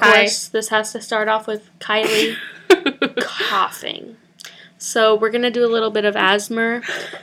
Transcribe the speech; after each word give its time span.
Hi. 0.00 0.20
course, 0.20 0.48
this 0.48 0.68
has 0.68 0.92
to 0.92 1.00
start 1.00 1.28
off 1.28 1.46
with 1.46 1.68
Kylie 1.78 2.36
coughing. 3.20 4.16
So 4.78 5.14
we're 5.14 5.30
gonna 5.30 5.50
do 5.50 5.64
a 5.64 5.68
little 5.68 5.90
bit 5.90 6.04
of 6.04 6.16
asthma 6.16 6.80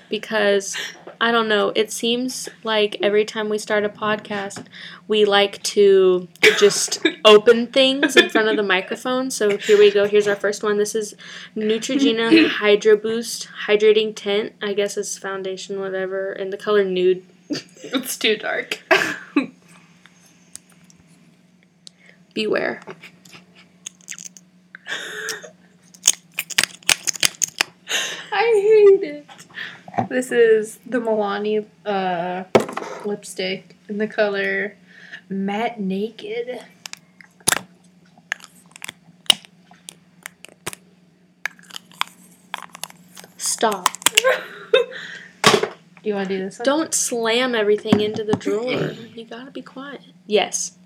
because 0.09 0.77
I 1.19 1.31
don't 1.31 1.47
know. 1.47 1.71
It 1.75 1.91
seems 1.91 2.47
like 2.63 2.97
every 3.01 3.25
time 3.25 3.49
we 3.49 3.57
start 3.57 3.83
a 3.83 3.89
podcast, 3.89 4.65
we 5.07 5.25
like 5.25 5.61
to 5.63 6.27
just 6.59 6.99
open 7.25 7.67
things 7.67 8.15
in 8.15 8.29
front 8.29 8.49
of 8.49 8.57
the 8.57 8.63
microphone. 8.63 9.31
So 9.31 9.57
here 9.57 9.79
we 9.79 9.91
go. 9.91 10.07
Here's 10.07 10.27
our 10.27 10.35
first 10.35 10.61
one. 10.61 10.77
This 10.77 10.93
is 10.93 11.15
Neutrogena 11.55 12.47
Hydro 12.47 12.97
Boost 12.97 13.49
Hydrating 13.65 14.15
Tint. 14.15 14.53
I 14.61 14.73
guess 14.73 14.95
it's 14.97 15.17
foundation, 15.17 15.79
whatever, 15.79 16.31
in 16.31 16.51
the 16.51 16.57
color 16.57 16.83
nude. 16.83 17.23
it's 17.49 18.17
too 18.17 18.37
dark. 18.37 18.83
Beware. 22.37 22.79
I 28.31 28.91
hate 29.01 29.01
it. 29.01 29.25
This 30.07 30.31
is 30.31 30.77
the 30.85 30.99
Milani 30.99 31.65
uh, 31.83 32.43
lipstick 33.07 33.75
in 33.89 33.97
the 33.97 34.07
color 34.07 34.77
matte 35.29 35.79
naked. 35.79 36.63
Stop. 43.37 43.89
Do 45.43 45.69
you 46.03 46.13
want 46.13 46.27
to 46.29 46.37
do 46.37 46.43
this 46.43 46.59
one? 46.59 46.65
Don't 46.65 46.93
slam 46.93 47.55
everything 47.55 47.99
into 47.99 48.23
the 48.23 48.33
drawer. 48.33 48.91
You 49.15 49.25
gotta 49.25 49.49
be 49.49 49.63
quiet. 49.63 50.01
Yes. 50.27 50.76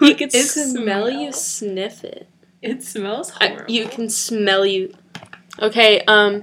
You 0.00 0.14
can 0.14 0.28
It 0.32 0.44
smell 0.44 1.10
you 1.10 1.32
sniff 1.32 2.04
it. 2.04 2.28
It 2.62 2.82
smells 2.82 3.32
I, 3.40 3.58
you 3.68 3.86
can 3.86 4.08
smell 4.08 4.66
you. 4.66 4.94
Okay, 5.60 6.02
um, 6.02 6.42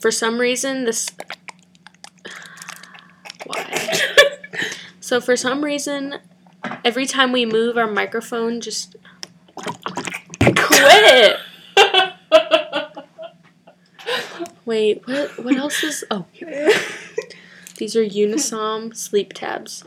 for 0.00 0.10
some 0.10 0.38
reason, 0.38 0.84
this. 0.84 1.08
Why? 3.46 3.90
So, 5.00 5.20
for 5.20 5.36
some 5.36 5.64
reason, 5.64 6.16
every 6.84 7.06
time 7.06 7.32
we 7.32 7.46
move, 7.46 7.76
our 7.76 7.90
microphone 7.90 8.60
just. 8.60 8.96
Quit! 10.56 11.38
Wait, 14.68 15.00
what, 15.08 15.42
what 15.42 15.56
else 15.56 15.82
is. 15.82 16.04
Oh, 16.10 16.26
here. 16.30 16.70
These 17.78 17.96
are 17.96 18.04
Unisom 18.04 18.94
sleep 18.94 19.32
tabs. 19.32 19.82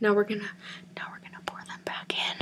Now 0.00 0.14
we're 0.14 0.24
gonna 0.24 0.48
now 0.96 1.08
we're 1.10 1.20
gonna 1.20 1.42
pour 1.44 1.60
them 1.66 1.80
back 1.84 2.14
in. 2.14 2.38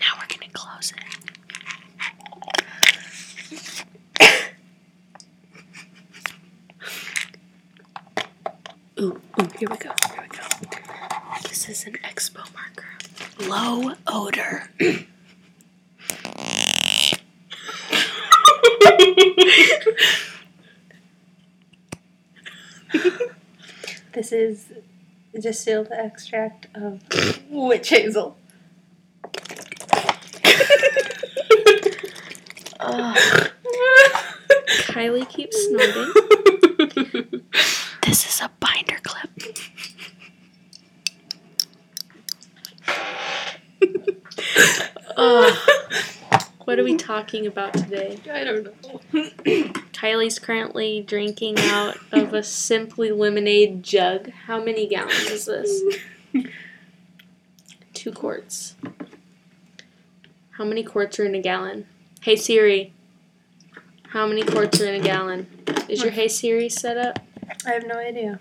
Now 0.00 0.18
we're 0.18 0.26
gonna 0.26 0.52
close 0.52 0.90
it. 0.90 0.98
Ooh, 8.98 9.20
ooh, 9.38 9.48
here 9.58 9.68
we 9.68 9.76
go. 9.76 9.90
Here 10.10 10.22
we 10.22 10.28
go. 10.28 10.42
This 11.42 11.68
is 11.68 11.84
an 11.86 11.98
expo 12.02 12.42
marker. 12.54 12.86
Low 13.56 13.92
odor. 14.06 14.68
this 24.12 24.30
is 24.30 24.66
distilled 25.40 25.88
extract 25.90 26.66
of 26.74 27.00
witch 27.48 27.88
hazel. 27.88 28.36
Kylie 34.92 35.26
keeps 35.30 35.56
snorting. 35.66 36.12
This 38.02 38.26
is 38.26 38.42
a 38.42 38.50
binder 38.60 38.98
clip. 39.02 39.30
Ugh. 45.16 45.56
What 46.64 46.78
are 46.78 46.84
we 46.84 46.96
talking 47.26 47.46
about 47.48 47.74
today? 47.74 48.16
I 48.32 48.44
don't 48.44 48.64
know. 48.64 49.00
Kylie's 49.92 50.38
currently 50.38 51.02
drinking 51.02 51.58
out 51.58 51.96
of 52.12 52.32
a 52.32 52.42
Simply 52.42 53.10
Lemonade 53.10 53.82
jug. 53.82 54.30
How 54.30 54.62
many 54.62 54.86
gallons 54.86 55.28
is 55.28 55.46
this? 55.46 55.82
Two 57.94 58.12
quarts. 58.12 58.76
How 60.50 60.64
many 60.64 60.84
quarts 60.84 61.18
are 61.18 61.24
in 61.24 61.34
a 61.34 61.40
gallon? 61.40 61.86
Hey 62.20 62.36
Siri. 62.36 62.92
How 64.10 64.28
many 64.28 64.44
quarts 64.44 64.80
are 64.80 64.86
in 64.86 65.00
a 65.00 65.04
gallon? 65.04 65.48
Is 65.88 66.02
your 66.02 66.12
Hey 66.12 66.28
Siri 66.28 66.68
set 66.68 66.96
up? 66.96 67.18
I 67.66 67.72
have 67.72 67.86
no 67.88 67.96
idea. 67.96 68.38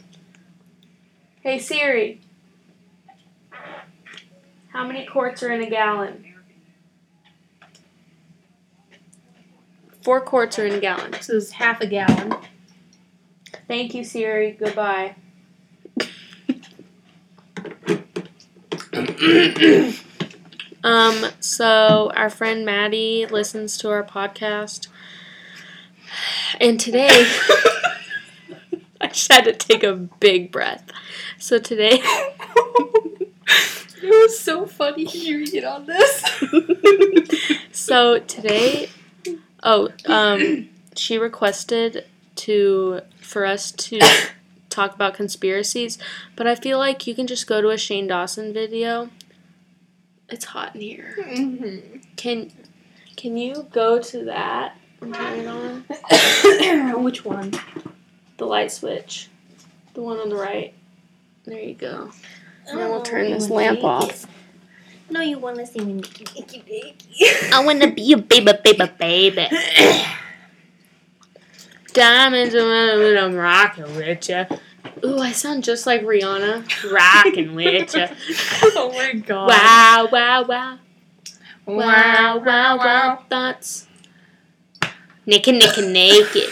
Hey 1.41 1.57
Siri. 1.57 2.21
How 4.67 4.85
many 4.85 5.07
quarts 5.07 5.41
are 5.41 5.51
in 5.51 5.63
a 5.63 5.69
gallon? 5.69 6.34
Four 10.05 10.21
quarts 10.21 10.57
are 10.59 10.67
in 10.67 10.75
a 10.75 10.79
gallon. 10.79 11.09
This 11.09 11.31
is 11.31 11.53
half 11.53 11.81
a 11.81 11.87
gallon. 11.87 12.35
Thank 13.67 13.95
you, 13.95 14.03
Siri. 14.03 14.51
Goodbye. 14.51 15.15
um, 20.83 21.25
so 21.39 22.11
our 22.15 22.29
friend 22.29 22.67
Maddie 22.67 23.25
listens 23.25 23.79
to 23.79 23.89
our 23.89 24.03
podcast. 24.03 24.89
And 26.61 26.79
today 26.79 27.09
I 29.01 29.07
just 29.07 29.33
had 29.33 29.45
to 29.45 29.53
take 29.53 29.83
a 29.83 29.95
big 29.95 30.51
breath. 30.51 30.91
So 31.39 31.57
today 31.57 32.03
It 34.03 34.09
was 34.09 34.37
so 34.37 34.67
funny 34.67 35.05
hearing 35.05 35.47
it 35.51 35.63
on 35.63 35.87
this. 35.87 36.23
so 37.71 38.19
today 38.19 38.89
oh, 39.65 39.89
um 40.05 40.69
she 40.95 41.17
requested 41.17 42.05
to 42.35 43.01
for 43.19 43.45
us 43.45 43.71
to 43.71 43.99
talk 44.69 44.93
about 44.95 45.13
conspiracies, 45.13 45.97
but 46.35 46.47
I 46.47 46.55
feel 46.55 46.77
like 46.77 47.05
you 47.07 47.13
can 47.15 47.27
just 47.27 47.47
go 47.47 47.61
to 47.61 47.69
a 47.69 47.77
Shane 47.77 48.07
Dawson 48.07 48.53
video. 48.53 49.09
It's 50.29 50.45
hot 50.45 50.75
in 50.75 50.81
here. 50.81 51.15
mm-hmm. 51.19 51.97
Can 52.15 52.51
can 53.17 53.37
you 53.37 53.67
go 53.71 53.99
to 53.99 54.25
that 54.25 54.77
and 55.01 55.13
turn 55.13 55.39
it 55.39 55.47
on? 55.47 57.03
Which 57.03 57.23
one? 57.25 57.53
The 58.37 58.45
light 58.45 58.71
switch. 58.71 59.29
The 59.93 60.01
one 60.01 60.17
on 60.19 60.29
the 60.29 60.35
right. 60.35 60.73
There 61.45 61.59
you 61.59 61.75
go. 61.75 62.11
And 62.67 62.79
then 62.79 62.89
we'll 62.89 63.01
turn 63.03 63.29
this 63.31 63.49
Oh, 63.49 63.53
lamp 63.53 63.83
off. 63.83 64.25
No, 65.15 65.21
you 65.21 65.39
want 65.39 65.55
to 65.59 65.65
see 65.65 65.79
me 65.79 65.93
naked, 65.93 66.29
naked, 66.35 66.67
naked. 66.67 67.53
I 67.53 67.63
wanna 67.63 67.89
be 67.89 68.11
a 68.11 68.17
baby, 68.17 68.51
baby, 68.61 68.91
baby. 68.99 69.47
Diamonds 71.93 72.53
and 72.53 73.17
I'm 73.17 73.33
rocking 73.33 73.95
with 73.95 74.27
ya. 74.27 74.43
Ooh, 75.05 75.19
I 75.19 75.31
sound 75.31 75.63
just 75.63 75.87
like 75.87 76.01
Rihanna. 76.01 76.91
Rocking 76.91 77.55
with 77.55 77.95
ya. 77.95 78.09
oh 78.75 78.91
my 78.91 79.13
god. 79.13 79.47
Wow, 79.47 80.09
wow, 80.11 80.43
wow. 80.43 80.79
Wow, 81.65 82.37
wow, 82.45 82.77
wow. 82.77 83.23
Thoughts. 83.29 83.87
Naked, 85.25 85.55
naked, 85.55 85.87
naked. 85.87 86.51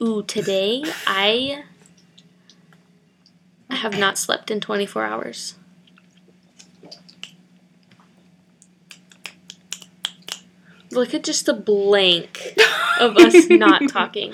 Ooh, 0.00 0.22
today 0.22 0.84
I 1.08 1.64
have 3.68 3.98
not 3.98 4.16
slept 4.16 4.48
in 4.48 4.60
24 4.60 5.04
hours. 5.04 5.56
Look 10.92 11.14
at 11.14 11.24
just 11.24 11.46
the 11.46 11.54
blank 11.54 12.56
of 13.00 13.16
us 13.16 13.48
not 13.48 13.88
talking. 13.88 14.32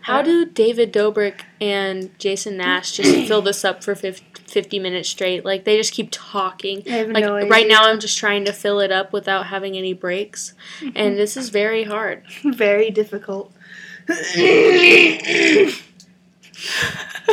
How 0.00 0.22
do 0.22 0.44
David 0.44 0.92
Dobrik 0.92 1.40
and 1.60 2.16
Jason 2.18 2.56
Nash 2.58 2.92
just 2.92 3.14
fill 3.28 3.42
this 3.42 3.64
up 3.64 3.82
for 3.82 3.94
50 3.94 4.78
minutes 4.78 5.08
straight. 5.08 5.44
Like 5.44 5.64
they 5.64 5.76
just 5.78 5.92
keep 5.94 6.08
talking. 6.10 6.82
I 6.86 6.90
have 6.90 7.08
Like 7.08 7.24
no 7.24 7.36
idea. 7.36 7.48
right 7.50 7.68
now 7.68 7.84
I'm 7.84 8.00
just 8.00 8.18
trying 8.18 8.44
to 8.44 8.52
fill 8.52 8.80
it 8.80 8.92
up 8.92 9.12
without 9.12 9.46
having 9.46 9.76
any 9.76 9.92
breaks. 9.94 10.52
And 10.94 11.16
this 11.18 11.36
is 11.36 11.48
very 11.48 11.84
hard. 11.84 12.22
very 12.44 12.90
difficult. 12.90 13.52
That 14.06 15.74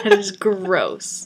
is 0.06 0.32
gross. 0.32 1.26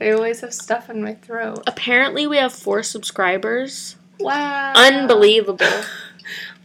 I 0.00 0.10
always 0.12 0.40
have 0.40 0.54
stuff 0.54 0.88
in 0.88 1.02
my 1.02 1.14
throat. 1.14 1.62
Apparently 1.66 2.26
we 2.26 2.38
have 2.38 2.52
4 2.52 2.82
subscribers. 2.82 3.96
Wow. 4.18 4.72
Unbelievable. 4.76 5.66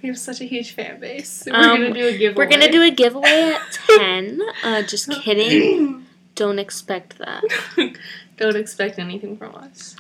We 0.06 0.10
have 0.10 0.20
such 0.20 0.40
a 0.40 0.46
huge 0.46 0.74
fan 0.74 1.00
base. 1.00 1.46
We're 1.48 1.56
Um, 1.56 1.82
gonna 1.82 1.92
do 1.96 2.06
a 2.06 2.16
giveaway. 2.16 2.46
We're 2.46 2.52
to 2.62 2.72
do 2.72 2.84
a 2.84 2.92
giveaway 2.92 3.56
at 3.56 3.62
10. 3.98 4.40
Uh 4.64 4.84
just 4.84 5.10
kidding. 5.24 6.06
Don't 6.36 6.60
expect 6.60 7.18
that. 7.18 7.44
Don't 8.38 8.56
expect 8.56 9.00
anything 9.00 9.36
from 9.36 9.56
us. 9.56 9.96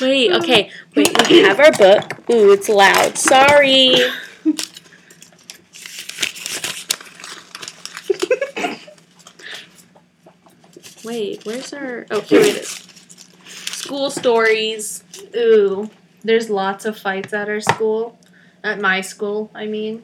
Wait, 0.00 0.32
okay. 0.32 0.70
Wait, 0.94 1.28
we 1.28 1.38
have 1.42 1.58
our 1.58 1.72
book. 1.72 2.30
Ooh, 2.30 2.52
it's 2.52 2.68
loud. 2.68 3.18
Sorry. 3.18 3.94
Wait, 11.04 11.44
where's 11.44 11.72
our. 11.72 12.06
Oh, 12.10 12.20
here 12.20 12.40
it 12.40 12.56
is. 12.56 12.87
School 13.88 14.10
stories. 14.10 15.02
Ooh, 15.34 15.88
there's 16.22 16.50
lots 16.50 16.84
of 16.84 16.98
fights 16.98 17.32
at 17.32 17.48
our 17.48 17.58
school. 17.58 18.18
At 18.62 18.82
my 18.82 19.00
school, 19.00 19.50
I 19.54 19.64
mean. 19.64 20.02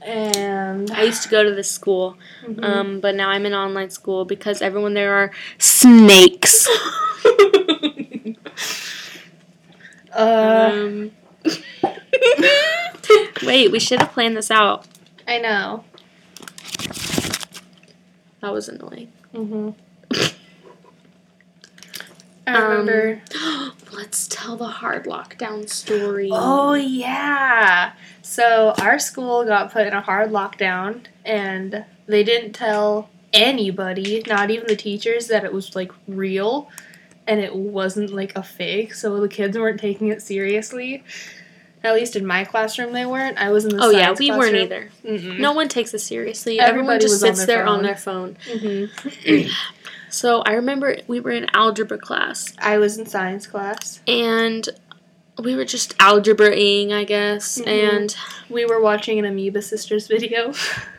And 0.00 0.90
I 0.90 1.02
used 1.02 1.22
to 1.24 1.28
go 1.28 1.44
to 1.44 1.54
this 1.54 1.70
school, 1.70 2.16
Mhm. 2.42 2.64
um, 2.64 3.00
but 3.00 3.14
now 3.14 3.28
I'm 3.28 3.44
in 3.44 3.52
online 3.52 3.90
school 3.90 4.24
because 4.24 4.62
everyone 4.62 4.94
there 4.94 5.12
are 5.14 5.30
snakes. 5.58 6.66
uh, 10.16 10.70
Um, 10.72 11.10
wait, 13.42 13.70
we 13.70 13.78
should 13.78 14.00
have 14.00 14.12
planned 14.12 14.38
this 14.38 14.50
out. 14.50 14.86
I 15.28 15.36
know. 15.36 15.84
That 18.40 18.54
was 18.54 18.70
annoying. 18.70 19.12
hmm 19.34 19.70
I 22.46 22.58
remember. 22.58 23.22
Um, 23.44 23.72
let's 23.92 24.28
tell 24.28 24.56
the 24.56 24.66
hard 24.66 25.04
lockdown 25.04 25.68
story. 25.68 26.28
Oh 26.32 26.74
yeah. 26.74 27.92
So 28.22 28.74
our 28.80 28.98
school 28.98 29.44
got 29.44 29.72
put 29.72 29.86
in 29.86 29.92
a 29.92 30.00
hard 30.00 30.30
lockdown 30.30 31.06
and 31.24 31.84
they 32.06 32.22
didn't 32.24 32.52
tell 32.52 33.08
anybody, 33.32 34.22
not 34.26 34.50
even 34.50 34.66
the 34.66 34.76
teachers, 34.76 35.28
that 35.28 35.44
it 35.44 35.52
was 35.52 35.74
like 35.74 35.92
real 36.06 36.70
and 37.26 37.40
it 37.40 37.54
wasn't 37.54 38.10
like 38.12 38.36
a 38.36 38.42
fake. 38.42 38.94
So 38.94 39.20
the 39.20 39.28
kids 39.28 39.58
weren't 39.58 39.80
taking 39.80 40.08
it 40.08 40.22
seriously. 40.22 41.02
At 41.82 41.94
least 41.94 42.16
in 42.16 42.26
my 42.26 42.44
classroom 42.44 42.92
they 42.92 43.06
weren't. 43.06 43.38
I 43.38 43.50
was 43.50 43.64
in 43.64 43.76
the 43.76 43.82
Oh 43.82 43.90
yeah, 43.90 44.12
we 44.18 44.30
weren't 44.30 44.56
either. 44.56 44.90
Mm-mm. 45.04 45.38
No 45.38 45.52
one 45.52 45.68
takes 45.68 45.94
it 45.94 46.00
seriously. 46.00 46.58
Everyone 46.58 46.96
Everybody 46.96 47.04
just 47.04 47.14
was 47.14 47.24
on 47.24 47.36
sits 47.36 47.46
their 47.46 47.58
there 47.58 47.66
on 47.66 47.82
their 47.82 47.96
phone. 47.96 48.36
Mhm. 48.48 49.50
So 50.16 50.40
I 50.46 50.52
remember 50.52 50.96
we 51.06 51.20
were 51.20 51.30
in 51.30 51.46
algebra 51.52 51.98
class 51.98 52.54
I 52.58 52.78
was 52.78 52.96
in 52.96 53.04
science 53.04 53.46
class. 53.46 54.00
and 54.08 54.66
we 55.38 55.54
were 55.54 55.66
just 55.66 55.94
algebraing, 56.00 56.94
I 56.94 57.04
guess, 57.04 57.58
Mhm. 57.58 57.66
and 57.66 58.16
We 58.48 58.64
were 58.64 58.80
watching 58.80 59.18
an 59.18 59.26
Amoeba 59.26 59.60
Sisters 59.60 60.06
video. 60.06 60.54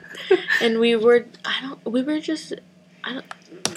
and 0.61 0.79
we 0.79 0.95
were 0.95 1.25
I 1.43 1.55
don't 1.63 1.83
we 1.85 2.03
were 2.03 2.19
just 2.19 2.53
I 3.03 3.13
don't 3.13 3.25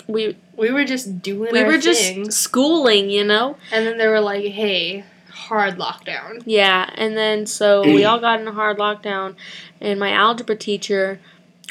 we 0.06 0.36
we 0.56 0.70
were 0.70 0.84
just 0.84 1.22
doing 1.22 1.52
we 1.52 1.64
were 1.64 1.78
just 1.78 2.32
schooling, 2.32 3.08
you 3.08 3.24
know? 3.24 3.56
And 3.72 3.86
then 3.86 3.96
they 3.96 4.08
were 4.08 4.20
like, 4.20 4.44
hey, 4.44 5.04
hard 5.30 5.78
lockdown. 5.78 6.42
Yeah, 6.44 6.90
and 6.96 7.16
then 7.16 7.46
so 7.46 7.82
we 7.82 8.04
all 8.04 8.18
got 8.20 8.40
in 8.40 8.46
a 8.48 8.52
hard 8.52 8.76
lockdown, 8.78 9.36
and 9.80 9.98
my 9.98 10.10
algebra 10.12 10.56
teacher, 10.56 11.18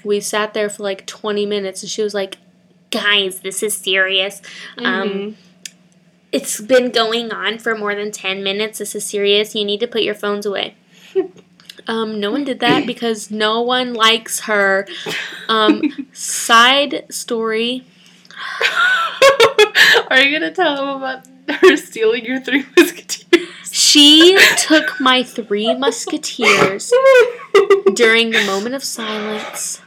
we 0.03 0.19
sat 0.21 0.53
there 0.55 0.69
for 0.69 0.81
like 0.81 1.05
20 1.05 1.45
minutes, 1.45 1.83
and 1.83 1.89
she 1.91 2.01
was 2.01 2.13
like, 2.15 2.37
Guys, 2.91 3.41
this 3.41 3.61
is 3.63 3.75
serious. 3.75 4.41
Um, 4.77 4.85
Mhm. 5.09 5.33
it's 6.31 6.59
been 6.61 6.91
going 6.91 7.31
on 7.31 7.59
for 7.59 7.75
more 7.75 7.93
than 7.95 8.11
10 8.11 8.43
minutes. 8.43 8.79
This 8.79 8.95
is 8.95 9.05
serious. 9.05 9.53
You 9.55 9.65
need 9.65 9.79
to 9.81 9.87
put 9.87 10.01
your 10.03 10.15
phones 10.15 10.45
away. 10.45 10.75
Um, 11.87 12.19
no 12.19 12.29
one 12.29 12.43
did 12.43 12.59
that 12.59 12.85
because 12.85 13.31
no 13.31 13.61
one 13.61 13.95
likes 13.95 14.41
her. 14.41 14.85
Um, 15.47 16.07
side 16.13 17.05
story. 17.09 17.83
Are 20.11 20.19
you 20.21 20.37
gonna 20.37 20.51
tell 20.53 20.75
them 20.75 20.89
about 20.97 21.25
her 21.61 21.75
stealing 21.77 22.25
your 22.25 22.41
three 22.41 22.63
musketeers? 22.77 23.47
She 23.71 24.37
took 24.59 24.99
my 24.99 25.23
three 25.23 25.73
musketeers 25.73 26.91
during 27.95 28.31
the 28.31 28.43
moment 28.45 28.75
of 28.75 28.83
silence 28.83 29.81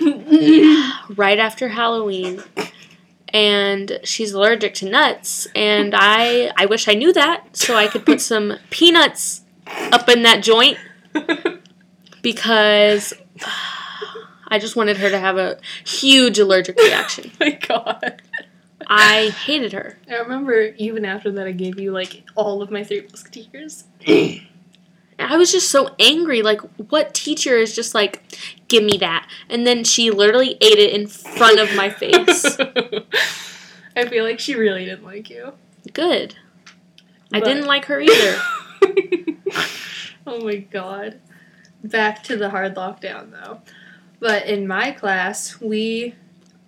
right 1.16 1.38
after 1.38 1.68
Halloween. 1.68 2.42
And 3.28 3.98
she's 4.04 4.32
allergic 4.32 4.74
to 4.74 4.88
nuts, 4.88 5.46
and 5.54 5.94
I 5.94 6.52
I 6.56 6.66
wish 6.66 6.88
I 6.88 6.94
knew 6.94 7.12
that 7.12 7.56
so 7.56 7.74
I 7.74 7.88
could 7.88 8.06
put 8.06 8.20
some 8.20 8.56
peanuts 8.70 9.42
up 9.92 10.08
in 10.08 10.22
that 10.22 10.42
joint 10.42 10.78
because 12.22 13.12
I 14.48 14.58
just 14.58 14.76
wanted 14.76 14.96
her 14.98 15.10
to 15.10 15.18
have 15.18 15.38
a 15.38 15.58
huge 15.84 16.38
allergic 16.38 16.78
reaction. 16.78 17.32
Oh 17.40 17.44
my 17.44 17.50
god. 17.50 18.22
I 18.86 19.30
hated 19.30 19.72
her. 19.72 19.98
I 20.08 20.14
remember 20.14 20.72
even 20.76 21.04
after 21.04 21.32
that 21.32 21.46
I 21.46 21.52
gave 21.52 21.80
you 21.80 21.90
like 21.90 22.22
all 22.36 22.62
of 22.62 22.70
my 22.70 22.84
three 22.84 23.02
musketeers. 23.02 23.84
I 25.18 25.36
was 25.36 25.50
just 25.50 25.70
so 25.70 25.94
angry. 25.98 26.42
Like, 26.42 26.60
what 26.90 27.14
teacher 27.14 27.56
is 27.56 27.74
just 27.74 27.94
like, 27.94 28.22
give 28.68 28.84
me 28.84 28.96
that? 28.98 29.28
And 29.48 29.66
then 29.66 29.84
she 29.84 30.10
literally 30.10 30.56
ate 30.60 30.78
it 30.78 30.92
in 30.92 31.06
front 31.06 31.58
of 31.58 31.74
my 31.74 31.90
face. 31.90 32.58
I 33.96 34.06
feel 34.08 34.24
like 34.24 34.40
she 34.40 34.54
really 34.54 34.84
didn't 34.84 35.04
like 35.04 35.30
you. 35.30 35.52
Good. 35.92 36.36
I 37.32 37.40
didn't 37.40 37.66
like 37.66 37.86
her 37.86 38.00
either. 38.00 38.40
oh 40.26 40.44
my 40.44 40.56
god. 40.56 41.20
Back 41.82 42.22
to 42.24 42.36
the 42.36 42.50
hard 42.50 42.74
lockdown 42.74 43.30
though. 43.30 43.60
But 44.20 44.46
in 44.46 44.66
my 44.66 44.92
class, 44.92 45.60
we 45.60 46.14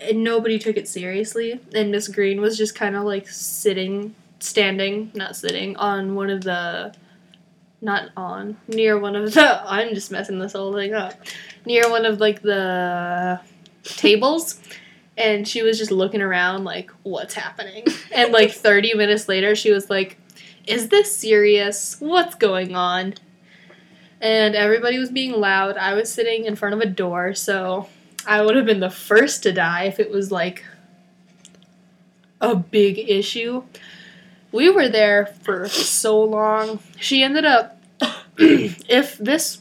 and 0.00 0.22
nobody 0.22 0.58
took 0.58 0.76
it 0.76 0.88
seriously, 0.88 1.60
and 1.74 1.90
Miss 1.90 2.08
Green 2.08 2.40
was 2.40 2.56
just 2.56 2.74
kind 2.74 2.94
of 2.94 3.04
like 3.04 3.28
sitting, 3.28 4.14
standing, 4.38 5.10
not 5.14 5.36
sitting, 5.36 5.76
on 5.76 6.14
one 6.14 6.30
of 6.30 6.42
the, 6.44 6.94
not 7.80 8.10
on, 8.16 8.56
near 8.66 8.98
one 8.98 9.16
of 9.16 9.32
the. 9.32 9.62
I'm 9.70 9.94
just 9.94 10.10
messing 10.10 10.38
this 10.38 10.52
whole 10.52 10.72
thing 10.72 10.94
up. 10.94 11.14
Near 11.64 11.90
one 11.90 12.06
of 12.06 12.20
like 12.20 12.42
the 12.42 13.40
tables. 13.84 14.60
And 15.16 15.48
she 15.48 15.62
was 15.62 15.78
just 15.78 15.90
looking 15.90 16.22
around 16.22 16.64
like, 16.64 16.90
what's 17.02 17.34
happening? 17.34 17.84
And 18.14 18.32
like 18.32 18.52
30 18.52 18.94
minutes 18.94 19.28
later, 19.28 19.54
she 19.54 19.70
was 19.70 19.90
like, 19.90 20.18
is 20.66 20.88
this 20.88 21.14
serious? 21.14 21.96
What's 22.00 22.34
going 22.34 22.74
on? 22.74 23.14
And 24.20 24.54
everybody 24.54 24.98
was 24.98 25.10
being 25.10 25.32
loud. 25.32 25.76
I 25.76 25.94
was 25.94 26.12
sitting 26.12 26.46
in 26.46 26.56
front 26.56 26.74
of 26.74 26.80
a 26.80 26.86
door, 26.86 27.34
so 27.34 27.88
I 28.26 28.42
would 28.42 28.56
have 28.56 28.66
been 28.66 28.80
the 28.80 28.90
first 28.90 29.42
to 29.44 29.52
die 29.52 29.84
if 29.84 30.00
it 30.00 30.10
was 30.10 30.32
like 30.32 30.64
a 32.40 32.56
big 32.56 32.98
issue. 32.98 33.62
We 34.52 34.70
were 34.70 34.88
there 34.88 35.26
for 35.42 35.68
so 35.68 36.22
long. 36.22 36.80
She 36.98 37.22
ended 37.22 37.44
up, 37.44 37.80
if 38.38 39.18
this 39.18 39.60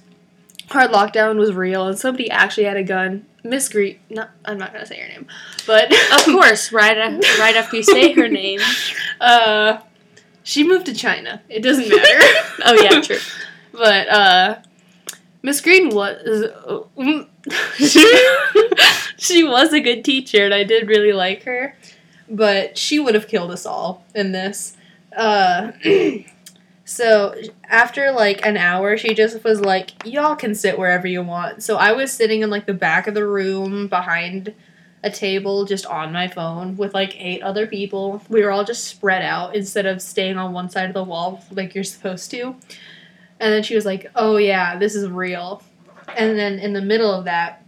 hard 0.70 0.92
lockdown 0.92 1.38
was 1.38 1.54
real 1.54 1.88
and 1.88 1.98
somebody 1.98 2.30
actually 2.30 2.64
had 2.66 2.78
a 2.78 2.84
gun, 2.84 3.26
Miss 3.44 3.70
Green, 3.70 4.00
not, 4.10 4.30
I'm 4.46 4.58
not 4.58 4.74
gonna 4.74 4.86
say 4.86 5.00
her 5.00 5.08
name, 5.08 5.28
but 5.66 5.92
Of 6.14 6.26
course, 6.26 6.72
right, 6.72 6.98
a- 6.98 7.20
right 7.40 7.56
after 7.56 7.78
you 7.78 7.84
say 7.84 8.14
her 8.14 8.28
name. 8.28 8.60
uh, 9.22 9.80
she 10.44 10.64
moved 10.68 10.86
to 10.88 10.94
China. 10.94 11.42
It 11.50 11.62
doesn't 11.62 11.90
matter. 11.90 12.26
Oh, 12.66 12.74
yeah, 12.82 13.00
true. 13.02 13.20
But 13.72 14.08
uh, 14.10 14.56
Miss 15.44 15.62
Green 15.62 15.90
was 15.94 16.18
she 19.18 19.44
was 19.44 19.74
a 19.74 19.80
good 19.80 20.04
teacher, 20.04 20.46
and 20.46 20.54
I 20.54 20.64
did 20.64 20.88
really 20.88 21.14
like 21.14 21.44
her. 21.44 21.76
But 22.30 22.78
she 22.78 23.00
would 23.00 23.16
have 23.16 23.28
killed 23.28 23.52
us 23.52 23.66
all 23.66 24.06
in 24.16 24.32
this. 24.32 24.76
Uh, 25.18 25.72
so 26.86 27.36
after 27.66 28.12
like 28.12 28.46
an 28.46 28.56
hour, 28.56 28.96
she 28.98 29.14
just 29.14 29.44
was 29.44 29.60
like, 29.60 30.06
"Y'all 30.06 30.36
can 30.36 30.56
sit 30.56 30.78
wherever 30.78 31.08
you 31.08 31.24
want." 31.24 31.64
So 31.64 31.78
I 31.78 31.92
was 31.92 32.12
sitting 32.12 32.42
in 32.42 32.50
like 32.50 32.66
the 32.66 32.74
back 32.74 33.08
of 33.08 33.14
the 33.14 33.26
room 33.26 33.88
behind 33.88 34.54
a 35.04 35.10
table, 35.10 35.66
just 35.66 35.86
on 35.86 36.14
my 36.14 36.28
phone 36.28 36.78
with 36.78 36.94
like 36.94 37.16
eight 37.20 37.42
other 37.42 37.68
people. 37.68 38.22
We 38.30 38.44
were 38.44 38.52
all 38.52 38.64
just 38.64 38.86
spread 38.86 39.22
out 39.22 39.56
instead 39.56 39.86
of 39.86 40.02
staying 40.02 40.38
on 40.38 40.54
one 40.54 40.70
side 40.70 40.88
of 40.88 40.94
the 40.94 41.04
wall 41.04 41.44
like 41.52 41.76
you're 41.76 41.84
supposed 41.84 42.32
to. 42.32 42.56
And 43.40 43.54
then 43.54 43.64
she 43.64 43.76
was 43.76 43.86
like, 43.86 44.10
"Oh 44.16 44.38
yeah, 44.38 44.78
this 44.78 44.96
is 44.96 45.10
real." 45.10 45.64
And 46.16 46.40
then 46.40 46.60
in 46.60 46.74
the 46.74 46.82
middle 46.82 47.12
of 47.12 47.26
that, 47.26 47.66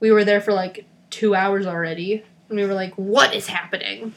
we 0.00 0.10
were 0.10 0.24
there 0.24 0.40
for 0.40 0.52
like 0.52 0.86
two 1.10 1.34
hours 1.34 1.66
already. 1.66 2.24
And 2.48 2.58
we 2.58 2.64
were 2.64 2.74
like, 2.74 2.94
what 2.94 3.34
is 3.34 3.46
happening? 3.46 4.14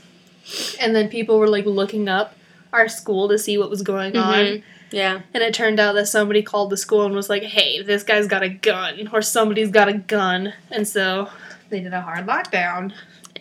And 0.80 0.96
then 0.96 1.10
people 1.10 1.40
were 1.40 1.48
like 1.48 1.66
looking 1.66 2.08
up 2.08 2.36
our 2.74 2.88
school 2.88 3.28
to 3.30 3.38
see 3.38 3.58
what 3.58 3.70
was 3.70 3.82
going 3.82 4.16
on. 4.18 4.46
Mhm. 4.46 4.64
Yeah. 4.92 5.22
And 5.34 5.42
it 5.44 5.54
turned 5.54 5.80
out 5.80 5.94
that 5.94 6.08
somebody 6.08 6.42
called 6.42 6.70
the 6.70 6.78
school 6.78 7.06
and 7.06 7.16
was 7.16 7.30
like, 7.30 7.44
hey, 7.44 7.82
this 7.82 8.04
guy's 8.04 8.28
got 8.28 8.44
a 8.44 8.50
gun, 8.50 9.10
or 9.14 9.22
somebody's 9.22 9.72
got 9.72 9.88
a 9.88 9.94
gun. 9.94 10.54
And 10.70 10.88
so 10.88 11.30
they 11.70 11.80
did 11.80 11.94
a 11.94 12.02
hard 12.02 12.28
lockdown. 12.28 12.92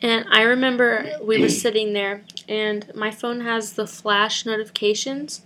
And 0.02 0.24
I 0.30 0.42
remember 0.42 1.10
we 1.22 1.40
were 1.40 1.48
sitting 1.64 1.92
there, 1.92 2.22
and 2.48 2.90
my 2.94 3.10
phone 3.10 3.40
has 3.40 3.72
the 3.72 3.86
flash 3.86 4.46
notifications. 4.46 5.42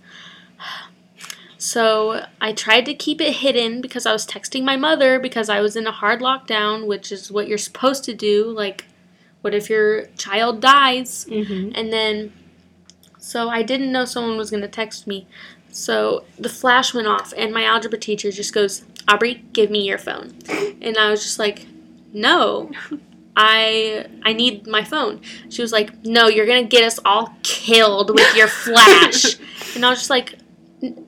So 1.57 2.25
I 2.39 2.53
tried 2.53 2.85
to 2.85 2.93
keep 2.93 3.19
it 3.21 3.37
hidden 3.37 3.81
because 3.81 4.05
I 4.05 4.11
was 4.11 4.27
texting 4.27 4.63
my 4.63 4.75
mother 4.77 5.19
because 5.19 5.49
I 5.49 5.61
was 5.61 5.75
in 5.75 5.87
a 5.87 5.91
hard 5.91 6.19
lockdown, 6.21 6.85
which 6.85 7.11
is 7.11 7.31
what 7.31 7.47
you're 7.47 7.57
supposed 7.57 8.03
to 8.05 8.13
do. 8.13 8.45
Like, 8.51 8.85
what 9.45 9.53
if 9.53 9.69
your 9.69 10.07
child 10.17 10.59
dies? 10.59 11.25
Mm-hmm. 11.25 11.73
And 11.75 11.93
then, 11.93 12.33
so 13.19 13.47
I 13.47 13.61
didn't 13.61 13.91
know 13.91 14.03
someone 14.03 14.37
was 14.37 14.49
going 14.49 14.63
to 14.63 14.67
text 14.67 15.05
me. 15.05 15.27
So 15.69 16.23
the 16.39 16.49
flash 16.49 16.95
went 16.95 17.07
off, 17.07 17.31
and 17.37 17.53
my 17.53 17.63
algebra 17.63 17.99
teacher 17.99 18.31
just 18.31 18.55
goes, 18.55 18.83
Aubrey, 19.07 19.45
give 19.53 19.69
me 19.69 19.85
your 19.85 19.99
phone. 19.99 20.33
And 20.81 20.97
I 20.97 21.11
was 21.11 21.21
just 21.21 21.37
like, 21.37 21.67
no. 22.11 22.71
I 23.37 24.07
I 24.23 24.31
need 24.33 24.65
my 24.65 24.83
phone. 24.83 25.19
She 25.49 25.61
was 25.61 25.73
like, 25.73 26.05
"No, 26.05 26.29
you're 26.29 26.45
gonna 26.45 26.63
get 26.63 26.85
us 26.85 27.01
all 27.03 27.35
killed 27.43 28.09
with 28.11 28.33
your 28.33 28.47
flash." 28.47 29.35
and 29.75 29.85
I 29.85 29.89
was 29.89 29.99
just 29.99 30.09
like, 30.09 30.35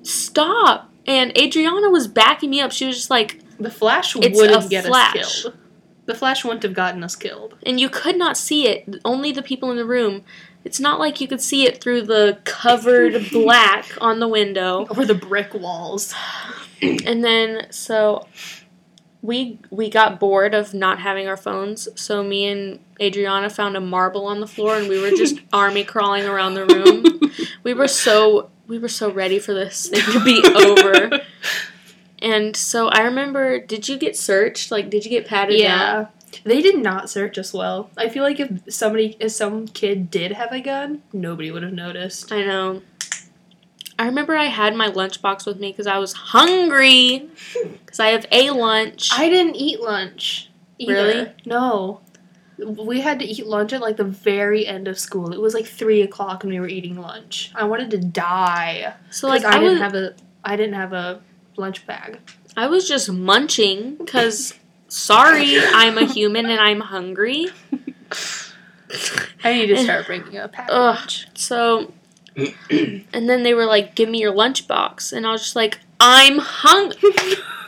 "Stop!" 0.04 0.92
And 1.06 1.32
Adriana 1.38 1.90
was 1.90 2.10
backing 2.10 2.50
me 2.50 2.60
up. 2.60 2.74
She 2.74 2.86
was 2.86 2.98
just 2.98 3.10
like, 3.10 3.40
The 3.60 3.72
Flash 3.72 4.14
wouldn't 4.14 4.70
get 4.70 4.86
flash. 4.86 5.16
us 5.16 5.42
killed. 5.44 5.58
The 6.08 6.16
Flash 6.16 6.44
wouldn't 6.44 6.64
have 6.64 6.74
gotten 6.74 7.04
us 7.04 7.16
killed. 7.16 7.56
and 7.66 7.80
you 7.80 7.90
could 7.90 8.18
not 8.18 8.36
see 8.38 8.68
it. 8.68 8.96
Only 9.06 9.32
the 9.32 9.44
people 9.44 9.70
in 9.72 9.78
the 9.78 9.86
room. 9.86 10.24
It's 10.64 10.80
not 10.80 11.00
like 11.00 11.22
you 11.22 11.28
could 11.28 11.42
see 11.42 11.66
it 11.66 11.80
through 11.82 12.02
the 12.04 12.40
covered 12.44 13.30
black 13.32 13.86
on 14.02 14.20
the 14.20 14.28
window. 14.28 14.88
Or 14.90 15.06
the 15.06 15.14
brick 15.14 15.54
walls. 15.54 16.14
And 16.82 17.24
then 17.24 17.68
so 17.72 18.28
we 19.24 19.60
we 19.72 19.90
got 19.90 20.20
bored 20.20 20.54
of 20.54 20.74
not 20.76 21.00
having 21.00 21.28
our 21.28 21.36
phones, 21.38 21.88
so 21.96 22.24
me 22.24 22.46
and 22.46 22.80
Adriana 23.02 23.50
found 23.50 23.76
a 23.76 23.82
marble 23.82 24.28
on 24.28 24.40
the 24.42 24.48
floor 24.48 24.78
and 24.78 24.88
we 24.88 25.02
were 25.02 25.10
just 25.10 25.40
army 25.54 25.84
crawling 25.84 26.26
around 26.26 26.54
the 26.54 26.66
room. 26.68 27.32
We 27.64 27.74
were 27.74 27.88
so 27.88 28.52
we 28.68 28.78
were 28.78 28.90
so 28.90 29.12
ready 29.12 29.40
for 29.40 29.54
this 29.56 29.88
thing 29.88 30.04
to 30.14 30.24
be 30.24 30.42
over. 30.56 31.22
And 32.22 32.56
so 32.56 32.88
I 32.88 33.02
remember, 33.02 33.60
did 33.60 33.88
you 33.88 33.98
get 33.98 34.18
searched? 34.18 34.72
Like, 34.72 34.90
did 34.90 35.06
you 35.06 35.12
get 35.12 35.28
patted 35.28 35.60
down? 35.60 35.62
Yeah. 35.62 36.08
They 36.44 36.62
did 36.62 36.78
not 36.82 37.10
search 37.10 37.38
us 37.38 37.54
well. 37.54 37.90
I 37.98 38.10
feel 38.10 38.24
like 38.24 38.40
if 38.40 38.74
somebody, 38.74 39.16
if 39.20 39.32
some 39.32 39.68
kid 39.68 40.12
did 40.12 40.34
have 40.34 40.52
a 40.52 40.60
gun, 40.60 41.04
nobody 41.14 41.52
would 41.52 41.64
have 41.64 41.74
noticed. 41.74 42.32
I 42.32 42.44
know. 42.44 42.82
I 44.00 44.06
remember 44.06 44.36
I 44.36 44.46
had 44.46 44.76
my 44.76 44.90
lunchbox 44.90 45.46
with 45.46 45.60
me 45.60 45.72
because 45.72 45.88
I 45.88 45.98
was 45.98 46.14
hungry. 46.14 47.30
Because 47.86 48.00
I 48.02 48.10
have 48.10 48.26
a 48.32 48.50
lunch. 48.52 49.10
I 49.14 49.30
didn't 49.30 49.56
eat 49.56 49.80
lunch. 49.80 50.52
Either. 50.78 50.94
Really? 50.94 51.32
No. 51.46 52.02
We 52.60 53.00
had 53.00 53.20
to 53.20 53.26
eat 53.26 53.48
lunch 53.48 53.72
at 53.72 53.80
like 53.80 53.96
the 53.96 54.04
very 54.04 54.68
end 54.68 54.88
of 54.90 55.00
school. 55.00 55.32
It 55.32 55.40
was 55.40 55.54
like 55.54 55.66
three 55.66 56.02
o'clock 56.02 56.44
and 56.44 56.52
we 56.52 56.60
were 56.60 56.68
eating 56.68 57.00
lunch. 57.00 57.52
I 57.56 57.64
wanted 57.64 57.90
to 57.92 57.98
die. 57.98 58.94
so 59.10 59.30
Like 59.30 59.44
like 59.44 59.54
I, 59.54 59.58
I, 59.58 59.60
didn't 59.60 59.74
was, 59.74 59.82
have 59.82 59.96
a 59.96 60.16
I 60.44 60.56
didn't 60.58 60.74
have 60.74 60.94
a 60.94 61.22
lunch 61.58 61.86
bag. 61.86 62.20
I 62.56 62.68
was 62.68 62.88
just 62.88 63.12
munching 63.12 63.98
because 63.98 64.54
sorry, 64.88 65.58
I'm 65.60 65.98
a 65.98 66.06
human 66.06 66.46
and 66.48 66.60
I'm 66.60 66.80
hungry. 66.80 67.48
I 69.44 69.54
need 69.54 69.68
to 69.68 69.78
start 69.78 70.06
bringing 70.06 70.38
a 70.38 70.48
pack 70.48 70.70
Ugh. 70.72 70.96
lunch. 70.96 71.28
So, 71.36 71.92
and 72.70 73.30
then 73.30 73.44
they 73.44 73.54
were 73.54 73.66
like, 73.66 73.96
"Give 73.96 74.10
me 74.10 74.20
your 74.20 74.34
lunchbox," 74.34 75.14
and 75.14 75.26
I 75.28 75.32
was 75.32 75.42
just 75.42 75.56
like, 75.56 75.80
"I'm 76.00 76.40
hung." 76.40 76.94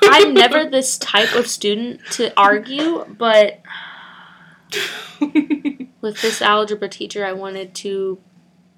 I'm 0.04 0.34
never 0.34 0.66
this 0.70 0.98
type 0.98 1.36
of 1.36 1.46
student 1.48 2.02
to 2.12 2.34
argue, 2.40 3.06
but 3.18 3.62
with 6.02 6.22
this 6.22 6.42
algebra 6.42 6.90
teacher, 6.90 7.26
I 7.26 7.34
wanted 7.34 7.76
to 7.76 8.20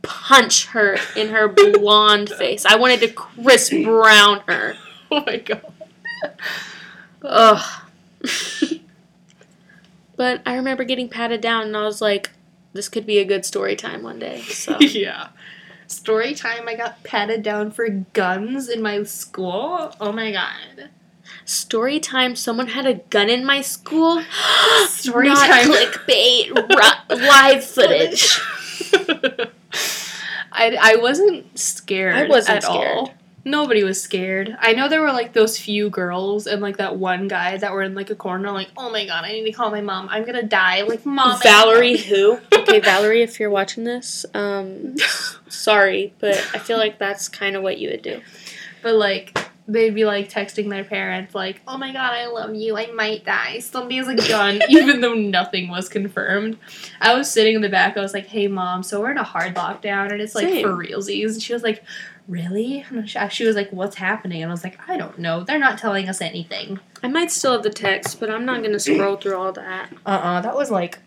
punch 0.02 0.68
her 0.68 0.98
in 1.16 1.30
her 1.30 1.48
blonde 1.48 2.30
face. 2.30 2.66
I 2.66 2.76
wanted 2.76 3.00
to 3.02 3.10
Chris 3.10 3.70
Brown 3.70 4.42
her. 4.48 4.76
oh 5.14 5.24
my 5.26 5.38
god. 5.38 5.74
Ugh. 7.24 7.84
but 10.16 10.42
I 10.46 10.56
remember 10.56 10.84
getting 10.86 11.10
patted 11.10 11.42
down, 11.42 11.68
and 11.68 11.78
I 11.78 11.84
was 11.84 12.02
like, 12.02 12.32
"This 12.72 12.88
could 12.88 13.06
be 13.06 13.20
a 13.20 13.26
good 13.26 13.46
story 13.46 13.76
time 13.76 14.04
one 14.04 14.20
day." 14.20 14.42
So. 14.42 14.78
yeah. 14.80 15.30
Story 15.88 16.34
time. 16.34 16.70
I 16.70 16.76
got 16.76 17.04
patted 17.04 17.44
down 17.44 17.72
for 17.72 17.90
guns 17.90 18.70
in 18.70 18.82
my 18.82 19.04
school. 19.04 19.94
Oh 20.00 20.14
my 20.14 20.32
god. 20.32 20.90
Story 21.44 22.00
time. 22.00 22.38
Someone 22.38 22.68
had 22.68 22.86
a 22.86 22.94
gun 22.94 23.30
in 23.30 23.46
my 23.46 23.60
school. 23.60 24.24
Story 24.88 25.28
Not 25.28 25.46
time. 25.46 25.68
clickbait. 25.70 26.56
ru- 26.56 27.18
live 27.18 27.66
footage. 27.66 28.40
I, 30.54 30.78
I 30.80 30.96
wasn't 30.98 31.60
scared. 31.60 32.16
I 32.16 32.28
wasn't 32.28 32.58
at 32.58 32.64
scared. 32.64 32.98
all. 32.98 33.14
Nobody 33.44 33.84
was 33.84 34.02
scared. 34.02 34.56
I 34.60 34.74
know 34.74 34.88
there 34.88 35.02
were 35.02 35.12
like 35.12 35.34
those 35.34 35.58
few 35.58 35.90
girls 35.90 36.46
and 36.46 36.62
like 36.62 36.78
that 36.78 36.98
one 36.98 37.28
guy 37.28 37.58
that 37.58 37.72
were 37.72 37.82
in 37.82 37.96
like 37.96 38.10
a 38.12 38.16
corner, 38.16 38.52
like, 38.52 38.70
oh 38.78 38.92
my 38.92 39.06
god, 39.06 39.26
I 39.26 39.32
need 39.32 39.46
to 39.46 39.52
call 39.52 39.72
my 39.72 39.82
mom. 39.82 40.10
I'm 40.10 40.26
gonna 40.26 40.44
die. 40.44 40.84
Like, 40.84 41.06
mom. 41.06 41.40
Valerie, 41.42 41.98
who? 41.98 42.40
Okay, 42.62 42.80
Valerie, 42.80 43.24
if 43.24 43.40
you're 43.40 43.50
watching 43.50 43.84
this, 43.84 44.24
um, 44.36 44.96
sorry, 45.50 46.14
but 46.20 46.36
I 46.54 46.60
feel 46.60 46.78
like 46.78 47.00
that's 47.00 47.28
kind 47.28 47.56
of 47.56 47.64
what 47.64 47.80
you 47.80 47.90
would 47.90 48.04
do. 48.04 48.22
But 48.84 48.96
like, 48.96 49.36
they'd 49.68 49.96
be 49.96 50.06
like 50.06 50.30
texting 50.30 50.70
their 50.70 50.84
parents, 50.84 51.34
like, 51.34 51.62
oh 51.68 51.78
my 51.78 51.92
god, 51.92 52.14
I 52.14 52.28
love 52.28 52.54
you. 52.56 52.78
I 52.78 52.92
might 52.92 53.26
die. 53.26 53.60
Somebody 53.60 53.98
has 53.98 54.08
a 54.08 54.16
gun, 54.16 54.62
even 54.70 55.02
though 55.02 55.14
nothing 55.14 55.70
was 55.70 55.90
confirmed. 55.90 56.58
I 57.02 57.16
was 57.16 57.32
sitting 57.32 57.56
in 57.56 57.62
the 57.62 57.70
back. 57.70 57.98
I 57.98 58.02
was 58.02 58.14
like, 58.14 58.28
hey 58.28 58.48
mom, 58.48 58.84
so 58.84 59.02
we're 59.02 59.12
in 59.12 59.18
a 59.18 59.24
hard 59.24 59.56
lockdown 59.56 60.12
and 60.12 60.22
it's 60.22 60.36
like 60.36 60.48
Same. 60.48 60.64
for 60.64 60.74
realsies. 60.74 61.34
And 61.34 61.42
she 61.42 61.54
was 61.54 61.64
like, 61.64 61.84
really? 62.32 62.86
And 62.90 63.08
she 63.32 63.46
was 63.46 63.56
like, 63.56 63.70
what's 63.72 63.98
happening? 63.98 64.42
And 64.42 64.50
I 64.50 64.54
was 64.54 64.64
like, 64.64 64.80
I 64.90 64.96
don't 64.98 65.20
know. 65.20 65.44
They're 65.44 65.60
not 65.60 65.78
telling 65.78 66.08
us 66.10 66.22
anything. 66.22 66.80
I 67.04 67.08
might 67.10 67.30
still 67.32 67.52
have 67.54 67.64
the 67.64 67.70
text, 67.70 68.20
but 68.20 68.30
I'm 68.30 68.46
not 68.46 68.64
gonna 68.64 68.80
scroll 68.80 69.18
through 69.18 69.36
all 69.36 69.52
that. 69.52 69.90
Uh 70.06 70.10
uh 70.10 70.42
that 70.42 70.56
was 70.56 70.72
like 70.72 71.00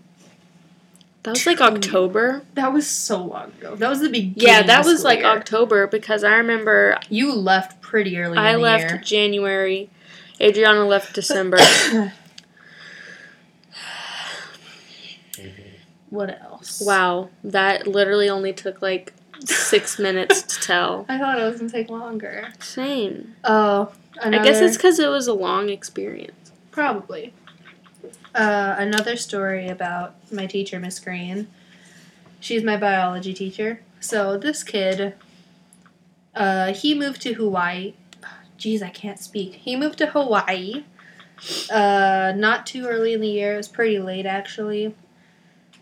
That 1.23 1.31
was 1.31 1.47
like 1.47 1.61
October. 1.61 2.43
that 2.55 2.73
was 2.73 2.87
so 2.87 3.25
long 3.25 3.53
ago. 3.59 3.75
That 3.77 3.89
was 3.89 4.01
the 4.01 4.09
beginning. 4.11 4.35
Yeah, 4.37 4.63
that 4.63 4.85
was 4.85 5.03
like 5.03 5.21
year. 5.21 5.29
October 5.29 5.87
because 5.87 6.23
I 6.25 6.35
remember 6.37 6.99
You 7.09 7.33
left 7.33 7.81
pretty 7.81 8.19
early. 8.19 8.37
I 8.39 8.51
in 8.51 8.57
the 8.57 8.63
left 8.63 8.91
Year. 8.91 9.01
January. 9.03 9.91
Adriana 10.41 10.85
left 10.85 11.15
December. 11.21 11.59
What 16.11 16.41
else? 16.41 16.81
wow, 16.85 17.31
that 17.43 17.87
literally 17.89 18.29
only 18.29 18.53
took 18.53 18.81
like 18.81 19.13
six 19.45 19.99
minutes 19.99 20.43
to 20.43 20.61
tell. 20.61 21.07
I 21.09 21.19
thought 21.19 21.39
it 21.39 21.45
was 21.45 21.59
gonna 21.59 21.71
take 21.71 21.91
longer. 21.91 22.53
Same. 22.61 23.35
Oh, 23.45 23.93
I 24.23 24.31
guess 24.43 24.61
it's 24.61 24.77
because 24.77 24.99
it 24.99 25.09
was 25.09 25.27
a 25.27 25.35
long 25.35 25.69
experience. 25.69 26.53
Probably. 26.71 27.33
Uh, 28.35 28.75
another 28.79 29.17
story 29.17 29.69
about 29.69 30.15
my 30.33 30.47
teacher, 30.47 30.81
Miss 30.81 30.99
Green. 30.99 31.49
She's 32.41 32.63
my 32.63 32.77
biology 32.77 33.33
teacher. 33.33 33.81
So 34.01 34.37
this 34.37 34.63
kid, 34.63 35.15
uh, 36.35 36.73
he 36.75 36.95
moved 36.95 37.23
to 37.23 37.35
Hawaii. 37.35 37.95
Jeez, 38.59 38.83
I 38.83 38.91
can't 38.91 39.19
speak. 39.19 39.55
He 39.55 39.77
moved 39.77 39.99
to 39.99 40.07
Hawaii. 40.07 40.85
Uh, 41.71 42.33
not 42.37 42.67
too 42.67 42.87
early 42.87 43.13
in 43.13 43.21
the 43.21 43.29
year. 43.29 43.55
It 43.55 43.59
was 43.59 43.69
pretty 43.69 43.99
late 43.99 44.27
actually. 44.27 44.95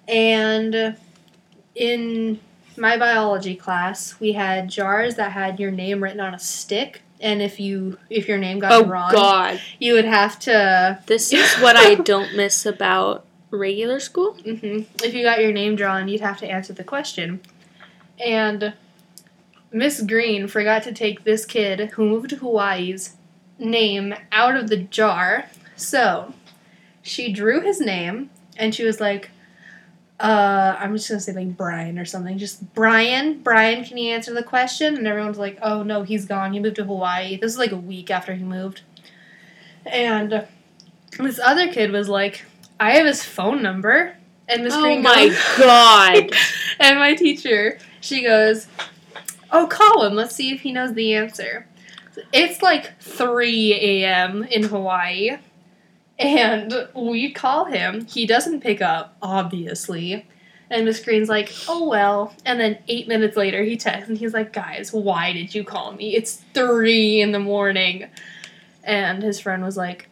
And 0.09 0.97
in 1.75 2.41
my 2.77 2.97
biology 2.97 3.55
class, 3.55 4.19
we 4.21 4.33
had 4.33 4.69
jars 4.69 5.17
that 5.17 5.33
had 5.33 5.61
your 5.61 5.71
name 5.71 6.03
written 6.03 6.21
on 6.21 6.35
a 6.35 6.39
stick. 6.39 7.03
And 7.21 7.41
if 7.41 7.61
you 7.61 7.99
if 8.11 8.27
your 8.27 8.39
name 8.39 8.59
got 8.59 8.73
Oh 8.73 8.85
wrong, 8.85 9.13
God, 9.13 9.61
you 9.79 9.95
would 9.95 10.05
have 10.05 10.39
to 10.41 10.99
this 11.07 11.33
is 11.33 11.55
what 11.61 11.77
I 11.77 11.95
don't 11.95 12.35
miss 12.37 12.67
about 12.67 13.25
regular 13.51 14.01
school. 14.01 14.33
hmm 14.35 14.81
If 15.03 15.15
you 15.15 15.23
got 15.23 15.41
your 15.41 15.53
name 15.53 15.77
drawn, 15.77 16.09
you'd 16.09 16.21
have 16.21 16.39
to 16.39 16.51
answer 16.51 16.73
the 16.73 16.85
question. 16.85 17.41
And 18.19 18.75
Miss 19.71 20.03
Green 20.03 20.49
forgot 20.49 20.83
to 20.85 20.93
take 20.93 21.25
this 21.25 21.45
kid 21.45 21.91
who 21.91 22.05
moved 22.05 22.31
to 22.31 22.37
Hawaii's 22.37 23.17
name 23.59 24.15
out 24.31 24.57
of 24.57 24.69
the 24.69 24.77
jar. 24.77 25.49
So 25.77 26.35
she 27.03 27.33
drew 27.33 27.61
his 27.61 27.81
name 27.81 28.31
and 28.57 28.75
she 28.75 28.85
was 28.85 29.01
like, 29.01 29.31
uh, 30.23 30.77
I'm 30.79 30.95
just 30.97 31.09
gonna 31.09 31.21
say 31.21 31.33
like 31.33 31.57
Brian 31.57 31.99
or 31.99 32.05
something. 32.05 32.39
Just 32.39 32.73
Brian, 32.75 33.43
Brian, 33.43 33.85
can 33.85 33.99
you 33.99 34.13
answer 34.13 34.33
the 34.33 34.43
question? 34.43 34.97
And 34.97 35.07
everyone's 35.07 35.39
like, 35.39 35.59
oh 35.63 35.83
no, 35.83 36.03
he's 36.05 36.25
gone. 36.25 36.53
He 36.53 36.61
moved 36.61 36.77
to 36.77 36.85
Hawaii. 36.85 37.37
This 37.39 37.53
is 37.53 37.59
like 37.59 37.73
a 37.73 37.77
week 37.77 38.11
after 38.11 38.33
he 38.35 38.45
moved. 38.45 38.83
And 39.85 40.47
this 41.19 41.39
other 41.41 41.73
kid 41.73 41.91
was 41.91 42.09
like, 42.09 42.45
I 42.79 42.93
have 42.93 43.07
his 43.07 43.25
phone 43.25 43.63
number. 43.63 44.17
And 44.49 44.65
Miss 44.65 44.75
Oh 44.75 44.83
Green 44.83 45.03
my 45.03 45.29
goes- 45.29 45.37
Oh 45.59 45.59
my 45.59 46.21
god. 46.31 46.39
and 46.81 46.99
my 46.99 47.15
teacher, 47.15 47.79
she 48.01 48.23
goes, 48.23 48.67
Oh, 49.51 49.67
call 49.67 50.05
him. 50.07 50.15
Let's 50.15 50.35
see 50.35 50.53
if 50.55 50.61
he 50.63 50.73
knows 50.73 50.95
the 50.95 51.15
answer. 51.15 51.67
It's 52.33 52.63
like 52.63 52.99
3 53.01 53.75
a.m. 53.75 54.45
in 54.45 54.63
Hawaii. 54.65 55.39
And 56.19 56.89
we 56.95 57.33
call 57.33 57.65
him. 57.65 58.07
He 58.07 58.27
doesn't 58.27 58.61
pick 58.61 58.81
up, 58.81 59.17
obviously. 59.23 60.27
And 60.71 60.87
Miss 60.87 61.05
Green's 61.05 61.29
like, 61.29 61.53
oh 61.69 61.89
well. 61.89 62.35
And 62.45 62.61
then 62.61 62.79
eight 62.89 63.09
minutes 63.09 63.37
later, 63.37 63.63
he 63.63 63.77
texts 63.77 64.09
and 64.09 64.17
he's 64.17 64.33
like, 64.33 64.53
guys, 64.53 64.93
why 64.93 65.33
did 65.33 65.55
you 65.55 65.65
call 65.65 65.93
me? 65.93 66.15
It's 66.15 66.37
three 66.55 67.21
in 67.21 67.33
the 67.33 67.39
morning. 67.39 68.09
And 68.85 69.23
his 69.23 69.39
friend 69.39 69.63
was 69.63 69.77
like, 69.77 70.09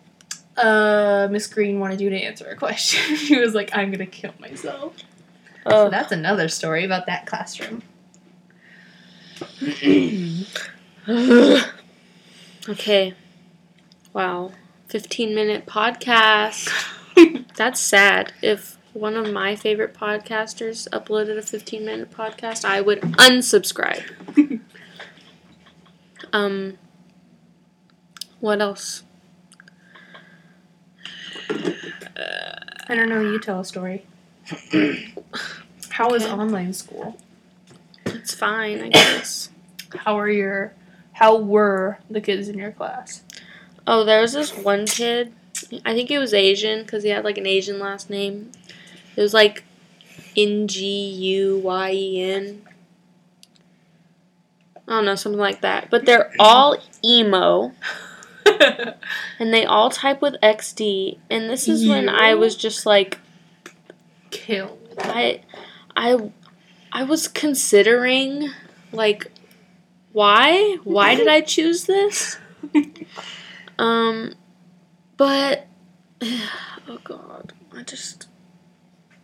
uh, 0.56 1.28
Miss 1.30 1.46
Green 1.46 1.80
wanted 1.80 2.00
you 2.00 2.10
to 2.10 2.16
answer 2.16 2.46
a 2.46 2.56
question. 2.56 3.16
he 3.16 3.38
was 3.38 3.54
like, 3.54 3.70
I'm 3.74 3.90
gonna 3.90 4.06
kill 4.06 4.34
myself. 4.38 4.98
So 4.98 5.04
Oh, 5.66 5.90
that's 5.90 6.12
another 6.12 6.48
story 6.48 6.84
about 6.84 7.06
that 7.06 7.26
classroom. 7.26 7.82
okay. 12.68 13.14
Wow. 14.12 14.52
15 14.90 15.34
minute 15.34 15.66
podcast. 15.66 16.68
That's 17.56 17.78
sad. 17.80 18.32
If 18.42 18.76
one 18.92 19.14
of 19.14 19.32
my 19.32 19.54
favorite 19.54 19.94
podcasters 19.94 20.88
uploaded 20.88 21.38
a 21.38 21.42
15 21.42 21.84
minute 21.84 22.10
podcast, 22.10 22.64
I 22.64 22.80
would 22.80 23.00
unsubscribe. 23.00 24.04
um 26.32 26.76
what 28.40 28.60
else? 28.60 29.04
I 32.88 32.94
don't 32.94 33.08
know. 33.08 33.20
You 33.20 33.38
tell 33.38 33.60
a 33.60 33.64
story. 33.64 34.04
How 35.90 36.14
is 36.14 36.24
Okay. 36.24 36.32
online 36.32 36.72
school? 36.72 37.16
It's 38.06 38.34
fine, 38.34 38.82
I 38.82 38.88
guess. 38.88 39.50
How 39.94 40.18
are 40.18 40.28
your? 40.28 40.72
How 41.12 41.36
were 41.36 41.98
the 42.10 42.20
kids 42.20 42.48
in 42.48 42.58
your 42.58 42.72
class? 42.72 43.22
Oh, 43.92 44.04
there 44.04 44.20
was 44.20 44.34
this 44.34 44.56
one 44.56 44.86
kid. 44.86 45.32
I 45.84 45.94
think 45.94 46.10
he 46.10 46.16
was 46.16 46.32
Asian 46.32 46.82
because 46.82 47.02
he 47.02 47.08
had 47.08 47.24
like 47.24 47.38
an 47.38 47.46
Asian 47.46 47.80
last 47.80 48.08
name. 48.08 48.52
It 49.16 49.20
was 49.20 49.34
like 49.34 49.64
N 50.36 50.68
G 50.68 50.86
U 50.86 51.58
Y 51.58 51.90
E 51.92 52.22
N. 52.22 52.62
I 54.86 54.92
don't 54.92 55.06
know, 55.06 55.16
something 55.16 55.40
like 55.40 55.62
that. 55.62 55.90
But 55.90 56.06
they're 56.06 56.32
all 56.38 56.76
emo 57.04 57.72
and 59.40 59.52
they 59.52 59.64
all 59.64 59.90
type 59.90 60.22
with 60.22 60.36
XD. 60.40 61.18
And 61.28 61.50
this 61.50 61.66
is 61.66 61.88
when 61.88 62.08
I 62.08 62.36
was 62.36 62.54
just 62.54 62.86
like, 62.86 63.18
Kill. 64.30 64.78
I, 65.00 65.40
I, 65.96 66.30
I 66.92 67.02
was 67.02 67.26
considering 67.26 68.50
like, 68.92 69.32
why? 70.12 70.76
Why 70.84 71.16
did 71.16 71.26
I 71.26 71.40
choose 71.40 71.86
this? 71.86 72.38
Um, 73.80 74.34
but 75.16 75.66
oh 76.22 76.98
god, 77.02 77.54
I 77.74 77.82
just 77.82 78.28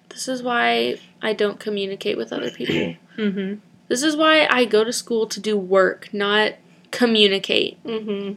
this 0.09 0.29
is 0.29 0.43
why 0.43 0.97
I 1.21 1.35
don't 1.35 1.61
communicate 1.61 2.17
with 2.17 2.33
other 2.33 2.51
people. 2.51 2.97
Mm-hmm. 3.17 3.61
This 3.89 4.03
is 4.03 4.15
why 4.15 4.47
I 4.51 4.67
go 4.67 4.85
to 4.85 4.93
school 4.93 5.27
to 5.29 5.41
do 5.41 5.57
work, 5.57 6.13
not 6.13 6.53
communicate. 6.91 7.83
Mm-hmm. 7.83 8.35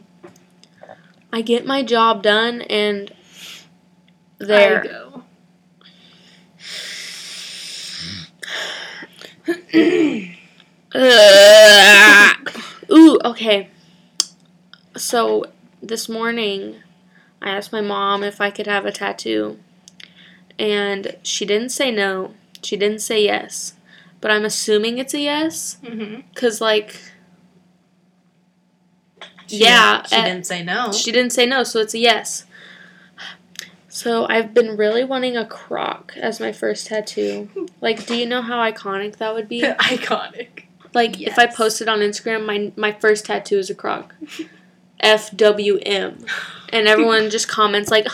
I 1.30 1.42
get 1.42 1.66
my 1.66 1.82
job 1.82 2.22
done 2.22 2.62
and 2.62 3.12
I 4.40 4.44
there. 4.46 4.82
go. 4.82 5.24
Ugh. 10.94 12.50
Ooh, 12.90 13.18
okay. 13.22 13.68
So 14.96 15.44
this 15.82 16.08
morning, 16.08 16.76
I 17.42 17.50
asked 17.50 17.72
my 17.72 17.80
mom 17.80 18.22
if 18.22 18.40
I 18.40 18.50
could 18.50 18.66
have 18.66 18.84
a 18.86 18.92
tattoo, 18.92 19.58
and 20.58 21.16
she 21.22 21.44
didn't 21.46 21.70
say 21.70 21.90
no. 21.90 22.34
She 22.62 22.76
didn't 22.76 23.00
say 23.00 23.24
yes, 23.24 23.74
but 24.20 24.30
I'm 24.30 24.44
assuming 24.44 24.98
it's 24.98 25.14
a 25.14 25.20
yes, 25.20 25.78
Mm-hmm. 25.82 26.20
cause 26.34 26.60
like 26.60 26.96
She 29.46 29.56
Yeah, 29.58 29.96
Didn't, 30.02 30.08
she 30.08 30.16
uh, 30.16 30.24
didn't 30.24 30.46
say 30.46 30.62
no. 30.62 30.92
she 30.92 31.12
didn't 31.12 31.32
say 31.32 31.46
no, 31.46 31.64
so 31.64 31.80
it's 31.80 31.94
a 31.94 31.98
yes. 31.98 32.44
So 33.88 34.24
I've 34.28 34.54
been 34.54 34.76
really 34.76 35.02
wanting 35.02 35.36
a 35.36 35.44
croc 35.44 36.12
as 36.16 36.38
my 36.38 36.52
first 36.52 36.86
tattoo. 36.86 37.48
Like, 37.80 38.06
do 38.06 38.14
you 38.16 38.24
know 38.24 38.40
how 38.40 38.58
iconic 38.58 39.16
that 39.16 39.34
would 39.34 39.48
be? 39.48 39.62
Iconic. 39.80 40.64
Like 40.94 41.20
if 41.20 41.38
I 41.38 41.46
posted 41.46 41.88
on 41.88 41.98
Instagram, 42.00 42.44
my 42.46 42.72
my 42.76 42.92
first 42.92 43.24
tattoo 43.26 43.58
is 43.58 43.70
a 43.70 43.74
croc. 43.74 44.14
FWM. 45.02 46.28
And 46.72 46.86
everyone 46.86 47.30
just 47.30 47.48
comments 47.48 47.90
like, 47.90 48.06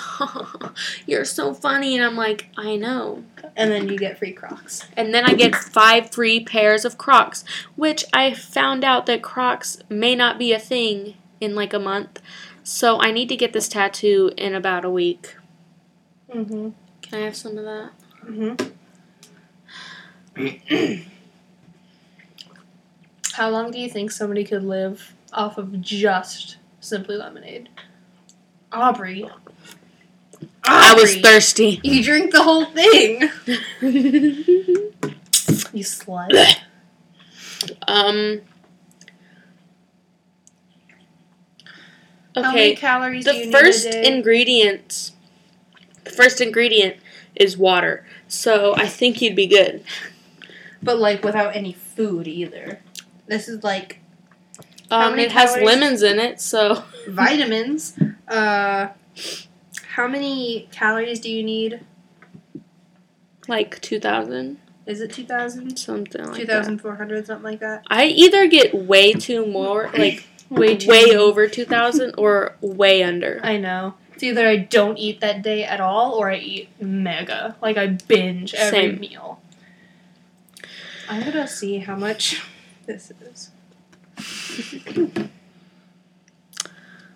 "You're 1.06 1.24
so 1.24 1.52
funny," 1.54 1.96
and 1.96 2.04
I'm 2.04 2.16
like, 2.16 2.48
"I 2.56 2.76
know." 2.76 3.24
And 3.56 3.70
then 3.70 3.88
you 3.88 3.96
get 3.98 4.18
free 4.18 4.32
Crocs. 4.32 4.86
And 4.96 5.14
then 5.14 5.24
I 5.24 5.32
get 5.32 5.54
five 5.54 6.10
free 6.10 6.44
pairs 6.44 6.84
of 6.84 6.98
Crocs, 6.98 7.42
which 7.74 8.04
I 8.12 8.34
found 8.34 8.84
out 8.84 9.06
that 9.06 9.22
Crocs 9.22 9.78
may 9.88 10.14
not 10.14 10.38
be 10.38 10.52
a 10.52 10.58
thing 10.58 11.14
in 11.40 11.54
like 11.54 11.72
a 11.72 11.78
month. 11.78 12.20
So 12.62 13.00
I 13.00 13.12
need 13.12 13.28
to 13.30 13.36
get 13.36 13.52
this 13.52 13.68
tattoo 13.68 14.32
in 14.36 14.54
about 14.54 14.84
a 14.84 14.90
week. 14.90 15.36
Mm-hmm. 16.30 16.70
Can 17.00 17.18
I 17.18 17.24
have 17.24 17.36
some 17.36 17.56
of 17.56 17.64
that? 17.64 17.92
Mm-hmm. 18.26 18.72
How 23.32 23.50
long 23.50 23.70
do 23.70 23.78
you 23.78 23.88
think 23.88 24.10
somebody 24.10 24.44
could 24.44 24.64
live 24.64 25.14
off 25.32 25.58
of 25.58 25.80
just 25.80 26.56
Simply 26.86 27.16
Lemonade? 27.16 27.68
Aubrey. 28.70 29.28
I 30.62 30.94
was 30.94 31.16
thirsty. 31.16 31.80
You 31.82 32.00
drink 32.04 32.30
the 32.30 32.42
whole 32.44 32.66
thing. 32.66 33.28
You 35.72 35.84
slut. 35.84 36.30
um. 37.88 38.40
How 42.34 42.42
many 42.52 42.72
Okay. 42.72 42.74
calories 42.76 43.24
do 43.24 43.32
you 43.32 43.40
The 43.40 43.46
need 43.46 43.52
first 43.58 43.86
ingredient, 43.86 45.10
the 46.04 46.10
first 46.10 46.40
ingredient 46.40 46.96
is 47.34 47.56
water. 47.56 48.06
So 48.28 48.74
I 48.76 48.86
think 48.86 49.20
you'd 49.22 49.36
be 49.36 49.46
good. 49.46 49.82
but 50.82 50.98
like 50.98 51.24
without 51.24 51.54
any 51.56 51.72
food 51.72 52.26
either. 52.28 52.80
This 53.26 53.48
is 53.48 53.62
like 53.64 54.00
Um, 54.90 55.18
it 55.18 55.32
has 55.32 55.56
lemons 55.56 56.02
in 56.02 56.18
it, 56.18 56.40
so 56.40 56.84
vitamins. 57.08 57.98
Uh, 58.28 58.88
how 59.94 60.06
many 60.06 60.68
calories 60.72 61.20
do 61.20 61.30
you 61.30 61.42
need? 61.42 61.80
like 63.48 63.80
two 63.80 64.00
thousand, 64.00 64.58
Is 64.86 65.00
it 65.00 65.12
2,000? 65.12 65.76
something 65.76 66.24
like 66.24 66.46
that. 66.48 66.64
2,400, 66.64 67.26
something 67.26 67.44
like 67.44 67.60
that? 67.60 67.84
I 67.88 68.06
either 68.06 68.48
get 68.48 68.74
way 68.74 69.12
too 69.12 69.46
more, 69.46 69.88
like 69.96 70.26
Way 70.48 70.76
too 70.76 70.88
way 70.88 71.16
over 71.16 71.48
two 71.48 71.64
thousand, 71.64 72.14
or 72.18 72.56
way 72.60 73.02
under. 73.02 73.40
I 73.42 73.56
know. 73.56 73.94
It's 74.14 74.22
either 74.22 74.46
I 74.46 74.56
don't 74.56 74.96
eat 74.96 75.20
that 75.20 75.42
day 75.42 75.64
at 75.64 75.80
all 75.80 76.12
or 76.14 76.30
I 76.30 76.36
eat 76.36 76.68
mega. 76.80 77.56
Like 77.60 77.76
I 77.76 77.88
binge 77.88 78.54
every 78.54 78.78
Same. 78.92 79.00
meal. 79.00 79.40
I'm 81.08 81.24
gonna 81.24 81.48
see 81.48 81.78
how 81.78 81.96
much 81.96 82.40
this 82.86 83.12
is. 83.20 83.50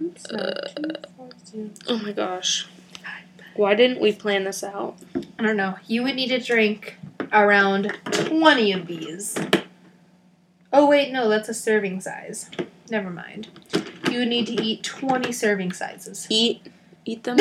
It's 0.02 0.30
not 0.30 0.76
too 0.76 0.92
far 1.16 1.28
to- 1.52 1.70
Oh 1.88 1.98
my 1.98 2.12
gosh, 2.12 2.66
why 3.54 3.74
didn't 3.74 4.00
we 4.00 4.12
plan 4.12 4.44
this 4.44 4.62
out? 4.64 4.96
I 5.38 5.42
don't 5.42 5.56
know. 5.56 5.76
You 5.86 6.02
would 6.02 6.14
need 6.14 6.28
to 6.28 6.38
drink 6.40 6.96
around 7.32 7.92
20 8.10 8.72
of 8.72 8.86
these. 8.86 9.36
Oh, 10.72 10.86
wait, 10.88 11.12
no, 11.12 11.28
that's 11.28 11.48
a 11.48 11.54
serving 11.54 12.00
size. 12.00 12.50
Never 12.90 13.10
mind. 13.10 13.48
You 14.10 14.20
would 14.20 14.28
need 14.28 14.46
to 14.46 14.62
eat 14.62 14.82
20 14.84 15.32
serving 15.32 15.72
sizes. 15.72 16.26
Eat, 16.30 16.66
eat 17.04 17.24
them. 17.24 17.38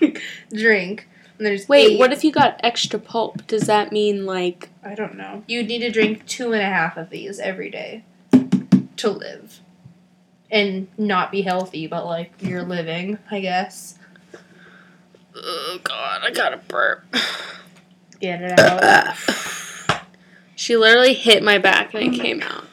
drink. 0.52 1.08
And 1.38 1.46
there's 1.46 1.68
Wait, 1.68 1.92
eight. 1.92 1.98
what 1.98 2.12
if 2.12 2.22
you 2.24 2.30
got 2.30 2.60
extra 2.62 2.98
pulp? 2.98 3.46
Does 3.46 3.62
that 3.66 3.90
mean 3.92 4.24
like 4.26 4.68
I 4.84 4.94
don't 4.94 5.16
know. 5.16 5.42
You'd 5.48 5.66
need 5.66 5.80
to 5.80 5.90
drink 5.90 6.26
two 6.26 6.52
and 6.52 6.62
a 6.62 6.66
half 6.66 6.96
of 6.96 7.10
these 7.10 7.40
every 7.40 7.70
day 7.70 8.04
to 8.98 9.10
live. 9.10 9.60
And 10.50 10.88
not 10.96 11.32
be 11.32 11.42
healthy, 11.42 11.86
but 11.86 12.06
like 12.06 12.32
you're 12.40 12.62
living, 12.62 13.18
I 13.30 13.40
guess. 13.40 13.98
Oh 15.36 15.78
god, 15.82 16.20
I 16.22 16.30
got 16.30 16.50
to 16.50 16.58
burp. 16.68 17.04
Get 18.20 18.40
it 18.42 18.60
out. 18.60 19.16
She 20.54 20.76
literally 20.76 21.14
hit 21.14 21.42
my 21.42 21.58
back 21.58 21.92
and 21.94 22.14
it 22.14 22.20
came 22.20 22.42
out. 22.42 22.64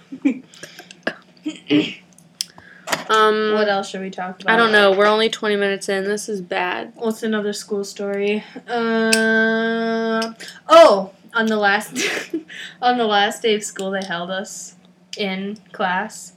Um, 3.10 3.54
What 3.54 3.68
else 3.68 3.90
should 3.90 4.02
we 4.02 4.10
talk 4.10 4.42
about? 4.42 4.54
I 4.54 4.56
don't 4.58 4.72
know. 4.72 4.92
We're 4.92 5.08
only 5.08 5.30
20 5.30 5.56
minutes 5.56 5.90
in. 5.90 6.04
This 6.06 6.30
is 6.30 6.42
bad. 6.42 6.94
What's 6.96 7.24
another 7.24 7.52
school 7.52 7.84
story? 7.84 8.44
Uh, 8.68 10.34
oh, 10.70 11.12
on 11.34 11.46
the 11.48 11.58
last 11.58 11.94
on 12.82 12.98
the 12.98 13.06
last 13.06 13.42
day 13.42 13.56
of 13.56 13.64
school, 13.64 13.92
they 13.92 14.04
held 14.06 14.30
us 14.30 14.76
in 15.18 15.58
class, 15.72 16.34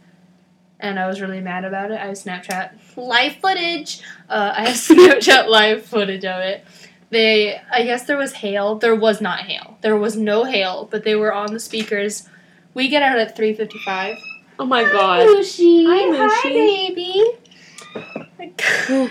and 0.81 0.99
I 0.99 1.07
was 1.07 1.21
really 1.21 1.41
mad 1.41 1.65
about 1.65 1.91
it. 1.91 1.99
I 2.01 2.07
have 2.07 2.17
Snapchat 2.17 2.97
live 2.97 3.37
footage. 3.37 4.01
Uh, 4.29 4.53
I 4.57 4.69
have 4.69 4.77
Snapchat 4.77 5.49
live 5.49 5.85
footage 5.85 6.25
of 6.25 6.41
it. 6.41 6.65
They, 7.11 7.61
I 7.71 7.85
guess 7.85 8.07
there 8.07 8.17
was 8.17 8.33
hail. 8.33 8.77
There 8.77 8.95
was 8.95 9.21
not 9.21 9.41
hail. 9.41 9.79
There 9.83 9.97
was 9.97 10.17
no 10.17 10.45
hail, 10.45 10.89
but 10.91 11.05
they 11.05 11.15
were 11.15 11.33
on 11.33 11.53
the 11.53 11.61
speakers. 11.61 12.29
We 12.73 12.89
get 12.89 13.03
out 13.03 13.19
at 13.19 13.37
three 13.37 13.55
fifty 13.55 13.79
five. 13.85 14.17
Oh 14.59 14.67
my 14.67 14.83
god. 14.83 15.27
Lucy. 15.27 15.85
Hi, 15.85 16.29
Hi, 16.29 16.49
baby. 16.49 17.25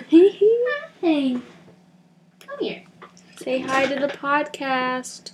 Hey. 1.01 1.33
Come 2.39 2.59
here. 2.61 2.83
Say 3.35 3.59
hi 3.59 3.85
to 3.85 3.99
the 3.99 4.07
podcast. 4.07 5.31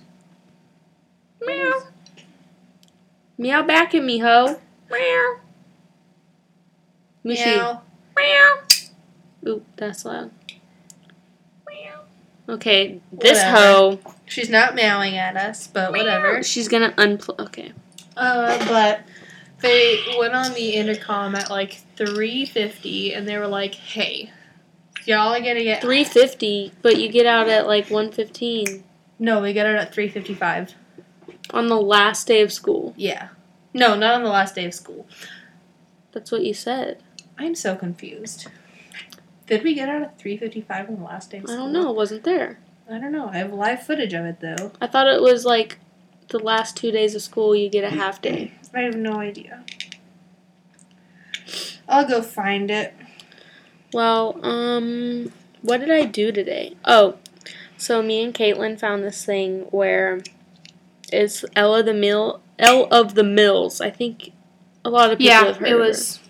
Meow. 1.40 1.82
Meow 3.40 3.62
back 3.62 3.94
at 3.94 4.04
me, 4.04 4.18
ho. 4.18 4.60
Meow. 4.90 5.36
Mushy. 7.24 7.42
Meow. 7.42 7.80
Meow. 8.14 8.58
Oop, 9.48 9.66
that's 9.76 10.04
loud. 10.04 10.30
Meow. 11.66 12.00
Okay, 12.46 13.00
this 13.10 13.38
Whatever. 13.38 13.56
hoe. 13.56 14.00
She's 14.26 14.50
not 14.50 14.74
meowing 14.74 15.16
at 15.16 15.38
us, 15.38 15.66
but 15.66 15.90
whatever. 15.90 16.42
She's 16.42 16.68
gonna 16.68 16.92
unplug. 16.98 17.40
Okay. 17.46 17.72
Uh, 18.14 18.58
but 18.68 19.00
they 19.62 19.98
went 20.18 20.34
on 20.34 20.52
the 20.52 20.74
intercom 20.74 21.34
at 21.34 21.48
like 21.48 21.78
3.50 21.96 23.16
and 23.16 23.26
they 23.26 23.38
were 23.38 23.46
like, 23.48 23.74
hey, 23.74 24.30
y'all 25.06 25.32
are 25.32 25.38
gonna 25.40 25.64
get... 25.64 25.80
350, 25.80 26.72
but 26.82 26.98
you 26.98 27.08
get 27.08 27.24
out 27.24 27.48
at 27.48 27.66
like 27.66 27.88
115 27.88 28.84
No, 29.18 29.40
we 29.40 29.54
got 29.54 29.64
it 29.64 29.76
at 29.76 29.94
3.55. 29.94 30.74
on 31.52 31.68
the 31.68 31.80
last 31.80 32.26
day 32.26 32.42
of 32.42 32.52
school. 32.52 32.94
Yeah. 32.96 33.28
No, 33.72 33.94
not 33.94 34.14
on 34.14 34.22
the 34.22 34.30
last 34.30 34.54
day 34.54 34.64
of 34.64 34.74
school. 34.74 35.06
That's 36.12 36.32
what 36.32 36.44
you 36.44 36.54
said. 36.54 37.02
I'm 37.38 37.54
so 37.54 37.76
confused. 37.76 38.48
Did 39.46 39.64
we 39.64 39.74
get 39.74 39.88
out 39.88 40.02
at 40.02 40.18
3.55 40.18 40.88
on 40.88 40.96
the 40.96 41.04
last 41.04 41.30
day 41.30 41.38
of 41.38 41.44
I 41.48 41.56
don't 41.56 41.72
know. 41.72 41.90
It 41.90 41.96
wasn't 41.96 42.24
there. 42.24 42.58
I 42.88 42.98
don't 42.98 43.12
know. 43.12 43.28
I 43.28 43.38
have 43.38 43.52
live 43.52 43.82
footage 43.82 44.12
of 44.12 44.24
it, 44.24 44.40
though. 44.40 44.72
I 44.80 44.86
thought 44.86 45.06
it 45.06 45.22
was 45.22 45.44
like 45.44 45.78
the 46.28 46.38
last 46.38 46.76
two 46.76 46.90
days 46.90 47.14
of 47.14 47.22
school 47.22 47.54
you 47.54 47.68
get 47.68 47.84
a 47.84 47.90
half 47.90 48.20
day. 48.20 48.52
I 48.74 48.80
have 48.80 48.96
no 48.96 49.14
idea. 49.14 49.64
I'll 51.88 52.06
go 52.06 52.22
find 52.22 52.70
it. 52.70 52.94
Well, 53.92 54.38
um, 54.44 55.32
what 55.62 55.80
did 55.80 55.90
I 55.90 56.04
do 56.04 56.30
today? 56.30 56.76
Oh, 56.84 57.18
so 57.76 58.02
me 58.02 58.22
and 58.22 58.34
Caitlin 58.34 58.78
found 58.78 59.02
this 59.02 59.24
thing 59.24 59.62
where 59.70 60.20
it's 61.12 61.44
Ella 61.56 61.82
the 61.82 61.94
Mill, 61.94 62.40
Elle 62.58 62.86
of 62.90 63.14
the 63.14 63.24
Mills. 63.24 63.80
I 63.80 63.90
think 63.90 64.32
a 64.84 64.90
lot 64.90 65.10
of 65.10 65.18
people 65.18 65.26
Yeah, 65.32 65.44
have 65.44 65.56
heard 65.58 65.68
it 65.68 65.72
of 65.74 65.78
her. 65.80 65.86
was 65.86 66.20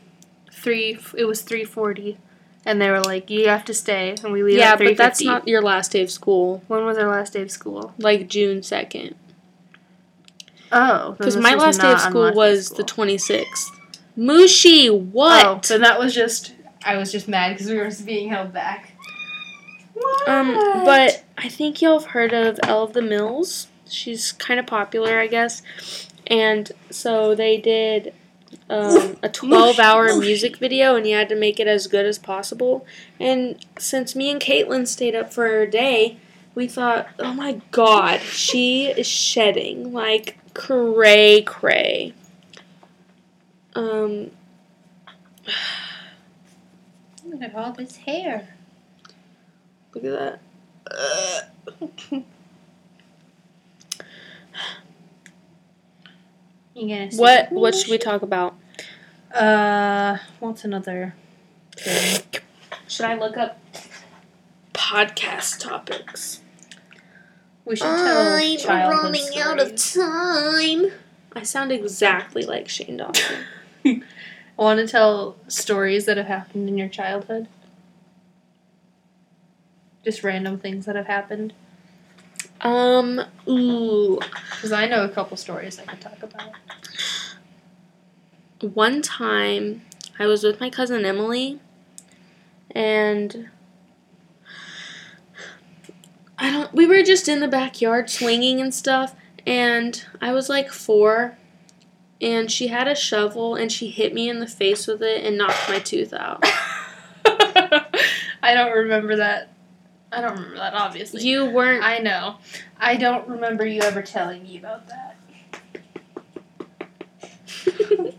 three. 0.53 0.99
It 1.17 1.25
was 1.25 1.43
three 1.43 1.65
forty, 1.65 2.19
and 2.65 2.81
they 2.81 2.91
were 2.91 3.01
like, 3.01 3.31
"You 3.31 3.49
have 3.49 3.65
to 3.67 3.75
stay," 3.75 4.15
and 4.23 4.33
we 4.33 4.43
leave. 4.43 4.59
Yeah, 4.59 4.73
at 4.73 4.79
but 4.79 4.97
that's 4.97 5.23
not 5.23 5.47
your 5.49 5.63
last 5.63 5.93
day 5.93 6.03
of 6.03 6.11
school. 6.11 6.63
When 6.69 6.85
was 6.85 6.99
our 6.99 7.09
last 7.09 7.33
day 7.35 7.43
of 7.43 7.51
school? 7.51 7.95
Like 7.99 8.29
June 8.29 8.63
second, 8.63 9.15
Oh, 10.73 11.13
because 11.13 11.37
my 11.37 11.55
last 11.55 11.81
day 11.81 11.93
of 11.93 12.01
school 12.01 12.33
was 12.33 12.71
the 12.71 12.83
twenty 12.85 13.19
sixth. 13.19 13.71
Mushi, 14.19 14.91
what? 14.91 15.47
Oh, 15.47 15.61
so 15.63 15.79
that 15.79 15.99
was 15.99 16.15
just. 16.15 16.55
I 16.85 16.97
was 16.97 17.13
just 17.13 17.29
mad 17.29 17.53
because 17.55 17.69
we 17.71 17.77
were 17.77 17.91
being 18.05 18.29
held 18.31 18.53
back. 18.55 18.93
Um, 20.27 20.55
but 20.85 21.25
I 21.37 21.49
think 21.51 21.83
y'all 21.83 21.99
have 22.01 22.11
heard 22.13 22.33
of 22.33 22.59
Elle 22.63 22.85
of 22.85 22.93
the 22.95 23.03
Mills. 23.03 23.67
She's 23.91 24.33
kind 24.33 24.59
of 24.61 24.67
popular, 24.67 25.19
I 25.19 25.27
guess. 25.27 25.63
And 26.27 26.71
so 26.91 27.35
they 27.35 27.57
did 27.59 28.15
um, 28.69 29.17
a 29.23 29.29
12 29.33 29.79
hour 29.79 30.17
music 30.17 30.57
video, 30.59 30.95
and 30.97 31.07
you 31.07 31.17
had 31.17 31.29
to 31.31 31.37
make 31.37 31.59
it 31.61 31.67
as 31.67 31.87
good 31.87 32.07
as 32.07 32.19
possible. 32.19 32.87
And 33.19 33.65
since 33.79 34.15
me 34.15 34.31
and 34.31 34.41
Caitlin 34.41 34.87
stayed 34.87 35.15
up 35.15 35.33
for 35.33 35.61
a 35.61 35.71
day, 35.71 36.19
we 36.55 36.67
thought, 36.69 37.09
oh 37.19 37.33
my 37.33 37.61
god, 37.71 38.21
she 38.21 38.87
is 38.87 39.07
shedding 39.07 39.93
like 39.93 40.39
cray 40.55 41.43
cray. 41.43 42.15
Um, 43.75 44.31
Look 47.25 47.43
at 47.43 47.55
all 47.55 47.73
this 47.73 47.97
hair. 47.97 48.49
look 49.95 50.05
at 50.05 50.41
that. 50.91 51.51
You 51.73 51.79
gonna 51.81 51.93
see 52.13 52.25
What 56.75 57.53
me? 57.53 57.61
what 57.61 57.75
should 57.75 57.91
we 57.91 57.99
talk 57.99 58.23
about? 58.23 58.55
Uh, 59.35 60.19
what's 60.39 60.65
another 60.65 61.15
thing? 61.77 62.23
Should 62.89 63.07
I 63.07 63.15
look 63.19 63.37
up 63.37 63.59
podcast 64.73 65.61
topics? 65.61 66.41
We 67.65 67.77
should 67.77 67.85
tell 67.85 68.57
childhood 68.57 69.17
stories. 69.17 69.47
Out 69.47 69.61
of 69.61 69.77
time. 69.77 70.93
I 71.35 71.43
sound 71.45 71.71
exactly 71.71 72.45
like 72.45 72.69
Shane 72.69 72.97
Dawson. 72.97 73.45
I 73.85 74.03
want 74.57 74.81
to 74.81 74.87
tell 74.87 75.37
stories 75.47 76.07
that 76.07 76.17
have 76.17 76.27
happened 76.27 76.69
in 76.69 76.77
your 76.77 76.89
childhood. 76.89 77.47
Just 80.05 80.25
random 80.25 80.59
things 80.59 80.87
that 80.87 80.97
have 80.97 81.07
happened. 81.07 81.53
Um, 82.61 83.21
ooh. 83.49 84.19
Because 84.51 84.73
I 84.73 84.87
know 84.87 85.05
a 85.05 85.09
couple 85.09 85.37
stories 85.37 85.79
I 85.79 85.85
could 85.85 86.01
talk 86.01 86.23
about. 86.23 86.51
One 88.61 89.01
time 89.03 89.83
I 90.19 90.27
was 90.27 90.45
with 90.45 90.61
my 90.61 90.69
cousin 90.69 91.05
Emily 91.07 91.61
and 92.73 93.49
I 96.39 96.51
don't 96.51 96.73
we 96.75 96.87
were 96.87 97.03
just 97.03 97.29
in 97.29 97.41
the 97.41 97.49
backyard 97.49 98.11
swinging 98.11 98.61
and 98.61 98.75
stuff 98.75 99.15
and 99.47 100.05
I 100.21 100.33
was 100.33 100.49
like 100.51 100.71
4 100.71 101.39
and 102.21 102.51
she 102.51 102.69
had 102.69 102.87
a 102.87 102.95
shovel 102.95 103.55
and 103.55 103.73
she 103.73 103.89
hit 103.89 104.13
me 104.13 104.29
in 104.29 104.41
the 104.41 104.47
face 104.47 104.87
with 104.87 105.03
it 105.03 105.25
and 105.25 105.39
knocked 105.39 105.69
my 105.69 105.79
tooth 105.79 106.13
out. 106.13 106.45
I 107.25 108.55
don't 108.55 108.73
remember 108.73 109.17
that. 109.17 109.51
I 110.13 110.21
don't 110.21 110.35
remember 110.35 110.57
that, 110.57 110.75
obviously. 110.75 111.23
You 111.23 111.47
weren't 111.47 111.85
I 111.85 111.99
know. 111.99 112.37
I 112.79 112.97
don't 112.97 113.29
remember 113.29 113.67
you 113.67 113.83
ever 113.83 114.03
telling 114.03 114.43
me 114.43 114.59
about 114.59 114.89
that. 114.89 115.17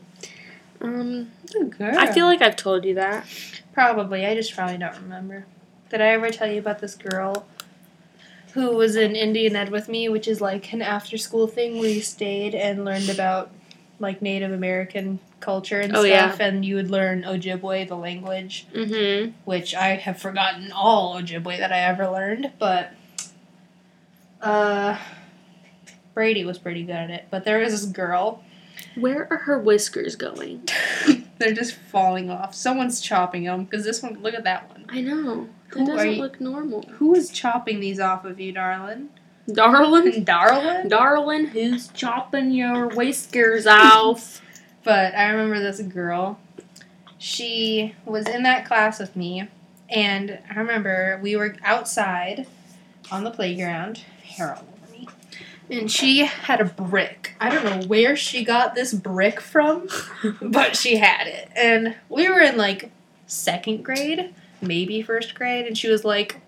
um 0.82 1.32
Good 1.52 1.78
girl. 1.78 1.98
I 1.98 2.12
feel 2.12 2.26
like 2.26 2.42
I've 2.42 2.56
told 2.56 2.86
you 2.86 2.96
that. 2.96 3.26
Probably. 3.74 4.26
I 4.26 4.36
just 4.36 4.54
probably 4.54 4.78
don't 4.78 4.96
remember. 4.96 5.46
Did 5.90 6.02
I 6.02 6.08
ever 6.08 6.30
tell 6.30 6.50
you 6.50 6.60
about 6.60 6.80
this 6.80 6.96
girl 6.96 7.46
who 8.54 8.76
was 8.76 8.96
in 8.96 9.16
Indian 9.16 9.56
Ed 9.56 9.70
with 9.70 9.90
me, 9.90 10.10
which 10.10 10.28
is 10.28 10.42
like 10.42 10.72
an 10.74 10.82
after 10.82 11.18
school 11.18 11.48
thing 11.48 11.80
where 11.80 11.90
you 11.90 12.02
stayed 12.02 12.54
and 12.56 12.86
learned 12.86 13.10
about 13.10 13.52
like 14.02 14.22
Native 14.22 14.52
American 14.52 15.20
culture 15.40 15.80
and 15.80 15.96
Oh, 15.96 16.04
yeah. 16.04 16.30
stuff, 16.30 16.40
and 16.42 16.66
you 16.66 16.76
would 16.76 16.90
learn 16.92 17.24
Ojibwe, 17.24 17.88
the 17.88 17.96
language, 17.96 18.66
Mhm. 18.74 19.34
which 19.46 19.74
I 19.76 19.96
have 19.96 20.20
forgotten 20.20 20.72
all 20.72 21.16
Ojibwe 21.22 21.58
that 21.60 21.72
I 21.72 21.80
ever 21.82 22.08
learned, 22.10 22.52
but 22.60 22.92
uh, 24.42 24.98
Brady 26.14 26.44
was 26.44 26.58
pretty 26.58 26.84
good 26.84 26.96
at 26.96 27.10
it. 27.10 27.26
But 27.30 27.46
there 27.46 27.60
was 27.60 27.72
this 27.72 27.86
girl. 27.86 28.44
Where 28.96 29.28
are 29.32 29.38
her 29.38 29.60
whiskers 29.60 30.16
going? 30.16 30.68
They're 31.38 31.54
just 31.54 31.76
falling 31.76 32.30
off. 32.30 32.54
Someone's 32.56 33.02
chopping 33.02 33.44
them 33.44 33.64
because 33.66 33.86
this 33.86 34.02
one. 34.04 34.20
Look 34.22 34.34
at 34.34 34.44
that 34.44 34.70
one. 34.70 34.86
I 34.90 35.02
know. 35.02 35.48
That 35.70 35.80
Who 35.80 35.86
doesn't 35.86 36.18
look 36.18 36.42
normal. 36.42 36.84
Who 36.98 37.16
is 37.16 37.30
chopping 37.30 37.80
these 37.80 38.00
off 38.00 38.26
of 38.26 38.40
you, 38.40 38.52
darling? 38.52 39.10
Darling? 39.52 40.24
Darling? 40.24 40.88
Darling, 40.90 41.46
who's 41.48 41.88
chopping 41.90 42.52
your 42.52 42.88
whiskers 42.88 43.66
off? 43.68 44.42
But 44.84 45.14
I 45.14 45.30
remember 45.30 45.60
this 45.60 45.80
girl. 45.80 46.40
She 47.20 47.94
was 48.04 48.28
in 48.28 48.42
that 48.42 48.66
class 48.66 49.00
with 49.00 49.16
me, 49.16 49.48
and 49.90 50.40
I 50.50 50.58
remember 50.58 51.20
we 51.22 51.36
were 51.36 51.56
outside 51.64 52.48
on 53.12 53.24
the 53.24 53.30
playground. 53.30 54.00
Hair 54.24 54.56
all 54.56 54.64
over 54.74 54.92
me. 54.92 55.08
And 55.70 55.92
she 55.92 56.26
had 56.26 56.60
a 56.60 56.66
brick. 56.66 57.36
I 57.40 57.52
don't 57.52 57.64
know 57.64 57.88
where 57.88 58.16
she 58.16 58.44
got 58.44 58.74
this 58.74 58.92
brick 58.92 59.40
from, 59.40 59.88
but 60.42 60.76
she 60.76 60.98
had 60.98 61.28
it. 61.28 61.50
And 61.56 61.96
we 62.10 62.28
were 62.28 62.42
in 62.42 62.58
like 62.58 62.92
second 63.28 63.86
grade, 63.86 64.34
maybe 64.64 65.04
first 65.04 65.36
grade, 65.36 65.68
and 65.68 65.78
she 65.78 65.90
was 65.90 66.04
like, 66.04 66.42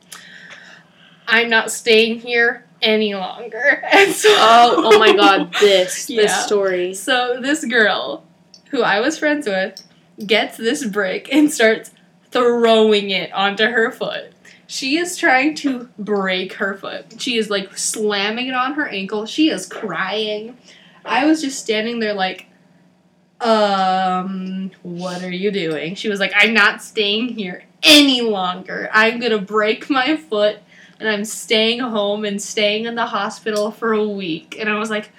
I'm 1.27 1.51
not 1.51 1.71
staying 1.71 2.21
here 2.21 2.65
any 2.83 3.15
longer. 3.15 3.83
And 3.91 4.13
so 4.13 4.29
Oh, 4.31 4.91
oh 4.93 4.99
my 4.99 5.15
god, 5.15 5.53
this, 5.59 6.09
Yeah. 6.09 6.23
this 6.23 6.45
story. 6.45 6.93
So 6.93 7.39
this 7.41 7.65
girl, 7.65 8.23
who 8.69 8.81
I 8.83 8.99
was 8.99 9.17
friends 9.17 9.47
with, 9.47 9.81
gets 10.25 10.57
this 10.57 10.85
brick 10.85 11.29
and 11.33 11.51
starts 11.51 11.91
throwing 12.31 13.09
it 13.09 13.31
onto 13.33 13.65
her 13.65 13.91
foot. 13.91 14.31
She 14.67 14.97
is 14.97 15.17
trying 15.17 15.55
to 15.55 15.89
break 15.99 16.53
her 16.53 16.75
foot. 16.75 17.19
She 17.21 17.37
is 17.37 17.49
like 17.49 17.77
slamming 17.77 18.47
it 18.47 18.53
on 18.55 18.73
her 18.73 18.87
ankle. 18.87 19.25
She 19.25 19.49
is 19.49 19.65
crying. 19.67 20.57
I 21.05 21.25
was 21.25 21.41
just 21.41 21.59
standing 21.59 21.99
there 21.99 22.13
like, 22.13 22.47
um, 23.41 24.71
what 24.83 25.21
are 25.23 25.31
you 25.31 25.51
doing? 25.51 25.95
She 25.95 26.09
was 26.09 26.19
like, 26.19 26.31
I'm 26.35 26.53
not 26.53 26.81
staying 26.81 27.29
here 27.29 27.65
any 27.83 28.21
longer. 28.21 28.89
I'm 28.93 29.19
gonna 29.19 29.37
break 29.37 29.89
my 29.89 30.15
foot 30.15 30.59
and 31.03 31.11
I'm 31.11 31.25
staying 31.25 31.81
home 31.81 32.23
and 32.23 32.41
staying 32.41 32.85
in 32.85 32.95
the 32.95 33.05
hospital 33.05 33.71
for 33.71 33.91
a 33.91 34.07
week. 34.07 34.55
And 34.57 34.69
I 34.69 34.79
was 34.79 34.89
like, 34.89 35.11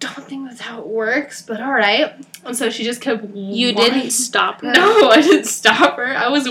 don't 0.00 0.26
think 0.26 0.48
that's 0.48 0.60
how 0.62 0.80
it 0.80 0.86
works, 0.86 1.42
but 1.42 1.60
all 1.60 1.72
right. 1.72 2.14
And 2.46 2.56
so 2.56 2.70
she 2.70 2.82
just 2.82 3.02
kept. 3.02 3.22
You 3.34 3.74
whining. 3.74 3.92
didn't 3.92 4.10
stop 4.10 4.62
her. 4.62 4.72
No, 4.74 5.10
I 5.10 5.20
didn't 5.20 5.44
stop 5.44 5.96
her. 5.96 6.16
I 6.16 6.28
was. 6.28 6.46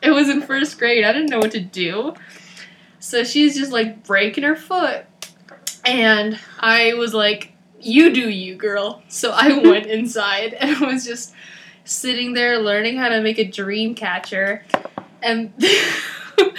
It 0.00 0.10
was 0.10 0.28
in 0.28 0.42
first 0.42 0.78
grade. 0.78 1.04
I 1.04 1.12
didn't 1.12 1.30
know 1.30 1.40
what 1.40 1.50
to 1.52 1.60
do. 1.60 2.14
So 3.00 3.24
she's 3.24 3.56
just 3.56 3.72
like 3.72 4.04
breaking 4.04 4.44
her 4.44 4.54
foot, 4.54 5.04
and 5.84 6.38
I 6.60 6.94
was 6.94 7.14
like, 7.14 7.52
"You 7.80 8.12
do 8.14 8.28
you, 8.28 8.54
girl." 8.54 9.02
So 9.08 9.32
I 9.32 9.58
went 9.64 9.86
inside 9.86 10.54
and 10.54 10.76
I 10.76 10.86
was 10.92 11.04
just 11.04 11.34
sitting 11.84 12.34
there 12.34 12.58
learning 12.58 12.98
how 12.98 13.08
to 13.08 13.20
make 13.20 13.38
a 13.38 13.44
dream 13.44 13.94
catcher, 13.96 14.64
and 15.20 15.52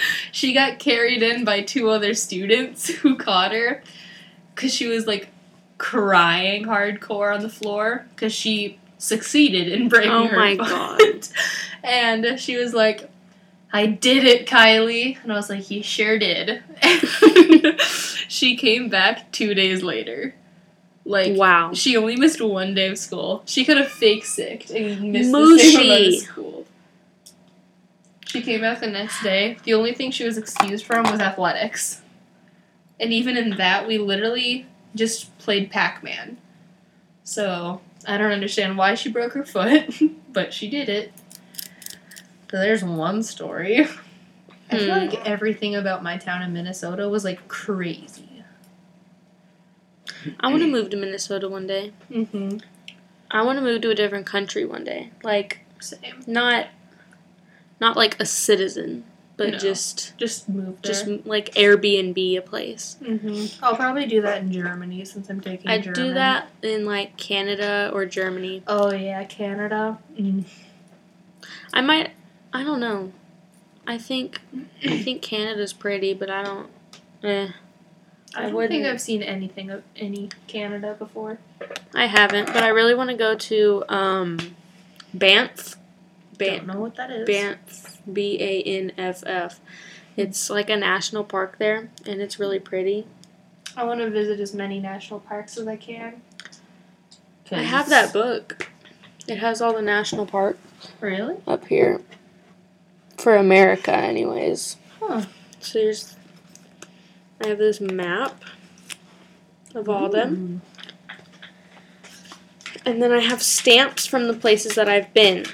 she 0.32 0.52
got 0.52 0.78
carried 0.78 1.22
in 1.22 1.44
by 1.44 1.62
two 1.62 1.90
other 1.90 2.14
students 2.14 2.88
who 3.00 3.16
caught 3.16 3.52
her 3.52 3.82
because 4.54 4.72
she 4.74 4.86
was 4.86 5.06
like 5.06 5.28
crying 5.78 6.64
hardcore 6.64 7.34
on 7.34 7.40
the 7.42 7.48
floor 7.48 8.06
because 8.14 8.32
she 8.34 8.78
succeeded 8.98 9.68
in 9.68 9.88
breaking 9.88 10.10
Oh 10.12 10.26
her 10.26 10.36
my 10.36 10.56
foot. 10.56 10.68
God. 10.68 11.28
and 11.84 12.38
she 12.38 12.56
was 12.58 12.74
like, 12.74 13.08
I 13.72 13.86
did 13.86 14.24
it, 14.24 14.46
Kylie. 14.46 15.16
And 15.22 15.32
I 15.32 15.36
was 15.36 15.48
like, 15.48 15.70
You 15.70 15.82
sure 15.82 16.18
did. 16.18 16.62
She 18.28 18.56
came 18.56 18.88
back 18.88 19.30
two 19.32 19.54
days 19.54 19.82
later. 19.82 20.34
Like, 21.04 21.36
Wow. 21.36 21.72
she 21.72 21.96
only 21.96 22.16
missed 22.16 22.40
one 22.40 22.74
day 22.74 22.88
of 22.88 22.98
school. 22.98 23.42
She 23.46 23.64
could 23.64 23.76
have 23.76 23.88
fake 23.88 24.24
sicked 24.24 24.70
and 24.70 25.12
missed 25.12 25.32
the 25.32 25.58
same 25.58 25.80
amount 25.86 26.06
of 26.06 26.14
school. 26.20 26.66
She 28.30 28.42
came 28.42 28.60
back 28.60 28.78
the 28.78 28.86
next 28.86 29.22
day. 29.24 29.56
The 29.64 29.74
only 29.74 29.92
thing 29.92 30.12
she 30.12 30.22
was 30.24 30.38
excused 30.38 30.86
from 30.86 31.10
was 31.10 31.18
athletics. 31.20 32.00
And 33.00 33.12
even 33.12 33.36
in 33.36 33.56
that, 33.56 33.88
we 33.88 33.98
literally 33.98 34.66
just 34.94 35.36
played 35.38 35.68
Pac 35.68 36.04
Man. 36.04 36.36
So, 37.24 37.80
I 38.06 38.18
don't 38.18 38.30
understand 38.30 38.78
why 38.78 38.94
she 38.94 39.10
broke 39.10 39.32
her 39.32 39.44
foot, 39.44 39.92
but 40.32 40.54
she 40.54 40.70
did 40.70 40.88
it. 40.88 41.12
So, 42.52 42.58
there's 42.58 42.84
one 42.84 43.24
story. 43.24 43.80
I 44.70 44.78
feel 44.78 44.94
Hmm. 44.94 45.06
like 45.08 45.26
everything 45.26 45.74
about 45.74 46.04
my 46.04 46.16
town 46.16 46.42
in 46.42 46.52
Minnesota 46.52 47.08
was 47.08 47.24
like 47.24 47.48
crazy. 47.48 48.44
I 50.38 50.48
want 50.50 50.62
to 50.62 50.68
move 50.68 50.90
to 50.90 50.96
Minnesota 50.96 51.48
one 51.48 51.66
day. 51.66 51.92
Mm-hmm. 52.12 52.58
I 53.32 53.42
want 53.42 53.58
to 53.58 53.62
move 53.62 53.80
to 53.82 53.90
a 53.90 53.94
different 53.96 54.26
country 54.26 54.64
one 54.64 54.84
day. 54.84 55.10
Like 55.24 55.60
Same. 55.80 56.22
not 56.28 56.66
not 57.80 57.96
like 57.96 58.20
a 58.20 58.26
citizen, 58.26 59.04
but 59.36 59.50
No. 59.52 59.58
just 59.58 60.16
Just 60.18 60.48
move 60.48 60.80
there. 60.82 60.92
just 60.92 61.06
like 61.26 61.54
Airbnb 61.54 62.36
a 62.36 62.42
place. 62.42 62.96
hmm 63.04 63.46
I'll 63.62 63.74
probably 63.76 64.06
do 64.06 64.20
that 64.22 64.42
in 64.42 64.52
Germany 64.52 65.04
since 65.04 65.28
I'm 65.30 65.40
taking 65.40 65.70
I'd 65.70 65.82
German. 65.84 65.94
do 66.08 66.14
that 66.14 66.50
in 66.62 66.84
like 66.84 67.16
Canada 67.16 67.90
or 67.92 68.04
Germany. 68.06 68.62
Oh 68.66 68.92
yeah, 68.92 69.24
Canada. 69.24 69.98
Mm. 70.18 70.44
I 71.72 71.80
might 71.80 72.10
I 72.52 72.64
don't 72.64 72.80
know. 72.80 73.12
I 73.86 73.96
think 73.98 74.40
I 74.84 74.98
think 75.02 75.22
Canada's 75.22 75.72
pretty, 75.72 76.12
but 76.14 76.28
I 76.30 76.42
don't 76.44 76.68
eh. 77.24 77.48
I 78.34 78.38
I 78.38 78.42
don't 78.44 78.54
wouldn't- 78.54 78.72
think 78.72 78.86
I've 78.86 79.00
seen 79.00 79.22
anything 79.22 79.70
of 79.70 79.82
any 79.96 80.28
Canada 80.46 80.94
before. 80.98 81.38
I 81.94 82.06
haven't, 82.06 82.46
but 82.46 82.62
I 82.62 82.68
really 82.68 82.94
want 82.94 83.10
to 83.10 83.16
go 83.16 83.34
to 83.34 83.84
um 83.88 84.54
Banff. 85.14 85.76
Don't 86.40 86.66
Banff. 86.66 86.74
know 86.74 86.80
what 86.80 86.96
that 86.96 87.10
is. 87.10 87.26
Banff, 87.26 87.98
B 88.12 88.36
A 88.40 88.62
N 88.62 88.92
F 88.98 89.22
F. 89.26 89.60
It's 90.16 90.50
like 90.50 90.68
a 90.68 90.76
national 90.76 91.24
park 91.24 91.58
there, 91.58 91.90
and 92.06 92.20
it's 92.20 92.38
really 92.40 92.58
pretty. 92.58 93.06
I 93.76 93.84
want 93.84 94.00
to 94.00 94.10
visit 94.10 94.40
as 94.40 94.52
many 94.52 94.80
national 94.80 95.20
parks 95.20 95.56
as 95.56 95.66
I 95.66 95.76
can. 95.76 96.22
I 97.52 97.62
have 97.62 97.88
that 97.88 98.12
book. 98.12 98.68
It 99.28 99.38
has 99.38 99.60
all 99.60 99.72
the 99.74 99.82
national 99.82 100.26
parks. 100.26 100.58
Really? 101.00 101.36
up 101.46 101.66
here 101.66 102.00
for 103.18 103.36
America, 103.36 103.94
anyways. 103.94 104.76
Huh. 104.98 105.22
So 105.60 105.78
there's, 105.78 106.16
I 107.44 107.48
have 107.48 107.58
this 107.58 107.80
map 107.80 108.42
of 109.74 109.88
all 109.88 110.08
them, 110.08 110.62
and 112.86 113.02
then 113.02 113.12
I 113.12 113.20
have 113.20 113.42
stamps 113.42 114.06
from 114.06 114.26
the 114.26 114.34
places 114.34 114.74
that 114.74 114.88
I've 114.88 115.12
been. 115.12 115.44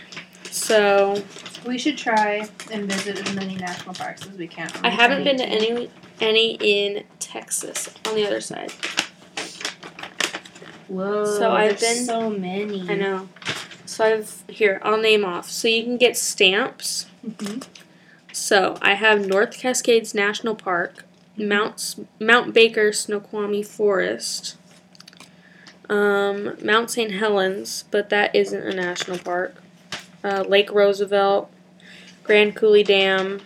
So 0.57 1.23
We 1.67 1.77
should 1.79 1.99
try 1.99 2.49
and 2.73 2.91
visit 2.91 3.19
as 3.29 3.35
many 3.35 3.57
national 3.57 3.95
parks 3.95 4.27
as 4.27 4.37
we 4.39 4.47
can. 4.49 4.71
I 4.83 4.89
haven't 4.89 5.23
been 5.25 5.37
to 5.37 5.45
any 5.47 5.91
any 6.21 6.57
in 6.61 7.05
Texas 7.21 7.91
on 8.07 8.15
the 8.15 8.27
other 8.27 8.41
side. 8.41 8.73
Whoa. 10.89 11.25
So 11.39 11.51
I've 11.53 11.79
been- 11.79 12.05
so 12.05 12.31
many. 12.31 12.89
I 12.89 12.95
know. 12.95 13.29
So 13.85 14.05
I've 14.05 14.43
here. 14.49 14.81
I'll 14.83 14.97
name 15.01 15.25
off. 15.25 15.51
So 15.51 15.69
you 15.69 15.83
can 15.85 15.99
get 15.99 16.17
stamps. 16.17 17.07
hmm 17.23 17.59
So 18.33 18.79
I 18.81 18.95
have 18.95 19.27
North 19.27 19.59
Cascades 19.59 20.15
National 20.15 20.55
Park, 20.55 21.05
Mount 21.37 22.07
Mount 22.19 22.55
Baker 22.55 22.93
Snoqualmie 22.95 23.63
Forest, 23.63 24.57
um, 25.91 26.57
Mount 26.65 26.91
St. 26.91 27.13
Helens, 27.13 27.85
but 27.91 28.09
that 28.09 28.35
isn't 28.35 28.63
a 28.67 28.75
national 28.75 29.19
park. 29.19 29.57
Uh, 30.27 30.43
Lake 30.43 30.73
Roosevelt, 30.73 31.49
Grand 32.25 32.57
Coulee 32.57 32.83
Dam, 32.83 33.43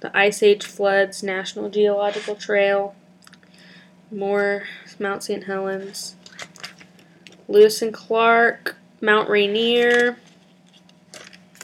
the 0.00 0.16
Ice 0.16 0.42
Age 0.42 0.64
Floods 0.64 1.22
National 1.22 1.68
Geological 1.68 2.34
Trail, 2.34 2.94
more 4.10 4.64
Mount 4.98 5.22
St. 5.22 5.44
Helens, 5.44 6.16
Lewis 7.48 7.82
and 7.82 7.92
Clark, 7.92 8.76
Mount 9.02 9.28
Rainier. 9.28 10.16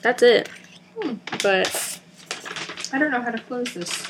That's 0.02 0.22
it. 0.22 0.48
Hmm. 1.00 1.14
But 1.42 2.00
I 2.92 2.98
don't 2.98 3.10
know 3.10 3.22
how 3.22 3.30
to 3.30 3.40
close 3.40 3.72
this. 3.72 4.06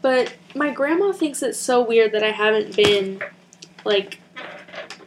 But 0.00 0.34
my 0.54 0.70
grandma 0.70 1.12
thinks 1.12 1.42
it's 1.42 1.58
so 1.58 1.86
weird 1.86 2.12
that 2.12 2.22
I 2.22 2.30
haven't 2.30 2.74
been 2.74 3.22
like 3.84 4.18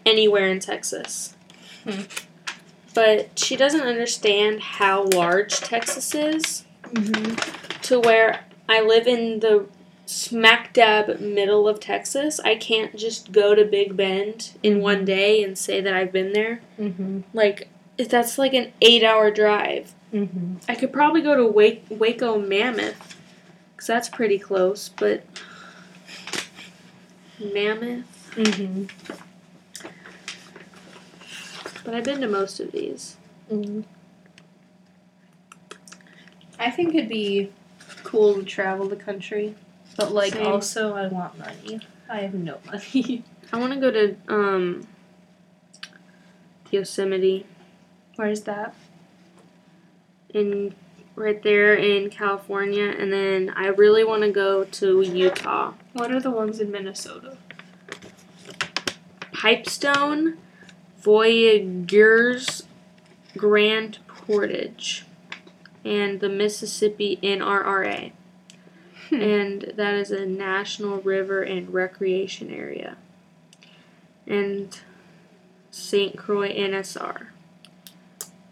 anywhere 0.05 0.49
in 0.49 0.59
Texas. 0.59 1.35
Hmm. 1.83 2.03
But 2.95 3.37
she 3.37 3.55
doesn't 3.55 3.81
understand 3.81 4.61
how 4.61 5.03
large 5.03 5.59
Texas 5.59 6.15
is 6.15 6.65
Mm-hmm. 6.93 7.81
to 7.81 7.99
where 7.99 8.45
I 8.69 8.79
live 8.79 9.07
in 9.07 9.39
the 9.39 9.65
smack 10.05 10.71
dab 10.71 11.19
middle 11.19 11.67
of 11.67 11.79
Texas. 11.79 12.39
I 12.39 12.55
can't 12.55 12.95
just 12.95 13.31
go 13.31 13.55
to 13.55 13.65
Big 13.65 13.97
Bend 13.97 14.51
in 14.61 14.81
one 14.81 15.03
day 15.03 15.43
and 15.43 15.57
say 15.57 15.81
that 15.81 15.93
I've 15.93 16.11
been 16.11 16.31
there. 16.31 16.61
Mm-hmm. 16.79 17.21
Like 17.33 17.69
if 17.97 18.07
that's 18.07 18.37
like 18.37 18.53
an 18.53 18.71
8-hour 18.81 19.31
drive. 19.31 19.93
Mm-hmm. 20.13 20.57
I 20.69 20.75
could 20.75 20.93
probably 20.93 21.21
go 21.21 21.35
to 21.35 21.45
Wake, 21.45 21.85
Waco 21.89 22.37
Mammoth 22.39 23.17
because 23.75 23.87
that's 23.87 24.09
pretty 24.09 24.37
close, 24.37 24.89
but 24.89 25.23
Mammoth. 27.39 28.31
Mm-hmm. 28.35 28.85
But 31.85 31.93
I've 31.93 32.03
been 32.03 32.19
to 32.21 32.27
most 32.27 32.59
of 32.59 32.71
these. 32.71 33.15
Mm-hmm. 33.49 33.81
I 36.59 36.71
think 36.71 36.95
it'd 36.95 37.09
be 37.09 37.51
cool 38.03 38.35
to 38.35 38.43
travel 38.43 38.89
the 38.89 38.95
country, 38.95 39.55
but 39.95 40.11
like 40.11 40.33
Same. 40.33 40.47
also 40.47 40.95
I 40.95 41.07
want 41.07 41.37
money. 41.37 41.79
I 42.09 42.17
have 42.21 42.33
no 42.33 42.57
money. 42.65 43.23
I 43.53 43.59
want 43.59 43.73
to 43.73 43.79
go 43.79 43.91
to 43.91 44.17
um 44.27 44.87
Yosemite 46.71 47.45
Where's 48.15 48.41
that? 48.41 48.73
in 50.33 50.73
right 51.15 51.41
there 51.43 51.75
in 51.75 52.09
California, 52.09 52.83
and 52.85 53.11
then 53.11 53.49
I 53.55 53.67
really 53.67 54.03
want 54.03 54.23
to 54.23 54.31
go 54.31 54.65
to 54.65 55.01
Utah. 55.01 55.73
What 55.93 56.11
are 56.11 56.19
the 56.19 56.31
ones 56.31 56.59
in 56.59 56.71
Minnesota? 56.71 57.37
Pipestone, 59.31 60.37
Voyageurs, 61.05 62.63
Grand 63.37 63.99
Portage, 64.07 65.05
and 65.85 66.19
the 66.19 66.29
Mississippi 66.29 67.19
NRRA. 67.21 68.11
Hmm. 69.09 69.21
And 69.21 69.73
that 69.75 69.93
is 69.93 70.09
a 70.09 70.25
national 70.25 70.99
river 71.01 71.43
and 71.43 71.71
recreation 71.71 72.49
area. 72.49 72.97
And 74.25 74.79
St. 75.69 76.17
Croix 76.17 76.51
NSR. 76.51 77.27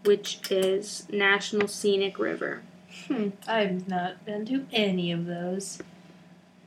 which 0.04 0.38
is 0.48 1.08
National 1.10 1.66
Scenic 1.66 2.20
River. 2.20 2.62
Hmm. 3.08 3.30
I've 3.48 3.88
not 3.88 4.24
been 4.24 4.46
to 4.46 4.66
any 4.72 5.10
of 5.10 5.26
those. 5.26 5.82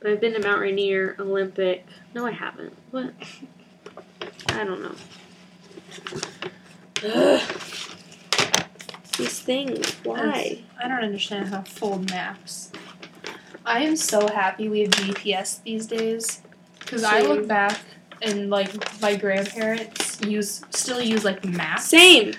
But 0.00 0.10
I've 0.10 0.20
been 0.20 0.34
to 0.34 0.40
Mount 0.40 0.60
Rainier, 0.60 1.16
Olympic. 1.18 1.86
No, 2.14 2.26
I 2.26 2.32
haven't. 2.32 2.76
What? 2.90 3.14
I 4.48 4.64
don't 4.64 4.82
know. 4.82 4.94
Ugh. 7.04 7.40
These 9.16 9.40
things. 9.40 9.94
Why? 10.04 10.62
I 10.82 10.88
don't 10.88 11.02
understand 11.02 11.48
how 11.48 11.62
fold 11.62 12.10
maps. 12.10 12.70
I 13.66 13.80
am 13.82 13.96
so 13.96 14.28
happy 14.28 14.68
we 14.68 14.80
have 14.80 14.90
GPS 14.90 15.62
these 15.62 15.86
days. 15.86 16.40
Because 16.78 17.04
I 17.04 17.20
look 17.20 17.46
back 17.46 17.78
and 18.22 18.48
like 18.48 19.00
my 19.02 19.16
grandparents 19.16 20.20
use 20.22 20.62
still 20.70 21.00
use 21.00 21.24
like 21.24 21.44
maps. 21.44 21.84
Same. 21.84 22.34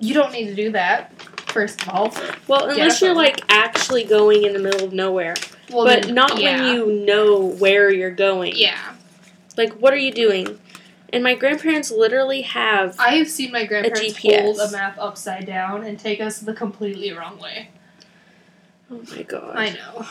You 0.00 0.14
don't 0.14 0.32
need 0.32 0.46
to 0.46 0.54
do 0.54 0.72
that. 0.72 1.12
First 1.50 1.82
of 1.82 1.88
all, 1.88 2.14
Well, 2.46 2.68
unless 2.68 3.00
you're 3.00 3.14
like 3.14 3.40
actually 3.48 4.04
going 4.04 4.44
in 4.44 4.52
the 4.52 4.58
middle 4.58 4.86
of 4.86 4.92
nowhere. 4.92 5.34
well, 5.70 5.84
but 5.84 6.04
then, 6.04 6.14
not 6.14 6.40
yeah. 6.40 6.62
when 6.62 6.74
you 6.74 7.04
know 7.04 7.40
where 7.40 7.90
you're 7.90 8.10
going. 8.10 8.52
Yeah, 8.56 8.94
Like, 9.56 9.72
what 9.74 9.92
are 9.92 9.98
you 9.98 10.12
doing? 10.12 10.58
And 11.12 11.22
my 11.24 11.34
grandparents 11.34 11.90
literally 11.90 12.42
have. 12.42 12.96
I 12.98 13.14
have 13.16 13.30
seen 13.30 13.50
my 13.52 13.64
grandparents 13.64 14.18
GPS. 14.18 14.42
hold 14.42 14.60
a 14.60 14.70
map 14.70 14.96
upside 14.98 15.46
down 15.46 15.84
and 15.84 15.98
take 15.98 16.20
us 16.20 16.38
the 16.38 16.52
completely 16.52 17.12
wrong 17.12 17.38
way. 17.38 17.70
Oh 18.90 19.02
my 19.10 19.22
god. 19.22 19.56
I 19.56 19.70
know. 19.70 20.06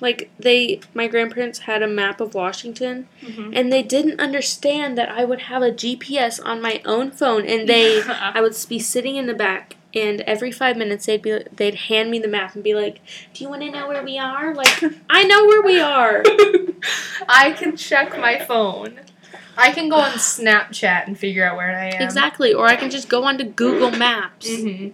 Like, 0.00 0.30
they. 0.38 0.80
My 0.94 1.08
grandparents 1.08 1.60
had 1.60 1.82
a 1.82 1.86
map 1.88 2.20
of 2.20 2.32
Washington, 2.34 3.06
Mm-hmm. 3.22 3.50
and 3.54 3.72
they 3.72 3.82
didn't 3.82 4.18
understand 4.20 4.96
that 4.96 5.10
I 5.10 5.24
would 5.24 5.42
have 5.42 5.62
a 5.62 5.70
GPS 5.72 6.40
on 6.44 6.62
my 6.62 6.80
own 6.86 7.10
phone, 7.10 7.44
and 7.46 7.68
they. 7.68 8.02
I 8.06 8.40
would 8.40 8.56
be 8.68 8.78
sitting 8.78 9.16
in 9.16 9.26
the 9.26 9.34
back, 9.34 9.76
and 9.92 10.22
every 10.22 10.52
five 10.52 10.76
minutes 10.78 11.04
they'd 11.06 11.20
be 11.20 11.40
they'd 11.54 11.74
hand 11.74 12.10
me 12.10 12.18
the 12.18 12.28
map 12.28 12.54
and 12.54 12.64
be 12.64 12.74
like, 12.74 13.00
"Do 13.34 13.44
you 13.44 13.50
want 13.50 13.60
to 13.62 13.70
know 13.70 13.88
where 13.88 14.02
we 14.02 14.16
are?" 14.16 14.54
Like, 14.54 14.82
I 15.10 15.24
know 15.24 15.44
where 15.46 15.60
we 15.62 15.78
are. 15.80 16.22
I 17.28 17.52
can 17.52 17.76
check 17.76 18.18
my 18.18 18.38
phone. 18.38 19.00
I 19.56 19.72
can 19.72 19.88
go 19.88 19.96
on 19.96 20.12
Snapchat 20.12 21.06
and 21.06 21.18
figure 21.18 21.44
out 21.44 21.56
where 21.56 21.76
I 21.76 21.88
am. 21.88 22.02
Exactly. 22.02 22.54
Or 22.54 22.66
I 22.66 22.76
can 22.76 22.90
just 22.90 23.08
go 23.08 23.24
onto 23.24 23.44
Google 23.44 23.90
Maps. 23.90 24.48
hmm 24.48 24.88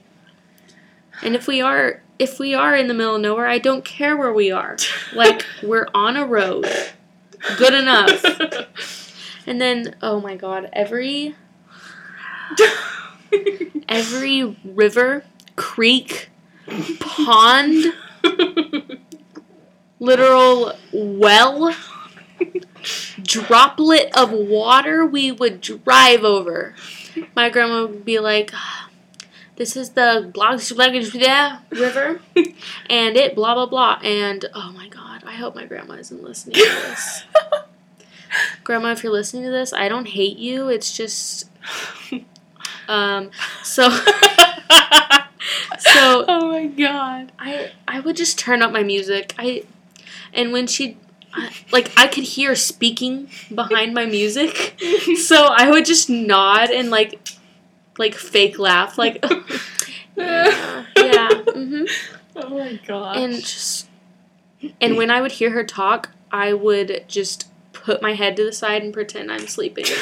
And 1.22 1.34
if 1.34 1.46
we 1.46 1.60
are 1.60 2.02
if 2.18 2.38
we 2.38 2.54
are 2.54 2.74
in 2.74 2.86
the 2.88 2.94
middle 2.94 3.16
of 3.16 3.20
nowhere, 3.20 3.46
I 3.46 3.58
don't 3.58 3.84
care 3.84 4.16
where 4.16 4.32
we 4.32 4.50
are. 4.50 4.76
Like 5.12 5.46
we're 5.62 5.86
on 5.94 6.16
a 6.16 6.26
road. 6.26 6.66
Good 7.58 7.74
enough. 7.74 8.24
And 9.48 9.60
then 9.60 9.94
oh 10.02 10.20
my 10.20 10.34
god, 10.34 10.68
every 10.72 11.36
every 13.88 14.56
river, 14.64 15.24
creek, 15.54 16.30
pond, 16.98 17.94
literal 20.00 20.72
well, 20.92 21.74
droplet 23.22 24.10
of 24.16 24.30
water 24.32 25.04
we 25.04 25.32
would 25.32 25.60
drive 25.60 26.24
over. 26.24 26.74
My 27.34 27.48
grandma 27.48 27.86
would 27.86 28.04
be 28.04 28.18
like, 28.18 28.52
"This 29.56 29.76
is 29.76 29.90
the 29.90 30.30
Blogsplag 30.34 31.70
River, 31.70 32.20
and 32.90 33.16
it 33.16 33.34
blah 33.34 33.54
blah 33.54 33.66
blah." 33.66 33.98
And 34.02 34.44
oh 34.54 34.72
my 34.72 34.88
god, 34.88 35.22
I 35.26 35.32
hope 35.32 35.54
my 35.54 35.66
grandma 35.66 35.94
isn't 35.94 36.22
listening 36.22 36.56
to 36.56 36.62
this. 36.64 37.24
grandma, 38.64 38.92
if 38.92 39.02
you're 39.02 39.12
listening 39.12 39.44
to 39.44 39.50
this, 39.50 39.72
I 39.72 39.88
don't 39.88 40.08
hate 40.08 40.38
you. 40.38 40.68
It's 40.68 40.96
just 40.96 41.50
um 42.88 43.30
so 43.62 43.88
so 45.78 46.24
oh 46.28 46.48
my 46.48 46.66
god. 46.66 47.32
I 47.38 47.72
I 47.88 48.00
would 48.00 48.16
just 48.16 48.38
turn 48.38 48.62
up 48.62 48.72
my 48.72 48.82
music. 48.82 49.34
I 49.38 49.64
and 50.32 50.52
when 50.52 50.66
she 50.66 50.98
I- 51.36 51.52
like 51.72 51.92
I 51.98 52.06
could 52.06 52.24
hear 52.24 52.54
speaking 52.54 53.28
behind 53.54 53.94
my 53.94 54.06
music. 54.06 54.80
So 55.24 55.46
I 55.46 55.70
would 55.70 55.84
just 55.84 56.08
nod 56.10 56.70
and 56.70 56.90
like 56.90 57.20
like 57.98 58.14
fake 58.14 58.58
laugh 58.58 58.98
like 58.98 59.24
yeah, 60.16 60.84
yeah. 60.96 61.28
Mhm. 61.30 61.88
Oh 62.36 62.48
my 62.58 62.80
god. 62.86 63.16
And 63.18 63.34
just 63.36 63.88
and 64.80 64.96
when 64.96 65.10
I 65.10 65.20
would 65.20 65.32
hear 65.32 65.50
her 65.50 65.64
talk, 65.64 66.10
I 66.30 66.52
would 66.52 67.04
just 67.08 67.48
put 67.72 68.02
my 68.02 68.14
head 68.14 68.36
to 68.36 68.44
the 68.44 68.52
side 68.52 68.82
and 68.82 68.92
pretend 68.92 69.30
I'm 69.30 69.46
sleeping. 69.46 69.86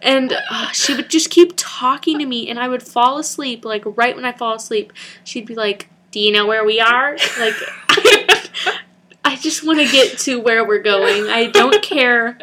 And 0.00 0.32
uh, 0.48 0.70
she 0.70 0.94
would 0.94 1.10
just 1.10 1.28
keep 1.28 1.54
talking 1.56 2.20
to 2.20 2.24
me, 2.24 2.48
and 2.48 2.56
I 2.60 2.68
would 2.68 2.84
fall 2.84 3.18
asleep. 3.18 3.64
Like 3.64 3.82
right 3.84 4.14
when 4.14 4.24
I 4.24 4.30
fall 4.30 4.54
asleep, 4.54 4.92
she'd 5.24 5.44
be 5.44 5.56
like, 5.56 5.88
"Do 6.12 6.20
you 6.20 6.30
know 6.30 6.46
where 6.46 6.64
we 6.64 6.78
are?" 6.78 7.16
Like, 7.40 7.54
I 9.28 9.36
just 9.36 9.64
want 9.66 9.78
to 9.78 9.84
get 9.92 10.18
to 10.20 10.40
where 10.40 10.66
we're 10.66 10.82
going. 10.82 11.28
I 11.28 11.46
don't 11.50 11.82
care. 11.82 12.38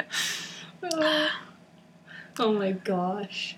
oh 2.39 2.53
my 2.53 2.71
gosh. 2.73 3.55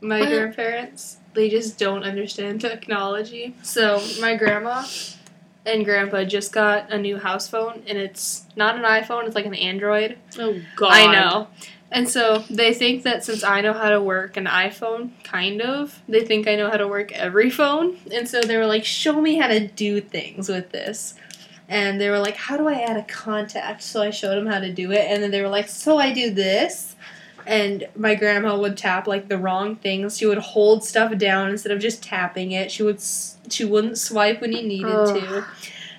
My 0.00 0.20
What? 0.20 0.28
grandparents, 0.30 1.18
they 1.34 1.48
just 1.48 1.78
don't 1.78 2.02
understand 2.02 2.60
technology. 2.60 3.54
So 3.62 4.02
my 4.20 4.34
grandma 4.36 4.84
and 5.64 5.84
grandpa 5.84 6.24
just 6.24 6.52
got 6.52 6.90
a 6.92 6.98
new 6.98 7.18
house 7.18 7.46
phone 7.48 7.84
and 7.86 7.96
it's 7.96 8.44
not 8.56 8.74
an 8.76 8.82
iPhone, 8.82 9.26
it's 9.26 9.36
like 9.36 9.46
an 9.46 9.54
Android. 9.54 10.18
Oh 10.38 10.60
God, 10.74 10.92
I 10.92 11.12
know. 11.12 11.46
And 11.92 12.08
so 12.08 12.38
they 12.50 12.72
think 12.74 13.02
that 13.04 13.22
since 13.22 13.44
I 13.44 13.60
know 13.60 13.74
how 13.74 13.90
to 13.90 14.02
work 14.02 14.36
an 14.38 14.46
iPhone, 14.46 15.10
kind 15.24 15.60
of, 15.60 16.00
they 16.08 16.24
think 16.24 16.48
I 16.48 16.56
know 16.56 16.70
how 16.70 16.78
to 16.78 16.88
work 16.88 17.12
every 17.12 17.50
phone. 17.50 17.98
And 18.10 18.26
so 18.28 18.40
they 18.40 18.56
were 18.56 18.66
like, 18.66 18.84
show 18.84 19.20
me 19.20 19.36
how 19.36 19.48
to 19.48 19.68
do 19.68 20.00
things 20.00 20.48
with 20.48 20.72
this. 20.72 21.14
And 21.68 22.00
they 22.00 22.10
were 22.10 22.18
like, 22.18 22.36
how 22.36 22.56
do 22.56 22.68
I 22.68 22.74
add 22.74 22.96
a 22.96 23.04
contact? 23.04 23.82
So 23.82 24.02
I 24.02 24.10
showed 24.10 24.36
them 24.36 24.46
how 24.46 24.60
to 24.60 24.72
do 24.72 24.92
it. 24.92 25.06
And 25.08 25.22
then 25.22 25.30
they 25.30 25.40
were 25.40 25.48
like, 25.48 25.68
so 25.68 25.98
I 25.98 26.12
do 26.12 26.30
this. 26.30 26.96
And 27.46 27.88
my 27.96 28.14
grandma 28.14 28.56
would 28.58 28.76
tap 28.76 29.06
like 29.06 29.28
the 29.28 29.38
wrong 29.38 29.76
things. 29.76 30.18
She 30.18 30.26
would 30.26 30.38
hold 30.38 30.84
stuff 30.84 31.16
down 31.18 31.50
instead 31.50 31.72
of 31.72 31.80
just 31.80 32.02
tapping 32.02 32.52
it. 32.52 32.70
She 32.70 32.82
would 32.82 33.00
she 33.50 33.64
wouldn't 33.64 33.98
swipe 33.98 34.40
when 34.40 34.52
you 34.52 34.62
needed 34.62 34.92
Ugh. 34.92 35.20
to. 35.20 35.44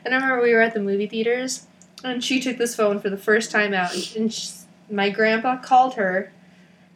And 0.05 0.13
I 0.13 0.17
remember 0.17 0.41
we 0.41 0.53
were 0.53 0.61
at 0.61 0.73
the 0.73 0.79
movie 0.79 1.07
theaters, 1.07 1.67
and 2.03 2.23
she 2.23 2.39
took 2.39 2.57
this 2.57 2.75
phone 2.75 2.99
for 2.99 3.09
the 3.09 3.17
first 3.17 3.51
time 3.51 3.73
out, 3.73 3.93
and, 3.93 4.13
and 4.15 4.33
sh 4.33 4.51
my 4.89 5.09
grandpa 5.09 5.57
called 5.57 5.95
her, 5.95 6.31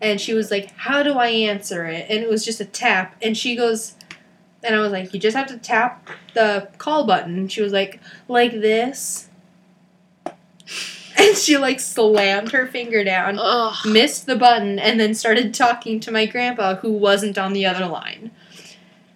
and 0.02 0.20
she 0.20 0.34
was 0.34 0.52
like, 0.52 0.72
"How 0.78 1.04
do 1.04 1.14
I 1.14 1.28
answer 1.28 1.86
it?" 1.86 2.06
And 2.10 2.24
it 2.24 2.30
was 2.30 2.46
just 2.46 2.62
a 2.62 2.66
tap, 2.66 3.16
and 3.22 3.36
she 3.36 3.56
goes, 3.56 3.96
and 4.64 4.76
I 4.76 4.80
was 4.80 4.92
like, 4.92 5.14
"You 5.14 5.20
just 5.20 5.38
have 5.38 5.48
to 5.48 5.58
tap 5.58 6.08
the 6.34 6.70
call 6.78 7.06
button." 7.06 7.48
She 7.48 7.62
was 7.62 7.74
like, 7.74 8.00
"Like 8.28 8.52
this," 8.52 9.30
and 11.18 11.36
she 11.38 11.58
like 11.58 11.80
slammed 11.80 12.52
her 12.52 12.68
finger 12.68 13.04
down, 13.04 13.38
Ugh. 13.40 13.76
missed 13.86 14.26
the 14.26 14.36
button, 14.36 14.80
and 14.80 15.00
then 15.00 15.14
started 15.14 15.54
talking 15.54 16.00
to 16.02 16.12
my 16.12 16.26
grandpa, 16.26 16.76
who 16.76 16.92
wasn't 16.92 17.38
on 17.38 17.54
the 17.54 17.66
other 17.66 17.88
line. 17.88 18.32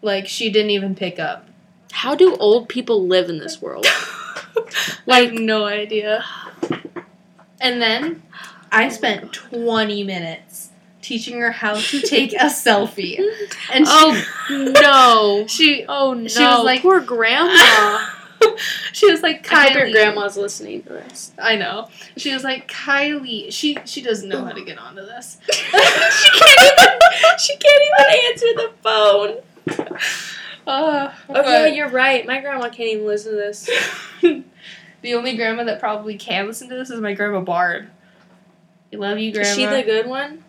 Like 0.01 0.27
she 0.27 0.49
didn't 0.49 0.71
even 0.71 0.95
pick 0.95 1.19
up. 1.19 1.47
How 1.91 2.15
do 2.15 2.35
old 2.37 2.69
people 2.69 3.05
live 3.05 3.29
in 3.29 3.37
this 3.39 3.61
world? 3.61 3.85
Have 5.07 5.33
no 5.33 5.65
idea. 5.65 6.23
And 7.59 7.81
then 7.81 8.23
I 8.71 8.89
spent 8.89 9.33
20 9.33 10.03
minutes 10.03 10.70
teaching 11.01 11.39
her 11.39 11.51
how 11.51 11.75
to 11.75 12.01
take 12.01 12.33
a 12.33 12.45
selfie. 12.45 13.19
And 13.73 13.85
she, 13.87 13.93
Oh 13.93 14.71
no! 14.81 15.45
she 15.47 15.85
Oh 15.87 16.13
no! 16.13 16.27
She 16.27 16.43
was 16.43 16.63
like- 16.65 16.81
poor 16.81 16.99
grandma. 17.01 18.07
she 18.91 19.09
was 19.11 19.21
like, 19.21 19.45
Kylie. 19.45 19.53
I 19.53 19.63
hope 19.67 19.75
your 19.75 19.91
grandma's 19.91 20.35
listening 20.35 20.81
to 20.83 20.89
this. 20.89 21.31
I 21.37 21.55
know. 21.57 21.89
She 22.17 22.33
was 22.33 22.43
like, 22.43 22.69
Kylie. 22.71 23.51
She 23.53 23.77
she 23.85 24.01
doesn't 24.01 24.27
know 24.27 24.43
how 24.43 24.51
to 24.51 24.63
get 24.63 24.77
onto 24.79 25.01
this. 25.01 25.37
she 25.51 25.59
can't 26.39 26.59
even. 26.79 26.89
She 27.39 27.55
can't 27.57 27.83
even 27.85 28.31
answer 28.31 28.45
the 28.55 28.71
phone. 28.81 29.37
Uh, 30.67 31.11
Oh 31.29 31.33
yeah, 31.35 31.63
but 31.63 31.75
you're 31.75 31.89
right. 31.89 32.25
My 32.25 32.39
grandma 32.39 32.65
can't 32.69 32.89
even 32.89 33.05
listen 33.05 33.31
to 33.31 33.37
this. 33.37 33.69
the 34.21 35.13
only 35.13 35.35
grandma 35.35 35.63
that 35.63 35.79
probably 35.79 36.17
can 36.17 36.47
listen 36.47 36.69
to 36.69 36.75
this 36.75 36.89
is 36.89 36.99
my 37.01 37.13
grandma 37.13 37.41
Barb. 37.41 37.87
I 38.93 38.97
love 38.97 39.17
you, 39.19 39.31
grandma. 39.31 39.49
Is 39.49 39.55
she 39.55 39.65
the 39.65 39.83
good 39.83 40.07
one? 40.07 40.43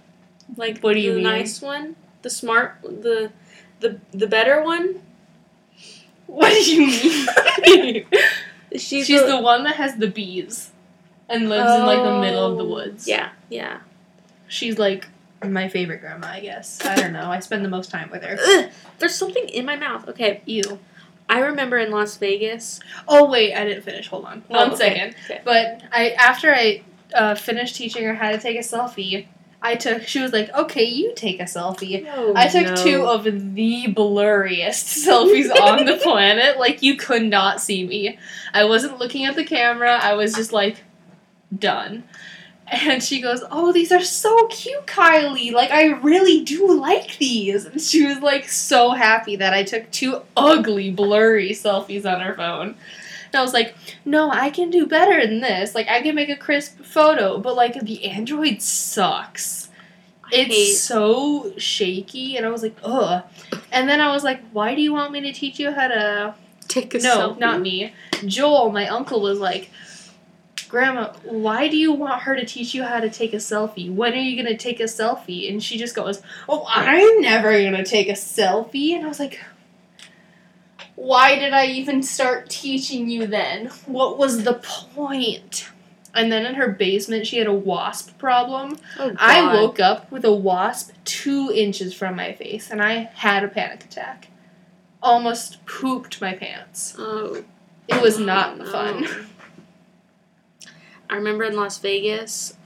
Like 0.57 0.81
What 0.81 0.95
do 0.95 1.01
you 1.01 1.11
the 1.13 1.17
mean? 1.17 1.25
nice 1.25 1.61
one? 1.63 1.97
The 2.23 2.31
smart 2.31 2.77
the 2.83 3.33
the 3.81 3.99
the 4.13 4.27
better 4.27 4.63
one? 4.63 5.03
what 6.27 6.51
do 6.51 6.73
you 6.75 6.87
mean? 6.87 8.07
She's, 8.73 9.07
She's 9.07 9.23
the 9.27 9.41
one 9.41 9.65
that 9.65 9.77
has 9.77 9.97
the 9.97 10.09
bees 10.09 10.71
and 11.29 11.49
lives 11.51 11.71
in 11.75 11.85
like 11.87 12.03
the 12.03 12.21
middle 12.21 12.47
of 12.53 12.57
the 12.57 12.65
Oh. 12.65 12.69
woods. 12.69 13.07
Yeah, 13.07 13.31
yeah. 13.51 13.81
She's 14.49 14.79
like 14.79 15.09
my 15.45 15.69
favorite 15.69 16.01
grandma, 16.01 16.29
I 16.29 16.41
guess. 16.41 16.83
I 16.85 16.95
don't 16.95 17.13
know. 17.13 17.31
I 17.31 17.41
spend 17.41 17.65
the 17.65 17.69
most 17.69 17.91
time 17.91 18.11
with 18.11 18.23
her. 18.23 18.39
Ugh, 18.41 18.71
there's 18.99 19.15
something 19.15 19.47
in 19.49 19.67
my 19.67 19.77
mouth. 19.77 20.09
Okay, 20.09 20.41
Ew. 20.47 20.79
I 21.29 21.41
remember 21.41 21.79
in 21.79 21.91
Las 21.91 22.17
Vegas. 22.17 22.81
Oh 23.09 23.29
wait, 23.31 23.55
I 23.55 23.65
didn't 23.65 23.83
finish. 23.83 24.09
Hold 24.09 24.25
on. 24.25 24.43
Oh, 24.51 24.69
One 24.69 24.77
second. 24.77 25.15
okay, 25.25 25.35
okay. 25.35 25.41
But 25.45 25.83
I 25.93 26.11
after 26.11 26.51
I 26.55 26.83
uh, 27.15 27.35
finished 27.35 27.77
teaching 27.77 28.05
her 28.05 28.15
how 28.15 28.31
to 28.31 28.39
take 28.39 28.57
a 28.57 28.61
selfie, 28.61 29.27
I 29.63 29.77
took. 29.77 30.03
She 30.07 30.21
was 30.21 30.33
like, 30.33 30.53
"Okay, 30.53 30.85
you 30.85 31.13
take 31.15 31.41
a 31.41 31.45
selfie." 31.45 32.07
Oh, 32.13 32.33
I 32.35 32.49
took 32.49 32.67
no. 32.67 32.75
two 32.75 33.07
of 33.07 33.25
the 33.25 33.87
blurriest 33.95 35.07
selfies 35.07 35.51
on 35.55 35.85
the 35.87 35.97
planet. 36.03 36.59
Like 36.59 36.83
you 36.83 36.97
could 36.97 37.23
not 37.23 37.61
see 37.61 37.87
me. 37.87 38.19
I 38.53 38.65
wasn't 38.65 38.99
looking 38.99 39.25
at 39.25 39.37
the 39.37 39.45
camera. 39.45 39.99
I 40.03 40.15
was 40.15 40.35
just 40.35 40.53
like 40.53 40.83
done. 41.57 42.05
And 42.67 43.03
she 43.03 43.21
goes, 43.21 43.45
"Oh, 43.51 43.73
these 43.73 43.93
are 43.93 44.03
so 44.03 44.47
cute, 44.49 44.87
Kylie. 44.87 45.53
Like 45.53 45.71
I 45.71 45.93
really 45.93 46.43
do 46.43 46.73
like 46.73 47.19
these." 47.19 47.65
And 47.65 47.81
she 47.81 48.07
was 48.07 48.19
like 48.21 48.49
so 48.49 48.93
happy 48.93 49.37
that 49.37 49.53
I 49.53 49.63
took 49.63 49.91
two 49.91 50.23
ugly 50.37 50.91
blurry 50.91 51.51
selfies 51.51 52.05
on 52.05 52.21
her 52.21 52.35
phone. 52.35 52.77
And 53.33 53.39
I 53.41 53.43
was 53.43 53.55
like, 53.55 53.75
"No, 54.05 54.31
I 54.31 54.51
can 54.51 54.71
do 54.71 54.87
better 54.87 55.27
than 55.27 55.41
this. 55.41 55.75
Like 55.75 55.89
I 55.89 56.03
can 56.03 56.15
make 56.15 56.29
a 56.29 56.37
crisp 56.37 56.81
photo, 56.85 57.39
but 57.39 57.57
like 57.57 57.81
the 57.81 58.05
Android 58.05 58.61
sucks." 58.63 59.69
I 60.25 60.37
It's 60.37 60.55
hate- 60.55 60.75
so 60.77 61.53
shaky, 61.59 62.37
and 62.37 62.47
I 62.47 62.51
was 62.51 62.63
like, 62.63 62.77
ugh. 62.83 63.23
And 63.71 63.87
then 63.89 64.01
I 64.01 64.13
was 64.13 64.25
like, 64.25 64.41
why 64.53 64.75
do 64.75 64.81
you 64.81 64.93
want 64.95 65.13
me 65.13 65.21
to 65.23 65.33
teach 65.33 65.59
you 65.59 65.73
how 65.73 65.89
to? 65.89 66.35
take 66.69 66.95
a 66.95 66.99
selfie? 66.99 67.03
No, 67.03 67.31
selfie. 67.35 67.39
not 67.39 67.61
me. 67.61 67.93
Joel, 68.25 68.73
my 68.73 68.87
uncle, 68.89 69.21
was 69.21 69.39
like, 69.39 69.71
Grandma, 70.69 71.13
why 71.25 71.69
do 71.69 71.77
you 71.77 71.93
want 71.93 72.23
her 72.23 72.35
to 72.35 72.47
teach 72.47 72.73
you 72.73 72.83
how 72.83 72.99
to 73.01 73.11
take 73.11 73.35
a 73.35 73.37
selfie? 73.37 73.93
When 73.95 74.15
are 74.15 74.17
you 74.17 74.43
gonna 74.43 74.57
take 74.57 74.81
a 74.81 74.85
selfie? 74.85 75.51
And 75.53 75.63
she 75.63 75.77
just 75.77 75.95
goes, 75.95 76.23
Oh, 76.49 76.65
I'm 76.67 77.21
never 77.21 77.53
gonna 77.63 77.85
take 77.85 78.09
a 78.09 78.13
selfie. 78.13 78.93
And 78.95 79.05
I 79.05 79.09
was 79.09 79.21
like, 79.21 79.39
Why 81.03 81.37
did 81.37 81.53
I 81.53 81.67
even 81.67 82.05
start 82.05 82.49
teaching 82.49 83.09
you 83.11 83.27
then? 83.27 83.67
What 83.87 84.19
was 84.19 84.45
the 84.45 84.55
point? 84.55 85.69
And 86.15 86.31
then 86.31 86.47
in 86.47 86.55
her 86.55 86.69
basement, 86.69 87.27
she 87.27 87.39
had 87.39 87.49
a 87.49 87.53
wasp 87.53 88.17
problem. 88.19 88.79
Oh, 89.01 89.13
I 89.19 89.53
woke 89.53 89.81
up 89.81 90.13
with 90.13 90.25
a 90.25 90.33
wasp 90.33 90.93
two 91.05 91.51
inches 91.53 91.93
from 91.93 92.15
my 92.15 92.33
face 92.35 92.71
and 92.71 92.81
I 92.81 93.11
had 93.15 93.43
a 93.43 93.49
panic 93.49 93.83
attack. 93.83 94.29
Almost 95.03 95.67
pooped 95.67 96.21
my 96.21 96.35
pants. 96.35 96.95
Oh, 96.97 97.43
It 97.89 98.01
was 98.01 98.21
not 98.21 98.61
oh, 98.61 98.65
no. 98.65 98.71
fun. 98.71 99.09
I 101.11 101.17
remember 101.17 101.43
in 101.43 101.57
Las 101.57 101.79
Vegas, 101.79 102.57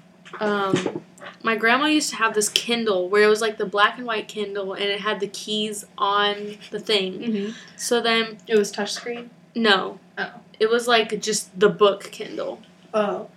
um, 0.41 1.03
my 1.43 1.57
grandma 1.57 1.87
used 1.87 2.11
to 2.11 2.17
have 2.17 2.35
this 2.35 2.49
Kindle 2.49 3.09
where 3.09 3.23
it 3.23 3.29
was 3.29 3.41
like 3.41 3.57
the 3.59 3.67
black 3.67 3.99
and 3.99 4.07
white 4.07 4.29
Kindle 4.29 4.73
and 4.75 4.85
it 4.85 5.01
had 5.01 5.21
the 5.21 5.29
keys 5.29 5.85
on 5.97 6.57
the 6.71 6.81
thing. 6.81 7.13
Mm-hmm. 7.21 7.53
So 7.77 8.01
then, 8.01 8.39
It 8.47 8.57
was 8.57 8.73
touchscreen. 8.73 9.29
no. 9.55 9.99
Oh. 10.19 10.31
It 10.59 10.71
was 10.71 10.89
like 10.89 11.21
just 11.21 11.59
the 11.61 11.69
book 11.69 12.05
Kindle. 12.05 12.61
Oh. 12.95 13.29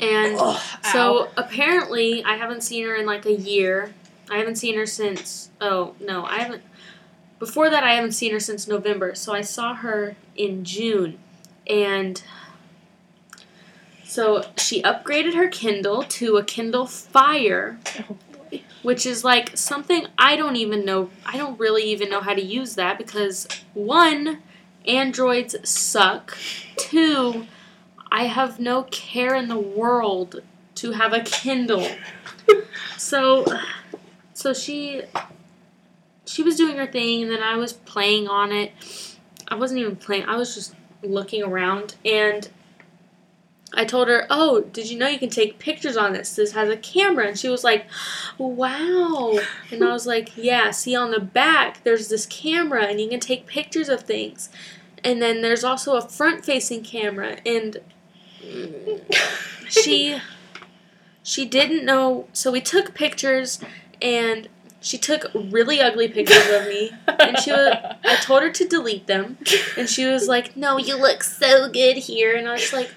And 0.00 0.36
Ugh, 0.38 0.62
so 0.90 1.28
apparently, 1.36 2.24
I 2.24 2.36
haven't 2.36 2.62
seen 2.62 2.86
her 2.86 2.94
in 2.94 3.04
like 3.04 3.26
a 3.26 3.34
year. 3.34 3.92
I 4.30 4.38
haven't 4.38 4.56
seen 4.56 4.74
her 4.76 4.86
since. 4.86 5.50
Oh, 5.60 5.94
no, 6.00 6.24
I 6.24 6.38
haven't. 6.38 6.62
Before 7.38 7.68
that, 7.68 7.84
I 7.84 7.92
haven't 7.92 8.12
seen 8.12 8.32
her 8.32 8.40
since 8.40 8.66
November. 8.66 9.14
So 9.14 9.34
I 9.34 9.42
saw 9.42 9.74
her 9.74 10.16
in 10.34 10.64
June. 10.64 11.18
And 11.66 12.22
so 14.06 14.44
she 14.56 14.82
upgraded 14.82 15.34
her 15.34 15.48
Kindle 15.48 16.02
to 16.04 16.36
a 16.36 16.44
Kindle 16.44 16.86
Fire, 16.86 17.78
Oh, 18.08 18.16
boy. 18.50 18.62
which 18.82 19.04
is 19.04 19.24
like 19.24 19.56
something 19.56 20.06
I 20.16 20.36
don't 20.36 20.56
even 20.56 20.84
know. 20.84 21.10
I 21.24 21.36
don't 21.36 21.58
really 21.58 21.82
even 21.84 22.08
know 22.08 22.20
how 22.20 22.34
to 22.34 22.42
use 22.42 22.74
that 22.76 22.98
because 22.98 23.48
one, 23.74 24.42
Androids 24.86 25.56
suck. 25.68 26.36
Two, 26.76 27.46
I 28.10 28.24
have 28.26 28.60
no 28.60 28.84
care 28.84 29.34
in 29.34 29.48
the 29.48 29.58
world 29.58 30.42
to 30.76 30.92
have 30.92 31.12
a 31.12 31.20
Kindle. 31.20 31.88
so 32.96 33.44
so 34.34 34.52
she 34.54 35.02
she 36.26 36.42
was 36.42 36.56
doing 36.56 36.76
her 36.76 36.86
thing 36.86 37.22
and 37.22 37.30
then 37.30 37.42
I 37.42 37.56
was 37.56 37.72
playing 37.72 38.28
on 38.28 38.52
it. 38.52 38.72
I 39.48 39.54
wasn't 39.54 39.80
even 39.80 39.96
playing. 39.96 40.24
I 40.24 40.36
was 40.36 40.54
just 40.54 40.74
looking 41.02 41.42
around 41.42 41.94
and 42.04 42.48
I 43.76 43.84
told 43.84 44.08
her, 44.08 44.26
"Oh, 44.30 44.62
did 44.62 44.90
you 44.90 44.98
know 44.98 45.08
you 45.08 45.18
can 45.18 45.30
take 45.30 45.58
pictures 45.58 45.96
on 45.96 46.12
this? 46.12 46.34
This 46.34 46.52
has 46.52 46.68
a 46.68 46.76
camera." 46.76 47.28
And 47.28 47.38
she 47.38 47.48
was 47.48 47.62
like, 47.62 47.86
"Wow." 48.38 49.38
And 49.70 49.84
I 49.84 49.92
was 49.92 50.06
like, 50.14 50.32
"Yeah, 50.36 50.70
see 50.70 50.96
on 50.96 51.10
the 51.10 51.20
back 51.20 51.84
there's 51.84 52.08
this 52.08 52.26
camera 52.26 52.84
and 52.84 53.00
you 53.00 53.08
can 53.08 53.20
take 53.20 53.46
pictures 53.46 53.88
of 53.88 54.02
things." 54.02 54.48
And 55.04 55.22
then 55.22 55.42
there's 55.42 55.62
also 55.62 55.94
a 55.94 56.08
front-facing 56.08 56.82
camera 56.82 57.36
and 57.46 57.78
she 59.68 60.20
she 61.22 61.44
didn't 61.44 61.84
know 61.84 62.28
so 62.32 62.50
we 62.50 62.60
took 62.60 62.94
pictures 62.94 63.58
and 64.00 64.48
she 64.80 64.98
took 64.98 65.26
really 65.34 65.80
ugly 65.80 66.08
pictures 66.08 66.48
of 66.50 66.68
me 66.68 66.92
and 67.18 67.38
she 67.38 67.50
was 67.50 67.76
I 68.04 68.16
told 68.16 68.42
her 68.42 68.50
to 68.50 68.68
delete 68.68 69.06
them 69.06 69.38
and 69.76 69.88
she 69.88 70.06
was 70.06 70.28
like 70.28 70.56
no 70.56 70.78
you 70.78 70.96
look 70.96 71.24
so 71.24 71.68
good 71.68 71.96
here 71.96 72.36
and 72.36 72.48
I 72.48 72.52
was 72.52 72.72
like 72.72 72.90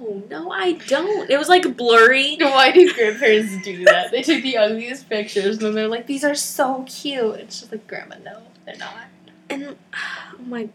no 0.00 0.22
no 0.30 0.50
I 0.50 0.72
don't 0.72 1.30
it 1.30 1.38
was 1.38 1.48
like 1.48 1.76
blurry 1.76 2.36
Why 2.40 2.72
do 2.72 2.92
grandparents 2.92 3.62
do 3.64 3.84
that? 3.84 4.10
They 4.10 4.22
take 4.22 4.42
the 4.42 4.56
ugliest 4.56 5.08
pictures 5.08 5.56
and 5.56 5.66
then 5.66 5.74
they're 5.74 5.88
like, 5.88 6.06
these 6.06 6.24
are 6.24 6.34
so 6.34 6.84
cute. 6.88 7.36
It's 7.36 7.60
just 7.60 7.72
like, 7.72 7.86
Grandma, 7.86 8.16
no, 8.24 8.42
they're 8.64 8.76
not. 8.76 9.06
and 9.48 9.76
oh 9.94 10.42
my 10.42 10.68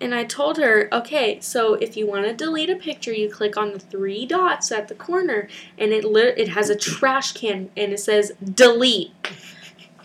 and 0.00 0.14
I 0.14 0.24
told 0.24 0.56
her, 0.56 0.88
okay, 0.92 1.38
so 1.40 1.74
if 1.74 1.94
you 1.94 2.06
want 2.06 2.24
to 2.24 2.32
delete 2.32 2.70
a 2.70 2.76
picture, 2.76 3.12
you 3.12 3.28
click 3.28 3.58
on 3.58 3.72
the 3.72 3.78
three 3.78 4.24
dots 4.24 4.72
at 4.72 4.88
the 4.88 4.94
corner, 4.94 5.46
and 5.76 5.92
it 5.92 6.04
lit- 6.04 6.38
it 6.38 6.48
has 6.48 6.70
a 6.70 6.74
trash 6.76 7.32
can, 7.32 7.70
and 7.76 7.92
it 7.92 8.00
says 8.00 8.32
delete. 8.42 9.12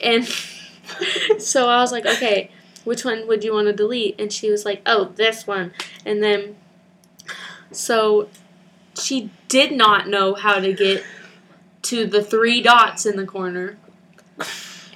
And 0.02 0.28
so 1.40 1.70
I 1.70 1.80
was 1.80 1.94
like, 1.94 2.06
okay, 2.06 2.52
which 2.84 3.06
one 3.06 3.26
would 3.28 3.46
you 3.46 3.54
want 3.54 3.68
to 3.68 3.74
delete? 3.74 4.20
And 4.20 4.34
she 4.34 4.52
was 4.52 4.66
like, 4.66 4.82
oh, 4.86 5.06
this 5.16 5.48
one. 5.48 5.72
And 6.06 6.22
then, 6.22 6.58
so 7.72 8.28
she 8.98 9.30
did 9.48 9.72
not 9.72 10.08
know 10.08 10.34
how 10.36 10.60
to 10.60 10.74
get 10.74 11.04
to 11.84 12.06
the 12.06 12.24
three 12.24 12.62
dots 12.62 13.06
in 13.06 13.16
the 13.16 13.26
corner. 13.26 13.78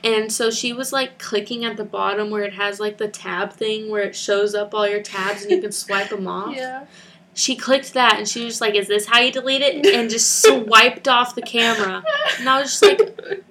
And 0.03 0.31
so 0.31 0.49
she 0.49 0.71
was 0.73 0.93
like 0.93 1.19
clicking 1.19 1.65
at 1.65 1.75
the 1.77 1.83
bottom 1.83 2.29
where 2.29 2.43
it 2.43 2.53
has 2.53 2.79
like 2.79 2.97
the 2.97 3.07
tab 3.09 3.51
thing 3.53 3.89
where 3.91 4.01
it 4.03 4.15
shows 4.15 4.55
up 4.55 4.73
all 4.73 4.87
your 4.87 5.01
tabs 5.01 5.41
and 5.43 5.51
you 5.51 5.61
can 5.61 5.71
swipe 5.73 6.09
them 6.09 6.27
off. 6.27 6.55
Yeah. 6.55 6.85
She 7.33 7.55
clicked 7.55 7.93
that 7.93 8.15
and 8.17 8.27
she 8.27 8.43
was 8.45 8.53
just 8.53 8.61
like, 8.61 8.75
Is 8.75 8.87
this 8.87 9.05
how 9.07 9.19
you 9.19 9.31
delete 9.31 9.61
it? 9.61 9.85
And 9.85 10.09
just 10.09 10.41
swiped 10.41 11.07
off 11.07 11.35
the 11.35 11.41
camera. 11.41 12.03
And 12.39 12.49
I 12.49 12.61
was 12.61 12.79
just 12.79 12.81
like, 12.81 13.43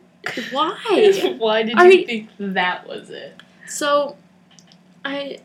Why? 0.51 1.36
Why 1.38 1.62
did 1.62 1.78
Are 1.78 1.86
you 1.86 2.01
you- 2.01 2.07
think 2.07 2.30
that 2.38 2.88
was 2.88 3.11
it? 3.11 3.40
So 3.66 4.16
I 5.05 5.38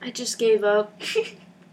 I 0.00 0.10
just 0.12 0.38
gave 0.38 0.62
up. 0.64 1.00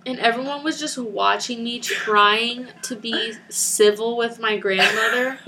And 0.06 0.18
everyone 0.20 0.64
was 0.64 0.80
just 0.80 0.97
watching 0.97 1.64
me 1.64 1.80
trying 1.80 2.68
to 2.84 2.95
be 2.95 3.34
civil 3.50 4.18
with 4.18 4.39
my 4.39 4.58
grandmother. 4.58 5.39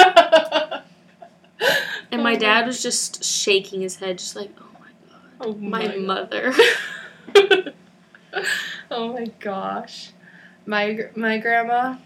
And 2.11 2.23
my 2.23 2.35
dad 2.35 2.65
was 2.65 2.81
just 2.81 3.23
shaking 3.23 3.81
his 3.81 3.97
head, 3.97 4.17
just 4.19 4.35
like, 4.35 4.51
Oh 4.59 4.67
my 4.79 4.89
god. 5.09 5.21
Oh 5.39 5.53
My 5.55 5.87
God. 5.87 5.97
mother. 5.99 6.53
oh 8.91 9.13
my 9.13 9.25
gosh. 9.39 10.11
My 10.65 11.09
my 11.15 11.37
grandma, 11.37 11.97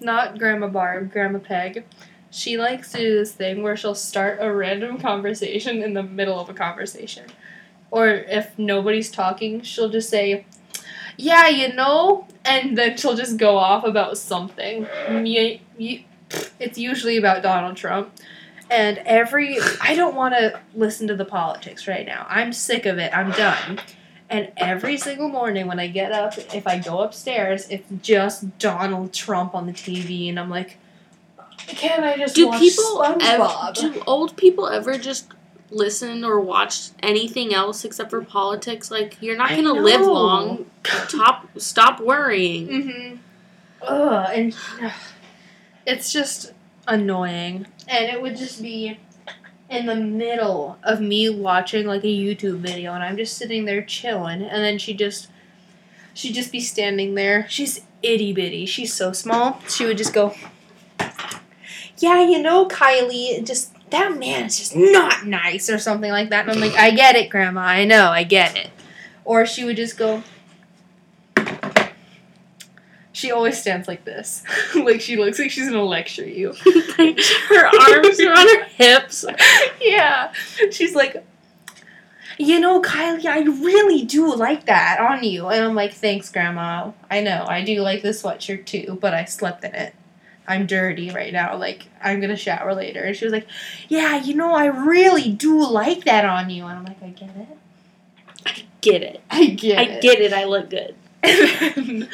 not 0.00 0.38
Grandma 0.38 0.66
Barb, 0.68 1.12
Grandma 1.12 1.38
Peg, 1.38 1.84
she 2.30 2.56
likes 2.58 2.92
to 2.92 2.98
do 2.98 3.14
this 3.18 3.32
thing 3.32 3.62
where 3.62 3.76
she'll 3.76 3.94
start 3.94 4.38
a 4.40 4.52
random 4.52 4.98
conversation 4.98 5.82
in 5.82 5.94
the 5.94 6.02
middle 6.02 6.38
of 6.38 6.48
a 6.48 6.54
conversation. 6.54 7.26
Or 7.90 8.08
if 8.08 8.58
nobody's 8.58 9.10
talking, 9.10 9.62
she'll 9.62 9.90
just 9.90 10.08
say, 10.10 10.46
"Yeah, 11.16 11.48
you 11.48 11.72
know," 11.72 12.26
and 12.44 12.76
then 12.76 12.96
she'll 12.96 13.16
just 13.16 13.36
go 13.36 13.56
off 13.56 13.84
about 13.84 14.18
something. 14.18 14.86
It's 16.58 16.78
usually 16.78 17.16
about 17.16 17.42
Donald 17.42 17.76
Trump. 17.76 18.12
And 18.70 18.98
every 19.04 19.58
I 19.82 19.94
don't 19.94 20.14
want 20.14 20.34
to 20.34 20.58
listen 20.74 21.06
to 21.08 21.14
the 21.16 21.26
politics 21.26 21.86
right 21.86 22.06
now. 22.06 22.26
I'm 22.28 22.52
sick 22.52 22.86
of 22.86 22.98
it. 22.98 23.14
I'm 23.14 23.30
done. 23.32 23.80
And 24.30 24.50
every 24.56 24.96
single 24.96 25.28
morning 25.28 25.66
when 25.66 25.78
I 25.78 25.88
get 25.88 26.10
up, 26.10 26.38
if 26.54 26.66
I 26.66 26.78
go 26.78 27.00
upstairs, 27.00 27.68
it's 27.68 27.86
just 28.00 28.58
Donald 28.58 29.12
Trump 29.12 29.54
on 29.54 29.66
the 29.66 29.74
TV, 29.74 30.30
and 30.30 30.40
I'm 30.40 30.48
like, 30.48 30.78
can't 31.66 32.02
I 32.02 32.16
just 32.16 32.34
Do 32.34 32.46
watch 32.48 32.60
people 32.60 33.02
ever, 33.04 33.20
SpongeBob? 33.20 33.74
do 33.74 34.02
old 34.06 34.36
people 34.38 34.68
ever 34.68 34.96
just 34.96 35.28
listen 35.72 36.24
or 36.24 36.40
watch 36.40 36.90
anything 37.02 37.54
else 37.54 37.84
except 37.84 38.10
for 38.10 38.22
politics? 38.22 38.90
Like 38.90 39.16
you're 39.20 39.36
not 39.36 39.50
gonna 39.50 39.72
live 39.72 40.02
long. 40.02 40.66
Top 40.82 41.48
stop 41.58 42.00
worrying. 42.00 42.68
mm-hmm. 42.68 43.16
Ugh, 43.82 44.30
and 44.32 44.56
ugh, 44.80 44.92
it's 45.86 46.12
just 46.12 46.52
annoying. 46.86 47.66
And 47.88 48.06
it 48.06 48.22
would 48.22 48.36
just 48.36 48.62
be 48.62 48.98
in 49.68 49.86
the 49.86 49.96
middle 49.96 50.78
of 50.82 51.00
me 51.00 51.30
watching 51.30 51.86
like 51.86 52.04
a 52.04 52.06
YouTube 52.06 52.58
video, 52.58 52.92
and 52.92 53.02
I'm 53.02 53.16
just 53.16 53.36
sitting 53.36 53.64
there 53.64 53.82
chilling, 53.82 54.42
and 54.42 54.62
then 54.62 54.78
she 54.78 54.94
just, 54.94 55.28
she'd 56.14 56.34
just 56.34 56.52
be 56.52 56.60
standing 56.60 57.14
there. 57.14 57.46
She's 57.48 57.80
itty 58.02 58.32
bitty. 58.32 58.66
She's 58.66 58.92
so 58.92 59.12
small. 59.12 59.60
She 59.68 59.84
would 59.86 59.98
just 59.98 60.12
go. 60.12 60.34
yeah, 61.98 62.22
you 62.22 62.40
know, 62.40 62.66
Kylie, 62.66 63.44
just 63.46 63.71
that 63.92 64.18
man 64.18 64.46
is 64.46 64.58
just 64.58 64.74
not 64.76 65.26
nice 65.26 65.70
or 65.70 65.78
something 65.78 66.10
like 66.10 66.30
that. 66.30 66.48
And 66.48 66.50
I'm 66.52 66.60
like, 66.60 66.74
I 66.78 66.90
get 66.90 67.14
it, 67.14 67.30
Grandma. 67.30 67.60
I 67.60 67.84
know, 67.84 68.08
I 68.10 68.24
get 68.24 68.56
it. 68.56 68.70
Or 69.24 69.46
she 69.46 69.64
would 69.64 69.76
just 69.76 69.96
go. 69.96 70.22
She 73.12 73.30
always 73.30 73.60
stands 73.60 73.86
like 73.86 74.04
this. 74.04 74.42
like 74.74 75.00
she 75.00 75.16
looks 75.16 75.38
like 75.38 75.50
she's 75.50 75.68
gonna 75.68 75.84
lecture 75.84 76.26
you. 76.26 76.52
her 76.64 77.66
arms 77.66 78.20
are 78.20 78.32
on 78.32 78.48
her 78.48 78.64
hips. 78.76 79.24
yeah. 79.80 80.32
She's 80.70 80.94
like, 80.94 81.24
you 82.38 82.58
know, 82.58 82.80
Kylie, 82.80 83.26
I 83.26 83.40
really 83.40 84.04
do 84.04 84.34
like 84.34 84.66
that 84.66 84.98
on 84.98 85.22
you. 85.22 85.48
And 85.48 85.64
I'm 85.64 85.74
like, 85.74 85.92
thanks, 85.92 86.32
Grandma. 86.32 86.92
I 87.10 87.20
know, 87.20 87.44
I 87.46 87.62
do 87.62 87.82
like 87.82 88.02
the 88.02 88.08
sweatshirt 88.08 88.64
too, 88.64 88.98
but 89.00 89.14
I 89.14 89.26
slept 89.26 89.62
in 89.64 89.74
it. 89.74 89.94
I'm 90.46 90.66
dirty 90.66 91.10
right 91.10 91.32
now. 91.32 91.56
Like, 91.56 91.84
I'm 92.02 92.20
gonna 92.20 92.36
shower 92.36 92.74
later. 92.74 93.02
And 93.02 93.16
she 93.16 93.24
was 93.24 93.32
like, 93.32 93.46
yeah, 93.88 94.16
you 94.16 94.34
know, 94.34 94.54
I 94.54 94.66
really 94.66 95.30
do 95.30 95.68
like 95.68 96.04
that 96.04 96.24
on 96.24 96.50
you. 96.50 96.66
And 96.66 96.78
I'm 96.78 96.84
like, 96.84 97.02
I 97.02 97.08
get 97.08 97.36
it. 97.36 97.58
I 98.44 98.64
get 98.80 99.02
it. 99.02 99.20
I 99.30 99.46
get 99.46 99.78
I 99.78 99.82
it. 99.82 100.02
get 100.02 100.20
it. 100.20 100.32
I 100.32 100.44
look 100.44 100.70
good. 100.70 100.94
and 101.22 102.08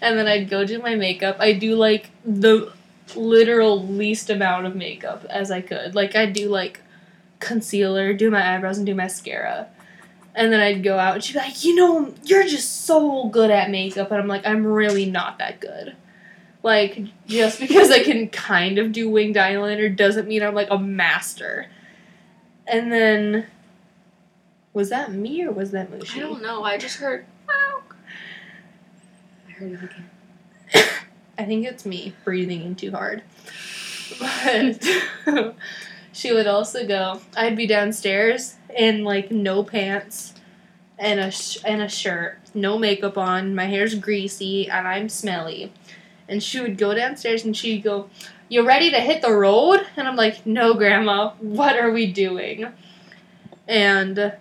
then 0.00 0.28
I'd 0.28 0.48
go 0.48 0.64
do 0.64 0.80
my 0.80 0.94
makeup. 0.94 1.36
I 1.40 1.52
do 1.52 1.74
like 1.74 2.10
the 2.24 2.72
literal 3.16 3.84
least 3.86 4.30
amount 4.30 4.66
of 4.66 4.76
makeup 4.76 5.24
as 5.28 5.50
I 5.50 5.60
could. 5.60 5.94
Like 5.94 6.14
I'd 6.14 6.32
do 6.32 6.48
like 6.48 6.80
concealer, 7.40 8.14
do 8.14 8.30
my 8.30 8.54
eyebrows, 8.54 8.78
and 8.78 8.86
do 8.86 8.94
mascara. 8.94 9.68
And 10.34 10.52
then 10.52 10.60
I'd 10.60 10.82
go 10.82 10.98
out 10.98 11.16
and 11.16 11.24
she'd 11.24 11.34
be 11.34 11.40
like, 11.40 11.64
you 11.64 11.74
know, 11.74 12.14
you're 12.24 12.44
just 12.44 12.86
so 12.86 13.28
good 13.28 13.50
at 13.50 13.70
makeup. 13.70 14.10
And 14.10 14.20
I'm 14.20 14.28
like, 14.28 14.46
I'm 14.46 14.66
really 14.66 15.04
not 15.04 15.38
that 15.38 15.60
good. 15.60 15.94
Like, 16.62 17.00
just 17.26 17.58
because 17.58 17.90
I 17.90 18.04
can 18.04 18.28
kind 18.28 18.78
of 18.78 18.92
do 18.92 19.10
winged 19.10 19.36
eyeliner 19.36 19.94
doesn't 19.94 20.28
mean 20.28 20.42
I'm 20.42 20.54
like 20.54 20.70
a 20.70 20.78
master. 20.78 21.66
And 22.66 22.92
then, 22.92 23.46
was 24.72 24.90
that 24.90 25.12
me 25.12 25.42
or 25.44 25.50
was 25.50 25.72
that 25.72 25.90
Mushi? 25.90 26.16
I 26.16 26.20
don't 26.20 26.42
know. 26.42 26.62
I 26.62 26.78
just 26.78 26.98
heard. 26.98 27.26
Wow. 27.48 27.82
I 29.48 29.50
heard 29.52 29.72
it 29.72 29.82
again. 29.82 30.10
I 31.38 31.44
think 31.44 31.66
it's 31.66 31.84
me 31.84 32.14
breathing 32.24 32.62
in 32.62 32.74
too 32.76 32.92
hard. 32.92 33.22
But 34.20 34.86
she 36.12 36.32
would 36.32 36.46
also 36.46 36.86
go. 36.86 37.20
I'd 37.36 37.56
be 37.56 37.66
downstairs 37.66 38.54
in 38.76 39.04
like 39.04 39.30
no 39.30 39.64
pants 39.64 40.34
and 40.98 41.18
a 41.18 41.30
sh- 41.30 41.58
and 41.64 41.82
a 41.82 41.88
shirt, 41.88 42.38
no 42.54 42.78
makeup 42.78 43.18
on. 43.18 43.54
My 43.54 43.64
hair's 43.66 43.94
greasy 43.94 44.68
and 44.68 44.86
I'm 44.86 45.08
smelly. 45.08 45.72
And 46.32 46.42
she 46.42 46.60
would 46.60 46.78
go 46.78 46.94
downstairs 46.94 47.44
and 47.44 47.54
she'd 47.54 47.82
go, 47.82 48.08
"You 48.48 48.66
ready 48.66 48.90
to 48.90 49.00
hit 49.00 49.20
the 49.20 49.32
road?" 49.32 49.86
And 49.96 50.08
I'm 50.08 50.16
like, 50.16 50.46
"No, 50.46 50.72
Grandma. 50.74 51.32
What 51.40 51.78
are 51.78 51.92
we 51.92 52.10
doing?" 52.10 52.66
And 53.68 54.32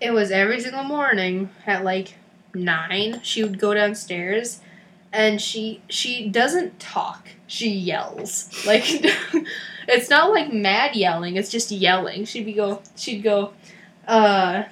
it 0.00 0.10
was 0.12 0.30
every 0.30 0.60
single 0.60 0.84
morning 0.84 1.48
at 1.66 1.82
like 1.82 2.18
nine. 2.54 3.20
She 3.22 3.42
would 3.42 3.58
go 3.58 3.72
downstairs 3.72 4.60
and 5.12 5.40
she 5.40 5.80
she 5.88 6.28
doesn't 6.28 6.78
talk 6.78 7.30
she 7.46 7.70
yells 7.70 8.50
like 8.66 8.84
it's 9.88 10.10
not 10.10 10.30
like 10.30 10.52
mad 10.52 10.94
yelling 10.94 11.36
it's 11.36 11.50
just 11.50 11.70
yelling 11.70 12.24
she'd 12.24 12.44
be 12.44 12.52
go 12.52 12.82
she'd 12.96 13.22
go 13.22 13.52
uh 14.06 14.64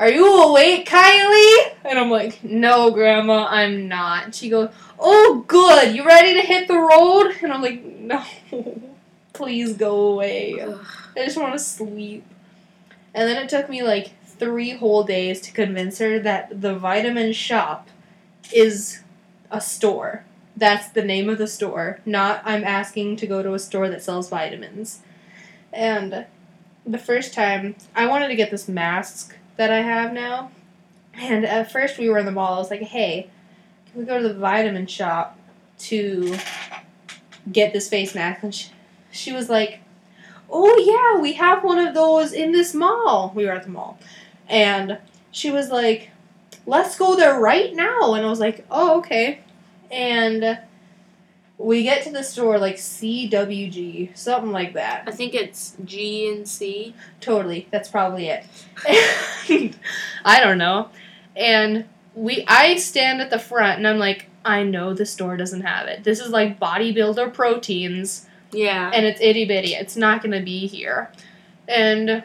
are 0.00 0.10
you 0.10 0.42
awake 0.42 0.88
kylie 0.88 1.72
and 1.84 1.98
i'm 1.98 2.10
like 2.10 2.42
no 2.42 2.90
grandma 2.90 3.46
i'm 3.48 3.88
not 3.88 4.34
she 4.34 4.48
goes 4.48 4.70
oh 4.98 5.44
good 5.46 5.94
you 5.94 6.04
ready 6.04 6.34
to 6.34 6.40
hit 6.40 6.68
the 6.68 6.78
road 6.78 7.32
and 7.42 7.52
i'm 7.52 7.62
like 7.62 7.84
no 7.84 8.22
please 9.32 9.74
go 9.74 10.12
away 10.12 10.60
Ugh. 10.60 10.86
i 11.16 11.24
just 11.24 11.36
want 11.36 11.52
to 11.52 11.58
sleep 11.58 12.24
and 13.14 13.28
then 13.28 13.42
it 13.42 13.48
took 13.48 13.68
me 13.68 13.82
like 13.82 14.12
three 14.24 14.70
whole 14.70 15.04
days 15.04 15.40
to 15.42 15.52
convince 15.52 15.98
her 15.98 16.18
that 16.18 16.60
the 16.60 16.74
vitamin 16.74 17.32
shop 17.32 17.88
is 18.52 19.02
a 19.50 19.60
store. 19.60 20.24
That's 20.56 20.88
the 20.88 21.04
name 21.04 21.28
of 21.28 21.38
the 21.38 21.46
store. 21.46 22.00
Not 22.04 22.42
I'm 22.44 22.64
asking 22.64 23.16
to 23.16 23.26
go 23.26 23.42
to 23.42 23.54
a 23.54 23.58
store 23.58 23.88
that 23.88 24.02
sells 24.02 24.28
vitamins. 24.28 25.00
And 25.72 26.26
the 26.84 26.98
first 26.98 27.32
time 27.32 27.76
I 27.94 28.06
wanted 28.06 28.28
to 28.28 28.36
get 28.36 28.50
this 28.50 28.68
mask 28.68 29.36
that 29.56 29.70
I 29.70 29.80
have 29.80 30.12
now. 30.12 30.50
And 31.14 31.44
at 31.44 31.70
first 31.70 31.98
we 31.98 32.08
were 32.08 32.18
in 32.18 32.26
the 32.26 32.32
mall. 32.32 32.54
I 32.54 32.58
was 32.58 32.70
like, 32.70 32.82
"Hey, 32.82 33.30
can 33.90 34.00
we 34.00 34.06
go 34.06 34.20
to 34.20 34.28
the 34.28 34.34
vitamin 34.34 34.86
shop 34.86 35.38
to 35.80 36.36
get 37.50 37.72
this 37.72 37.88
face 37.88 38.14
mask?" 38.14 38.42
And 38.42 38.54
she, 38.54 38.70
she 39.12 39.32
was 39.32 39.48
like, 39.48 39.80
"Oh 40.50 40.76
yeah, 40.78 41.20
we 41.20 41.34
have 41.34 41.62
one 41.62 41.78
of 41.78 41.94
those 41.94 42.32
in 42.32 42.52
this 42.52 42.74
mall." 42.74 43.32
We 43.34 43.46
were 43.46 43.52
at 43.52 43.62
the 43.64 43.70
mall. 43.70 43.98
And 44.48 44.98
she 45.30 45.50
was 45.50 45.70
like, 45.70 46.10
let's 46.66 46.96
go 46.96 47.16
there 47.16 47.38
right 47.38 47.74
now. 47.74 48.14
And 48.14 48.24
I 48.24 48.30
was 48.30 48.40
like, 48.40 48.64
oh, 48.70 48.98
okay. 48.98 49.40
And 49.90 50.58
we 51.56 51.82
get 51.84 52.02
to 52.04 52.10
the 52.10 52.22
store, 52.24 52.58
like 52.58 52.76
CWG, 52.76 54.16
something 54.16 54.50
like 54.52 54.74
that. 54.74 55.04
I 55.06 55.12
think 55.12 55.34
it's 55.34 55.76
GNC. 55.84 56.92
Totally, 57.20 57.68
that's 57.70 57.88
probably 57.88 58.28
it. 58.28 58.44
I 60.24 60.40
don't 60.42 60.58
know. 60.58 60.88
And 61.36 61.84
we, 62.14 62.44
I 62.46 62.76
stand 62.76 63.20
at 63.20 63.30
the 63.30 63.38
front 63.38 63.78
and 63.78 63.86
I'm 63.88 63.98
like, 63.98 64.28
I 64.44 64.62
know 64.62 64.94
the 64.94 65.06
store 65.06 65.36
doesn't 65.36 65.62
have 65.62 65.86
it. 65.88 66.04
This 66.04 66.20
is 66.20 66.30
like 66.30 66.60
bodybuilder 66.60 67.32
proteins 67.32 68.26
Yeah. 68.52 68.90
and 68.94 69.06
it's 69.06 69.20
itty 69.20 69.44
bitty. 69.46 69.74
It's 69.74 69.96
not 69.96 70.22
gonna 70.22 70.42
be 70.42 70.66
here. 70.66 71.10
And 71.66 72.22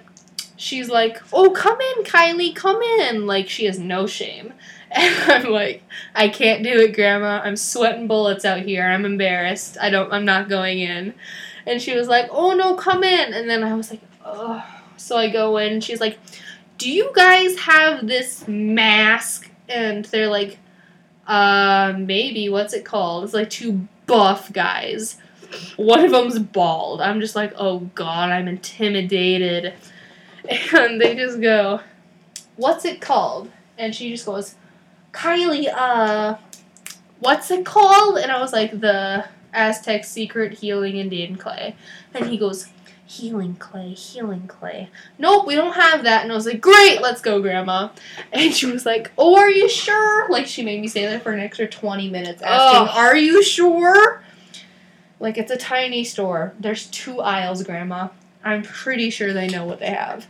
she's 0.58 0.90
like, 0.90 1.22
"Oh, 1.32 1.52
come 1.52 1.80
in, 1.80 2.04
Kylie, 2.04 2.54
come 2.54 2.82
in." 2.82 3.26
Like 3.26 3.48
she 3.48 3.66
has 3.66 3.80
no 3.80 4.06
shame. 4.06 4.54
And 4.92 5.32
I'm 5.46 5.52
like, 5.52 5.84
"I 6.16 6.30
can't 6.30 6.64
do 6.64 6.72
it, 6.72 6.96
Grandma. 6.96 7.42
I'm 7.44 7.56
sweating 7.56 8.08
bullets 8.08 8.46
out 8.46 8.62
here. 8.62 8.84
I'm 8.84 9.06
embarrassed. 9.06 9.78
I 9.80 9.90
don't. 9.90 10.12
I'm 10.12 10.26
not 10.26 10.50
going 10.50 10.80
in." 10.80 11.14
And 11.66 11.82
she 11.82 11.96
was 11.96 12.08
like, 12.08 12.28
"Oh 12.32 12.54
no, 12.54 12.76
come 12.76 13.04
in." 13.04 13.34
And 13.34 13.50
then 13.50 13.64
I 13.64 13.76
was 13.76 13.92
like, 13.92 14.02
"Oh." 14.26 14.64
So 14.98 15.18
I 15.18 15.30
go 15.30 15.58
in. 15.58 15.82
She's 15.82 16.02
like, 16.02 16.18
"Do 16.78 16.90
you 16.90 17.12
guys 17.16 17.58
have 17.60 18.08
this 18.08 18.48
mask?" 18.48 19.52
And 19.68 20.06
they're 20.06 20.28
like, 20.30 20.58
"Uh, 21.28 21.94
maybe. 21.98 22.50
What's 22.50 22.74
it 22.74 22.86
called?" 22.86 23.26
It's 23.26 23.34
like 23.34 23.50
two 23.50 23.88
buff 24.10 24.52
guys. 24.52 25.18
One 25.78 26.04
of 26.04 26.12
them's 26.12 26.40
bald. 26.40 27.00
I'm 27.00 27.22
just 27.22 27.36
like, 27.36 27.54
oh 27.58 27.80
god, 27.96 28.32
I'm 28.32 28.48
intimidated. 28.48 29.74
And 30.74 31.00
they 31.00 31.16
just 31.16 31.42
go, 31.42 31.82
what's 32.56 32.84
it 32.84 33.02
called? 33.02 33.52
And 33.78 33.94
she 33.94 34.10
just 34.10 34.26
goes, 34.26 34.56
Kylie, 35.12 35.72
uh, 35.74 36.38
what's 37.20 37.52
it 37.52 37.66
called? 37.66 38.18
And 38.18 38.32
I 38.32 38.40
was 38.40 38.54
like, 38.54 38.80
the 38.80 39.26
Aztec 39.54 40.06
Secret 40.06 40.60
Healing 40.60 40.98
Indian 40.98 41.36
Clay. 41.36 41.76
And 42.14 42.28
he 42.28 42.38
goes, 42.38 42.68
healing 43.10 43.56
clay, 43.56 43.92
healing 43.94 44.48
clay. 44.48 44.90
Nope, 45.18 45.48
we 45.48 45.56
don't 45.56 45.74
have 45.74 46.04
that. 46.04 46.22
And 46.22 46.32
I 46.32 46.36
was 46.36 46.46
like, 46.46 46.62
great, 46.62 47.02
let's 47.02 47.22
go, 47.22 47.42
Grandma. 47.42 47.90
And 48.32 48.54
she 48.54 48.68
was 48.68 48.86
like, 48.86 49.12
oh, 49.18 49.36
are 49.36 49.50
you 49.50 49.68
sure? 49.68 50.30
Like, 50.30 50.46
she 50.46 50.64
made 50.64 50.80
me 50.80 50.88
stay 50.88 51.06
there 51.06 51.20
for 51.20 51.32
an 51.32 51.40
extra 51.40 51.68
20 51.68 52.10
minutes 52.10 52.42
asking, 52.44 52.88
are 52.96 53.18
you 53.18 53.44
sure? 53.44 54.24
Like, 55.20 55.38
it's 55.40 55.52
a 55.52 55.58
tiny 55.58 56.04
store. 56.04 56.54
There's 56.60 56.86
two 56.88 57.20
aisles, 57.20 57.64
Grandma. 57.64 58.10
I'm 58.44 58.62
pretty 58.62 59.10
sure 59.10 59.34
they 59.34 59.48
know 59.48 59.66
what 59.66 59.80
they 59.80 59.90
have. 59.90 60.28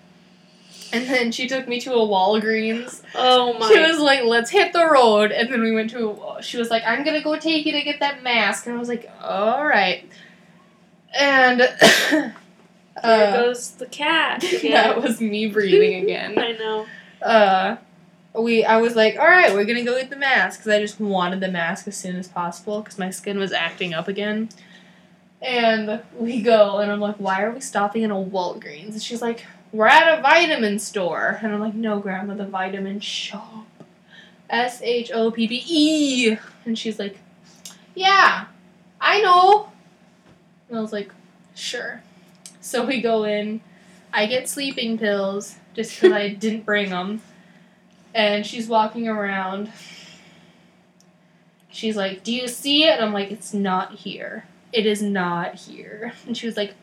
And 0.91 1.05
then 1.07 1.31
she 1.31 1.47
took 1.47 1.67
me 1.67 1.79
to 1.81 1.93
a 1.93 1.97
Walgreens. 1.97 3.01
oh 3.15 3.57
my. 3.57 3.67
She 3.67 3.79
was 3.79 3.99
like, 3.99 4.23
let's 4.23 4.49
hit 4.49 4.73
the 4.73 4.87
road. 4.87 5.31
And 5.31 5.51
then 5.51 5.61
we 5.61 5.71
went 5.71 5.91
to, 5.91 6.11
A, 6.11 6.41
she 6.41 6.57
was 6.57 6.69
like, 6.69 6.83
I'm 6.85 7.03
gonna 7.03 7.21
go 7.21 7.37
take 7.37 7.65
you 7.65 7.71
to 7.73 7.81
get 7.81 7.99
that 7.99 8.23
mask. 8.23 8.65
And 8.65 8.75
I 8.75 8.79
was 8.79 8.89
like, 8.89 9.09
alright. 9.21 10.09
And 11.17 11.59
there 12.11 12.33
uh, 13.03 13.31
goes 13.33 13.71
the 13.71 13.85
cat. 13.85 14.43
that 14.63 15.01
was 15.01 15.21
me 15.21 15.47
breathing 15.47 16.03
again. 16.03 16.37
I 16.39 16.51
know. 16.53 16.85
Uh, 17.21 17.77
we, 18.39 18.63
I 18.63 18.77
was 18.77 18.95
like, 18.95 19.15
alright, 19.15 19.53
we're 19.53 19.65
gonna 19.65 19.83
go 19.83 19.95
get 19.95 20.09
the 20.09 20.15
mask. 20.15 20.59
Because 20.59 20.73
I 20.73 20.79
just 20.79 20.99
wanted 20.99 21.39
the 21.39 21.49
mask 21.49 21.87
as 21.87 21.97
soon 21.97 22.15
as 22.15 22.27
possible. 22.27 22.81
Because 22.81 22.97
my 22.97 23.11
skin 23.11 23.37
was 23.37 23.51
acting 23.51 23.93
up 23.93 24.07
again. 24.07 24.49
And 25.41 26.01
we 26.17 26.41
go, 26.41 26.79
and 26.79 26.91
I'm 26.91 26.99
like, 26.99 27.15
why 27.15 27.43
are 27.43 27.51
we 27.51 27.61
stopping 27.61 28.01
in 28.03 28.11
a 28.11 28.15
Walgreens? 28.15 28.89
And 28.89 29.01
she's 29.01 29.21
like, 29.21 29.45
we're 29.71 29.87
at 29.87 30.17
a 30.17 30.21
vitamin 30.21 30.79
store. 30.79 31.39
And 31.41 31.53
I'm 31.53 31.59
like, 31.59 31.75
no, 31.75 31.99
Grandma, 31.99 32.35
the 32.35 32.45
vitamin 32.45 32.99
shop. 32.99 33.65
S 34.49 34.81
H 34.81 35.11
O 35.13 35.31
P 35.31 35.47
P 35.47 35.63
E. 35.67 36.37
And 36.65 36.77
she's 36.77 36.97
like, 36.99 37.17
yeah, 37.95 38.45
I 38.99 39.21
know. 39.21 39.69
And 40.69 40.77
I 40.77 40.81
was 40.81 40.91
like, 40.93 41.11
sure. 41.55 42.01
So 42.61 42.85
we 42.85 43.01
go 43.01 43.23
in. 43.25 43.61
I 44.11 44.25
get 44.25 44.49
sleeping 44.49 44.97
pills 44.97 45.55
just 45.75 45.95
because 45.95 46.11
I 46.13 46.29
didn't 46.33 46.65
bring 46.65 46.89
them. 46.89 47.21
And 48.13 48.45
she's 48.45 48.67
walking 48.67 49.07
around. 49.07 49.71
She's 51.69 51.95
like, 51.95 52.23
do 52.23 52.33
you 52.33 52.47
see 52.47 52.85
it? 52.85 52.95
And 52.95 53.05
I'm 53.05 53.13
like, 53.13 53.31
it's 53.31 53.53
not 53.53 53.93
here. 53.93 54.45
it 54.71 54.85
is 54.85 55.01
not 55.01 55.55
here. 55.55 56.13
And 56.25 56.35
she 56.35 56.45
was 56.47 56.57
like, 56.57 56.73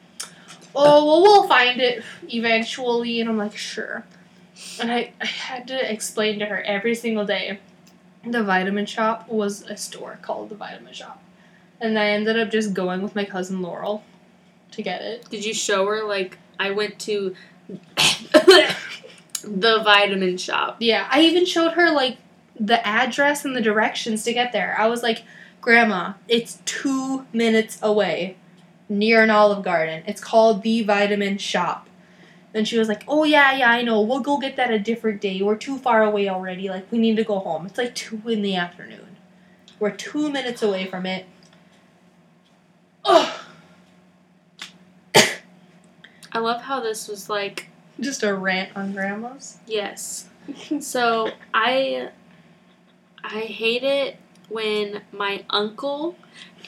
oh, 0.76 1.06
well, 1.06 1.22
we'll 1.22 1.48
find 1.48 1.80
it 1.80 2.02
eventually. 2.28 3.20
And 3.20 3.28
I'm 3.28 3.38
like, 3.38 3.56
sure. 3.56 4.04
And 4.80 4.90
I, 4.90 5.12
I 5.20 5.26
had 5.26 5.68
to 5.68 5.92
explain 5.92 6.38
to 6.38 6.46
her 6.46 6.62
every 6.62 6.94
single 6.94 7.24
day 7.24 7.58
the 8.24 8.42
vitamin 8.42 8.86
shop 8.86 9.28
was 9.28 9.62
a 9.62 9.76
store 9.76 10.18
called 10.22 10.48
the 10.48 10.54
vitamin 10.54 10.92
shop. 10.92 11.22
And 11.80 11.98
I 11.98 12.10
ended 12.10 12.38
up 12.38 12.50
just 12.50 12.74
going 12.74 13.02
with 13.02 13.14
my 13.14 13.24
cousin 13.24 13.62
Laurel 13.62 14.02
to 14.72 14.82
get 14.82 15.02
it. 15.02 15.28
Did 15.30 15.44
you 15.44 15.54
show 15.54 15.86
her 15.86 16.04
like 16.04 16.38
I 16.58 16.70
went 16.70 16.98
to 17.00 17.34
the 17.68 18.74
vitamin 19.84 20.38
shop? 20.38 20.76
Yeah, 20.80 21.06
I 21.10 21.22
even 21.22 21.44
showed 21.44 21.72
her 21.72 21.92
like 21.92 22.18
the 22.58 22.84
address 22.86 23.44
and 23.44 23.54
the 23.54 23.60
directions 23.60 24.24
to 24.24 24.32
get 24.32 24.52
there. 24.52 24.74
I 24.78 24.86
was 24.86 25.02
like, 25.02 25.22
Grandma, 25.60 26.14
it's 26.28 26.58
two 26.64 27.26
minutes 27.32 27.78
away 27.82 28.36
near 28.88 29.22
an 29.22 29.30
Olive 29.30 29.64
Garden. 29.64 30.02
It's 30.06 30.20
called 30.20 30.62
the 30.62 30.82
Vitamin 30.82 31.38
Shop. 31.38 31.88
And 32.54 32.66
she 32.66 32.78
was 32.78 32.88
like, 32.88 33.04
Oh, 33.06 33.24
yeah, 33.24 33.52
yeah, 33.56 33.70
I 33.70 33.82
know. 33.82 34.00
We'll 34.00 34.20
go 34.20 34.38
get 34.38 34.56
that 34.56 34.70
a 34.70 34.78
different 34.78 35.20
day. 35.20 35.42
We're 35.42 35.56
too 35.56 35.78
far 35.78 36.02
away 36.02 36.28
already. 36.28 36.68
Like, 36.68 36.90
we 36.90 36.98
need 36.98 37.16
to 37.16 37.24
go 37.24 37.38
home. 37.38 37.66
It's 37.66 37.76
like 37.78 37.94
2 37.94 38.22
in 38.28 38.42
the 38.42 38.56
afternoon. 38.56 39.16
We're 39.78 39.90
two 39.90 40.30
minutes 40.30 40.62
away 40.62 40.86
from 40.86 41.04
it. 41.04 41.26
Oh, 43.04 43.44
I 46.32 46.38
love 46.38 46.62
how 46.62 46.80
this 46.80 47.08
was 47.08 47.28
like 47.28 47.68
just 48.00 48.22
a 48.22 48.34
rant 48.34 48.74
on 48.76 48.92
grandmas. 48.92 49.58
yes. 49.66 50.28
So 50.80 51.30
I 51.52 52.10
I 53.22 53.40
hate 53.40 53.82
it 53.82 54.16
when 54.48 55.02
my 55.12 55.44
uncle 55.50 56.16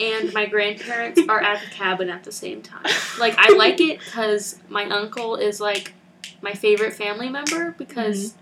and 0.01 0.32
my 0.32 0.46
grandparents 0.46 1.20
are 1.28 1.40
at 1.40 1.61
the 1.61 1.66
cabin 1.70 2.09
at 2.11 2.24
the 2.24 2.32
same 2.32 2.62
time. 2.62 2.84
Like 3.18 3.34
I 3.36 3.53
like 3.55 3.80
it 3.80 3.99
because 3.99 4.59
my 4.68 4.84
uncle 4.84 5.34
is 5.36 5.61
like 5.61 5.92
my 6.40 6.53
favorite 6.53 6.92
family 6.92 7.28
member 7.28 7.74
because 7.76 8.34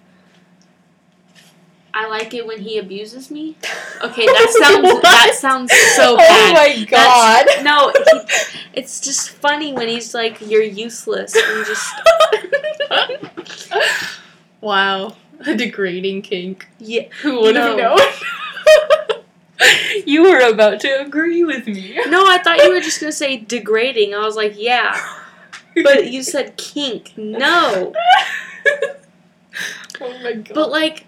I 1.95 2.09
like 2.09 2.35
it 2.35 2.47
when 2.47 2.61
he 2.61 2.77
abuses 2.77 3.31
me. 3.31 3.57
Okay, 4.03 4.27
that 4.27 4.51
sounds 4.63 5.01
that 5.01 5.35
sounds 5.35 5.73
so 5.73 6.13
oh 6.13 6.17
bad. 6.19 6.51
Oh 6.51 6.53
my 6.53 6.85
god. 6.85 7.47
That's- 7.47 7.65
no, 7.65 7.91
he, 7.91 8.21
it's 8.75 9.01
just 9.01 9.31
funny 9.31 9.73
when 9.73 9.89
he's 9.89 10.13
like, 10.13 10.43
"You're 10.43 10.61
useless," 10.63 11.35
and 11.35 11.65
just 11.65 11.91
wow. 14.61 15.17
A 15.47 15.55
degrading 15.55 16.21
kink. 16.23 16.67
yeah. 16.79 17.03
Who 17.23 17.41
would 17.43 17.57
have 17.57 17.77
No. 17.79 17.95
known? 17.95 18.07
you 20.07 20.23
were 20.23 20.41
about 20.41 20.81
to 20.81 21.01
agree 21.01 21.45
with 21.45 21.67
me. 21.67 21.99
No, 22.07 22.25
I 22.27 22.39
thought 22.39 22.63
you 22.63 22.73
were 22.73 22.81
just 22.81 23.01
gonna 23.01 23.13
say 23.13 23.37
degrading. 23.37 24.15
I 24.15 24.21
was 24.21 24.37
like, 24.37 24.55
yeah, 24.57 24.99
but 25.83 26.11
you 26.11 26.23
said 26.23 26.57
kink. 26.57 27.13
No, 27.17 27.93
oh 30.01 30.19
my 30.23 30.35
god. 30.35 30.55
but 30.55 30.71
like, 30.71 31.07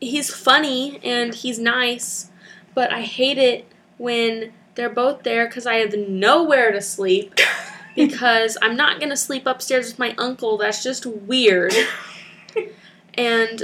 he's 0.00 0.32
funny 0.32 1.00
and 1.02 1.34
he's 1.34 1.58
nice, 1.58 2.30
but 2.74 2.92
I 2.92 3.02
hate 3.02 3.38
it 3.38 3.66
when 3.98 4.52
they're 4.74 4.90
both 4.90 5.22
there 5.22 5.46
because 5.46 5.66
I 5.66 5.76
have 5.76 5.94
nowhere 5.94 6.72
to 6.72 6.80
sleep. 6.80 7.34
Because 7.94 8.58
I'm 8.60 8.76
not 8.76 9.00
gonna 9.00 9.16
sleep 9.16 9.46
upstairs 9.46 9.86
with 9.86 9.98
my 9.98 10.14
uncle. 10.18 10.58
That's 10.58 10.82
just 10.82 11.06
weird. 11.06 11.72
and 13.14 13.62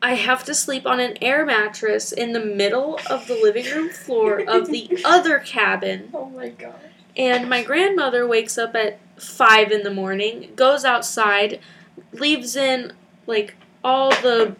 I 0.00 0.14
have 0.14 0.44
to 0.44 0.54
sleep 0.54 0.86
on 0.86 1.00
an 1.00 1.18
air 1.20 1.44
mattress 1.44 2.12
in 2.12 2.32
the 2.32 2.44
middle 2.44 3.00
of 3.10 3.26
the 3.26 3.34
living 3.34 3.64
room 3.66 3.90
floor 3.90 4.40
of 4.46 4.68
the 4.68 5.00
other 5.04 5.40
cabin. 5.40 6.10
oh 6.14 6.26
my 6.26 6.50
god. 6.50 6.76
And 7.16 7.50
my 7.50 7.64
grandmother 7.64 8.26
wakes 8.26 8.56
up 8.56 8.76
at 8.76 9.00
five 9.20 9.72
in 9.72 9.82
the 9.82 9.90
morning, 9.90 10.52
goes 10.54 10.84
outside, 10.84 11.58
leaves 12.12 12.54
in 12.54 12.92
like 13.26 13.56
all 13.82 14.10
the 14.10 14.54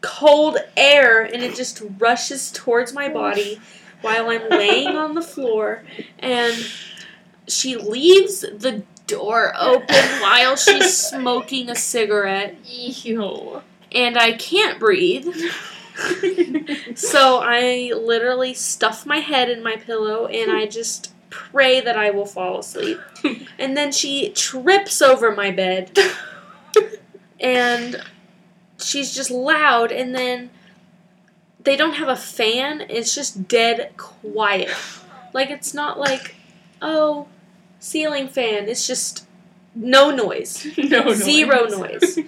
cold 0.00 0.58
air, 0.76 1.22
and 1.22 1.42
it 1.42 1.56
just 1.56 1.82
rushes 1.98 2.52
towards 2.52 2.92
my 2.92 3.08
body 3.08 3.60
while 4.02 4.30
I'm 4.30 4.48
laying 4.48 4.96
on 4.96 5.14
the 5.14 5.22
floor. 5.22 5.82
And 6.20 6.54
she 7.48 7.76
leaves 7.76 8.42
the 8.42 8.84
door 9.08 9.52
open 9.58 10.04
while 10.20 10.54
she's 10.54 10.96
smoking 10.96 11.68
a 11.68 11.74
cigarette, 11.74 12.54
Ew. 12.64 13.62
And 13.92 14.18
I 14.18 14.32
can't 14.32 14.78
breathe. 14.78 15.34
So 16.94 17.40
I 17.42 17.92
literally 17.96 18.54
stuff 18.54 19.04
my 19.04 19.18
head 19.18 19.50
in 19.50 19.62
my 19.62 19.76
pillow 19.76 20.26
and 20.26 20.50
I 20.50 20.66
just 20.66 21.12
pray 21.30 21.80
that 21.80 21.96
I 21.96 22.10
will 22.10 22.26
fall 22.26 22.58
asleep. 22.58 23.00
And 23.58 23.76
then 23.76 23.92
she 23.92 24.30
trips 24.30 25.02
over 25.02 25.34
my 25.34 25.50
bed 25.50 25.96
and 27.40 28.02
she's 28.78 29.14
just 29.14 29.30
loud 29.30 29.90
and 29.92 30.14
then 30.14 30.50
they 31.64 31.76
don't 31.76 31.94
have 31.94 32.08
a 32.08 32.16
fan, 32.16 32.82
it's 32.88 33.14
just 33.14 33.48
dead 33.48 33.92
quiet. 33.96 34.74
Like 35.32 35.50
it's 35.50 35.74
not 35.74 35.98
like, 35.98 36.36
oh, 36.80 37.26
ceiling 37.80 38.28
fan, 38.28 38.68
it's 38.68 38.86
just 38.86 39.26
no 39.74 40.10
noise. 40.10 40.66
no 40.78 41.04
noise. 41.04 41.22
Zero 41.22 41.66
noise. 41.66 42.18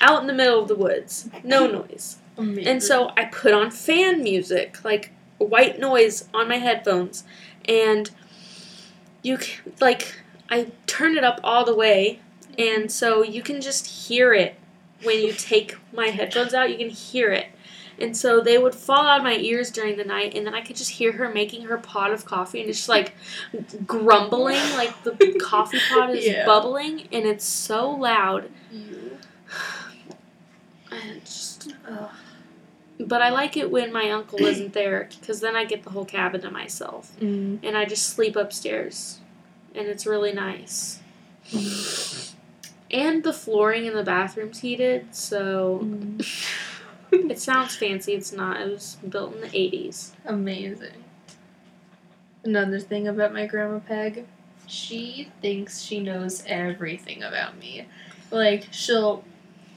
Out 0.00 0.20
in 0.20 0.26
the 0.26 0.32
middle 0.32 0.60
of 0.60 0.68
the 0.68 0.74
woods. 0.74 1.28
No 1.44 1.66
noise. 1.88 2.18
Amazing. 2.36 2.66
And 2.66 2.82
so 2.82 3.10
I 3.16 3.24
put 3.26 3.52
on 3.52 3.70
fan 3.70 4.22
music, 4.22 4.84
like 4.84 5.10
white 5.38 5.78
noise 5.78 6.28
on 6.34 6.48
my 6.48 6.56
headphones, 6.56 7.24
and 7.66 8.10
you 9.22 9.38
can, 9.38 9.72
like 9.80 10.20
I 10.48 10.70
turn 10.86 11.16
it 11.16 11.24
up 11.24 11.40
all 11.44 11.64
the 11.64 11.74
way, 11.74 12.20
and 12.58 12.90
so 12.90 13.22
you 13.22 13.42
can 13.42 13.60
just 13.60 13.86
hear 14.08 14.32
it 14.32 14.56
when 15.02 15.20
you 15.22 15.32
take 15.32 15.76
my 15.92 16.08
headphones 16.08 16.54
out. 16.54 16.70
You 16.70 16.78
can 16.78 16.88
hear 16.90 17.30
it, 17.32 17.46
and 17.98 18.16
so 18.16 18.40
they 18.40 18.56
would 18.58 18.74
fall 18.74 19.06
out 19.06 19.18
of 19.18 19.24
my 19.24 19.36
ears 19.36 19.70
during 19.70 19.96
the 19.98 20.04
night, 20.04 20.34
and 20.34 20.46
then 20.46 20.54
I 20.54 20.62
could 20.62 20.76
just 20.76 20.90
hear 20.92 21.12
her 21.12 21.28
making 21.28 21.62
her 21.64 21.76
pot 21.78 22.12
of 22.12 22.24
coffee, 22.24 22.60
and 22.60 22.68
it's 22.70 22.78
just 22.78 22.88
like 22.88 23.14
grumbling, 23.86 24.60
like 24.74 25.02
the 25.02 25.38
coffee 25.40 25.78
pot 25.90 26.14
is 26.14 26.26
Yeah. 26.26 26.46
bubbling, 26.46 27.08
and 27.12 27.26
it's 27.26 27.44
so 27.44 27.90
loud. 27.90 28.50
Ew. 28.72 28.96
And 30.90 31.24
just 31.24 31.72
Ugh. 31.88 32.10
But 32.98 33.22
I 33.22 33.30
like 33.30 33.56
it 33.56 33.70
when 33.70 33.92
my 33.92 34.10
uncle 34.10 34.40
isn't 34.44 34.74
there 34.74 35.08
because 35.20 35.40
then 35.40 35.56
I 35.56 35.64
get 35.64 35.84
the 35.84 35.90
whole 35.90 36.04
cabin 36.04 36.42
to 36.42 36.50
myself. 36.50 37.12
Mm. 37.20 37.60
And 37.62 37.76
I 37.76 37.86
just 37.86 38.10
sleep 38.10 38.36
upstairs. 38.36 39.20
And 39.74 39.86
it's 39.86 40.04
really 40.04 40.32
nice. 40.32 41.00
And 42.90 43.22
the 43.22 43.32
flooring 43.32 43.86
in 43.86 43.94
the 43.94 44.02
bathroom's 44.02 44.60
heated, 44.60 45.14
so 45.14 45.80
Mm. 45.82 46.26
it 47.30 47.38
sounds 47.40 47.76
fancy. 47.76 48.12
It's 48.12 48.32
not. 48.32 48.60
It 48.60 48.70
was 48.70 48.98
built 49.08 49.34
in 49.34 49.40
the 49.40 49.48
80s. 49.48 50.10
Amazing. 50.26 51.04
Another 52.44 52.80
thing 52.80 53.06
about 53.08 53.32
my 53.32 53.46
grandma 53.46 53.78
Peg, 53.78 54.26
she 54.66 55.30
thinks 55.40 55.80
she 55.80 56.00
knows 56.00 56.42
everything 56.46 57.22
about 57.22 57.58
me. 57.58 57.86
Like 58.30 58.68
she'll 58.70 59.24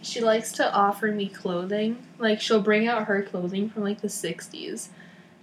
she 0.03 0.21
likes 0.21 0.51
to 0.53 0.73
offer 0.73 1.07
me 1.07 1.27
clothing. 1.29 2.05
Like 2.19 2.41
she'll 2.41 2.61
bring 2.61 2.87
out 2.87 3.05
her 3.05 3.21
clothing 3.23 3.69
from 3.69 3.83
like 3.83 4.01
the 4.01 4.07
60s. 4.07 4.89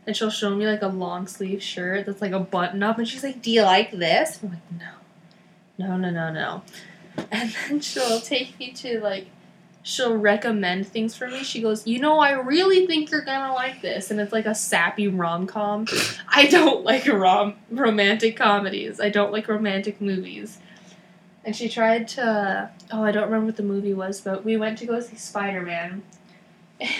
And 0.06 0.16
she'll 0.16 0.30
show 0.30 0.50
me 0.50 0.66
like 0.66 0.82
a 0.82 0.88
long 0.88 1.26
sleeve 1.26 1.62
shirt 1.62 2.06
that's 2.06 2.20
like 2.22 2.32
a 2.32 2.40
button 2.40 2.82
up 2.82 2.98
and 2.98 3.06
she's 3.06 3.22
like, 3.22 3.42
"Do 3.42 3.50
you 3.50 3.62
like 3.62 3.90
this?" 3.92 4.40
I'm 4.42 4.50
like, 4.50 4.72
"No." 4.78 4.86
No, 5.78 5.96
no, 5.96 6.10
no, 6.10 6.30
no. 6.30 6.62
And 7.30 7.54
then 7.68 7.80
she'll 7.80 8.20
take 8.20 8.58
me 8.58 8.72
to 8.72 9.00
like 9.00 9.26
she'll 9.82 10.16
recommend 10.16 10.86
things 10.86 11.14
for 11.14 11.26
me. 11.28 11.42
She 11.42 11.60
goes, 11.62 11.86
"You 11.86 11.98
know, 11.98 12.18
I 12.18 12.32
really 12.32 12.86
think 12.86 13.10
you're 13.10 13.24
gonna 13.24 13.52
like 13.52 13.80
this," 13.82 14.10
and 14.10 14.20
it's 14.20 14.32
like 14.32 14.46
a 14.46 14.54
sappy 14.54 15.08
rom 15.08 15.46
com. 15.46 15.86
I 16.28 16.46
don't 16.46 16.84
like 16.84 17.06
rom 17.06 17.54
romantic 17.70 18.36
comedies. 18.36 19.00
I 19.00 19.08
don't 19.10 19.32
like 19.32 19.48
romantic 19.48 20.00
movies. 20.00 20.58
And 21.44 21.56
she 21.56 21.68
tried 21.68 22.08
to. 22.08 22.70
Oh, 22.92 23.02
I 23.02 23.12
don't 23.12 23.24
remember 23.24 23.46
what 23.46 23.56
the 23.56 23.62
movie 23.62 23.94
was, 23.94 24.20
but 24.20 24.44
we 24.44 24.56
went 24.56 24.78
to 24.78 24.86
go 24.86 25.00
see 25.00 25.16
Spider 25.16 25.62
Man, 25.62 26.02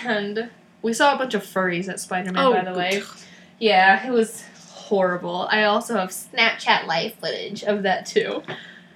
and 0.05 0.51
we 0.83 0.93
saw 0.93 1.15
a 1.15 1.19
bunch 1.19 1.35
of 1.35 1.43
furries 1.43 1.89
at 1.89 2.01
Spider 2.01 2.33
Man. 2.33 2.53
by 2.53 2.73
the 2.73 2.79
way, 2.79 3.03
yeah, 3.59 4.07
it 4.07 4.11
was 4.11 4.45
horrible. 4.91 5.47
I 5.51 5.65
also 5.65 5.97
have 5.97 6.11
Snapchat 6.11 6.87
live 6.87 7.15
footage 7.15 7.63
of 7.63 7.83
that 7.83 8.07
too. 8.07 8.43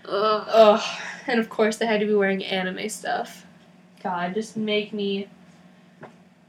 Ugh. 0.06 0.48
Ugh. 0.48 1.00
And 1.26 1.40
of 1.40 1.48
course, 1.48 1.76
they 1.76 1.86
had 1.86 2.00
to 2.00 2.06
be 2.06 2.14
wearing 2.14 2.44
anime 2.44 2.88
stuff. 2.88 3.46
God, 4.02 4.34
just 4.34 4.56
make 4.56 4.92
me. 4.92 5.28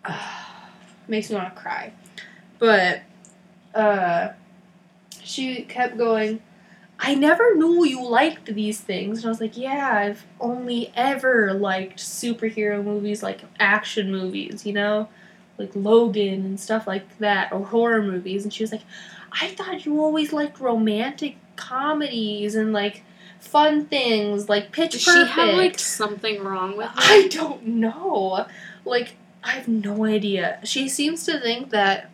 makes 1.07 1.29
me 1.29 1.35
want 1.35 1.55
to 1.55 1.61
cry. 1.61 1.93
But, 2.59 3.03
uh, 3.73 4.29
she 5.23 5.63
kept 5.63 5.97
going, 5.97 6.41
I 6.99 7.13
never 7.15 7.55
knew 7.55 7.85
you 7.85 8.07
liked 8.07 8.45
these 8.45 8.79
things. 8.79 9.19
And 9.19 9.25
I 9.25 9.29
was 9.29 9.41
like, 9.41 9.57
yeah, 9.57 9.91
I've 9.93 10.25
only 10.39 10.91
ever 10.95 11.53
liked 11.53 11.99
superhero 11.99 12.83
movies, 12.83 13.21
like 13.21 13.41
action 13.59 14.11
movies, 14.11 14.65
you 14.65 14.73
know? 14.73 15.09
Like 15.57 15.71
Logan 15.73 16.45
and 16.45 16.59
stuff 16.59 16.87
like 16.87 17.17
that, 17.19 17.51
or 17.51 17.65
horror 17.65 18.01
movies. 18.01 18.43
And 18.43 18.53
she 18.53 18.63
was 18.63 18.71
like, 18.71 18.83
I 19.31 19.47
thought 19.49 19.85
you 19.85 20.01
always 20.01 20.33
liked 20.33 20.59
romantic 20.59 21.37
comedies 21.55 22.55
and 22.55 22.73
like 22.73 23.03
fun 23.39 23.85
things 23.85 24.49
like 24.49 24.71
Pitch 24.71 24.93
Does 24.93 25.05
Perfect. 25.05 25.33
she 25.33 25.39
have 25.39 25.55
like 25.55 25.79
something 25.79 26.43
wrong 26.43 26.75
with 26.77 26.87
her? 26.87 26.93
I 26.95 27.27
don't 27.29 27.65
know. 27.65 28.45
Like, 28.83 29.15
I 29.43 29.51
have 29.51 29.67
no 29.67 30.05
idea. 30.05 30.59
She 30.63 30.89
seems 30.89 31.25
to 31.25 31.39
think 31.39 31.69
that 31.69 32.09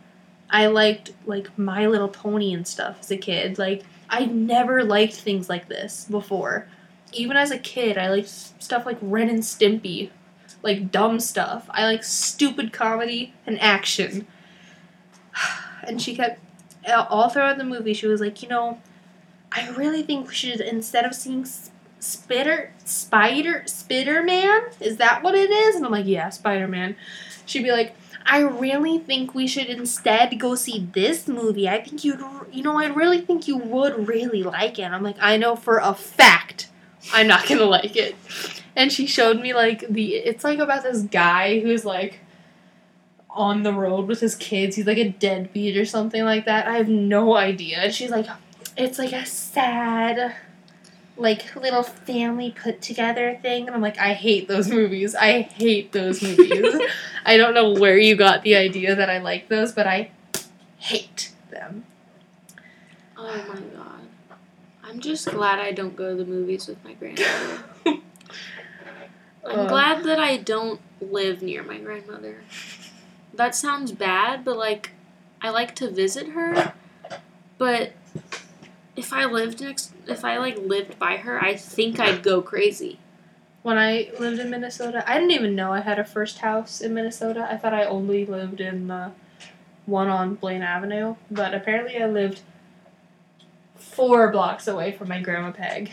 I 0.49 0.67
liked 0.67 1.11
like 1.25 1.57
My 1.57 1.87
Little 1.87 2.09
Pony 2.09 2.53
and 2.53 2.67
stuff 2.67 2.97
as 2.99 3.11
a 3.11 3.17
kid. 3.17 3.57
Like, 3.57 3.83
I 4.11 4.25
never 4.25 4.83
liked 4.83 5.15
things 5.15 5.49
like 5.49 5.69
this 5.69 6.05
before. 6.09 6.67
Even 7.13 7.37
as 7.37 7.49
a 7.49 7.57
kid, 7.57 7.97
I 7.97 8.09
liked 8.09 8.27
stuff 8.27 8.85
like 8.85 8.97
Ren 9.01 9.29
and 9.29 9.41
Stimpy, 9.41 10.09
like 10.61 10.91
dumb 10.91 11.19
stuff. 11.19 11.65
I 11.69 11.85
like 11.85 12.03
stupid 12.03 12.73
comedy 12.73 13.33
and 13.47 13.59
action. 13.59 14.27
And 15.83 15.99
she 15.99 16.15
kept 16.15 16.39
all 16.87 17.27
throughout 17.29 17.57
the 17.57 17.63
movie. 17.63 17.95
She 17.95 18.05
was 18.05 18.21
like, 18.21 18.43
you 18.43 18.47
know, 18.47 18.79
I 19.51 19.67
really 19.71 20.03
think 20.03 20.27
we 20.27 20.35
should 20.35 20.61
instead 20.61 21.05
of 21.05 21.15
seeing 21.15 21.43
Spitter 21.99 22.71
Spider 22.85 23.63
Spider 23.65 24.21
Man, 24.21 24.61
is 24.79 24.97
that 24.97 25.23
what 25.23 25.33
it 25.33 25.49
is? 25.49 25.75
And 25.75 25.83
I'm 25.83 25.91
like, 25.91 26.05
yeah, 26.05 26.29
Spider 26.29 26.67
Man. 26.67 26.95
She'd 27.47 27.63
be 27.63 27.71
like, 27.71 27.95
I 28.25 28.39
really 28.39 28.99
think 28.99 29.33
we 29.33 29.47
should 29.47 29.67
instead 29.67 30.39
go 30.39 30.55
see 30.55 30.89
this 30.93 31.27
movie. 31.27 31.67
I 31.67 31.81
think 31.81 32.03
you'd, 32.03 32.23
you 32.51 32.63
know, 32.63 32.79
I 32.79 32.87
really 32.87 33.21
think 33.21 33.47
you 33.47 33.57
would 33.57 34.07
really 34.07 34.43
like 34.43 34.79
it. 34.79 34.83
I'm 34.83 35.03
like, 35.03 35.17
I 35.19 35.37
know 35.37 35.55
for 35.55 35.77
a 35.77 35.93
fact 35.93 36.69
I'm 37.13 37.27
not 37.27 37.47
gonna 37.47 37.65
like 37.65 37.95
it. 37.95 38.15
And 38.75 38.91
she 38.91 39.05
showed 39.05 39.39
me 39.39 39.53
like 39.53 39.87
the, 39.89 40.15
it's 40.15 40.43
like 40.43 40.59
about 40.59 40.83
this 40.83 41.01
guy 41.01 41.59
who's 41.59 41.83
like 41.83 42.19
on 43.29 43.63
the 43.63 43.73
road 43.73 44.07
with 44.07 44.19
his 44.19 44.35
kids. 44.35 44.75
He's 44.75 44.85
like 44.85 44.97
a 44.97 45.09
deadbeat 45.09 45.77
or 45.77 45.85
something 45.85 46.23
like 46.23 46.45
that. 46.45 46.67
I 46.67 46.77
have 46.77 46.89
no 46.89 47.35
idea. 47.35 47.79
And 47.79 47.93
she's 47.93 48.11
like, 48.11 48.27
it's 48.77 48.99
like 48.99 49.13
a 49.13 49.25
sad, 49.25 50.35
like 51.21 51.55
little 51.55 51.83
family 51.83 52.51
put 52.51 52.81
together 52.81 53.37
thing. 53.41 53.67
And 53.67 53.75
I'm 53.75 53.81
like, 53.81 53.99
I 53.99 54.13
hate 54.13 54.47
those 54.47 54.69
movies. 54.69 55.13
I 55.13 55.41
hate 55.41 55.91
those 55.91 56.21
movies. 56.21 56.75
I 57.25 57.37
don't 57.37 57.53
know 57.53 57.73
where 57.73 57.97
you 57.97 58.15
got 58.15 58.41
the 58.41 58.55
idea 58.55 58.95
that 58.95 59.09
I 59.09 59.19
like 59.19 59.47
those, 59.47 59.71
but 59.71 59.85
I 59.85 60.11
hate 60.77 61.31
them. 61.51 61.85
Oh 63.15 63.37
my 63.47 63.59
god. 63.59 64.01
I'm 64.83 64.99
just 64.99 65.29
glad 65.29 65.59
I 65.59 65.71
don't 65.71 65.95
go 65.95 66.09
to 66.09 66.23
the 66.23 66.29
movies 66.29 66.67
with 66.67 66.83
my 66.83 66.93
grandmother. 66.93 67.63
I'm 69.45 69.67
glad 69.67 70.03
that 70.03 70.19
I 70.19 70.37
don't 70.37 70.81
live 70.99 71.41
near 71.41 71.63
my 71.63 71.77
grandmother. 71.77 72.41
That 73.33 73.55
sounds 73.55 73.91
bad, 73.91 74.43
but 74.43 74.57
like 74.57 74.91
I 75.41 75.49
like 75.49 75.75
to 75.75 75.89
visit 75.89 76.29
her, 76.29 76.73
but 77.57 77.93
if 78.95 79.13
I 79.13 79.25
lived 79.25 79.61
next 79.61 79.93
if 80.07 80.23
I 80.25 80.37
like 80.37 80.57
lived 80.57 80.97
by 80.99 81.17
her, 81.17 81.41
I 81.43 81.55
think 81.55 81.99
I'd 81.99 82.23
go 82.23 82.41
crazy. 82.41 82.99
When 83.63 83.77
I 83.77 84.09
lived 84.19 84.39
in 84.39 84.49
Minnesota, 84.49 85.03
I 85.07 85.15
didn't 85.15 85.31
even 85.31 85.55
know 85.55 85.71
I 85.71 85.81
had 85.81 85.99
a 85.99 86.03
first 86.03 86.39
house 86.39 86.81
in 86.81 86.93
Minnesota. 86.95 87.47
I 87.49 87.57
thought 87.57 87.73
I 87.73 87.83
only 87.85 88.25
lived 88.25 88.59
in 88.59 88.87
the 88.87 89.11
one 89.85 90.07
on 90.07 90.35
Blaine 90.35 90.63
Avenue, 90.63 91.15
but 91.29 91.53
apparently 91.53 92.01
I 92.01 92.07
lived 92.07 92.41
four 93.75 94.31
blocks 94.31 94.67
away 94.67 94.91
from 94.91 95.09
my 95.09 95.19
grandma 95.21 95.51
Peg. 95.51 95.91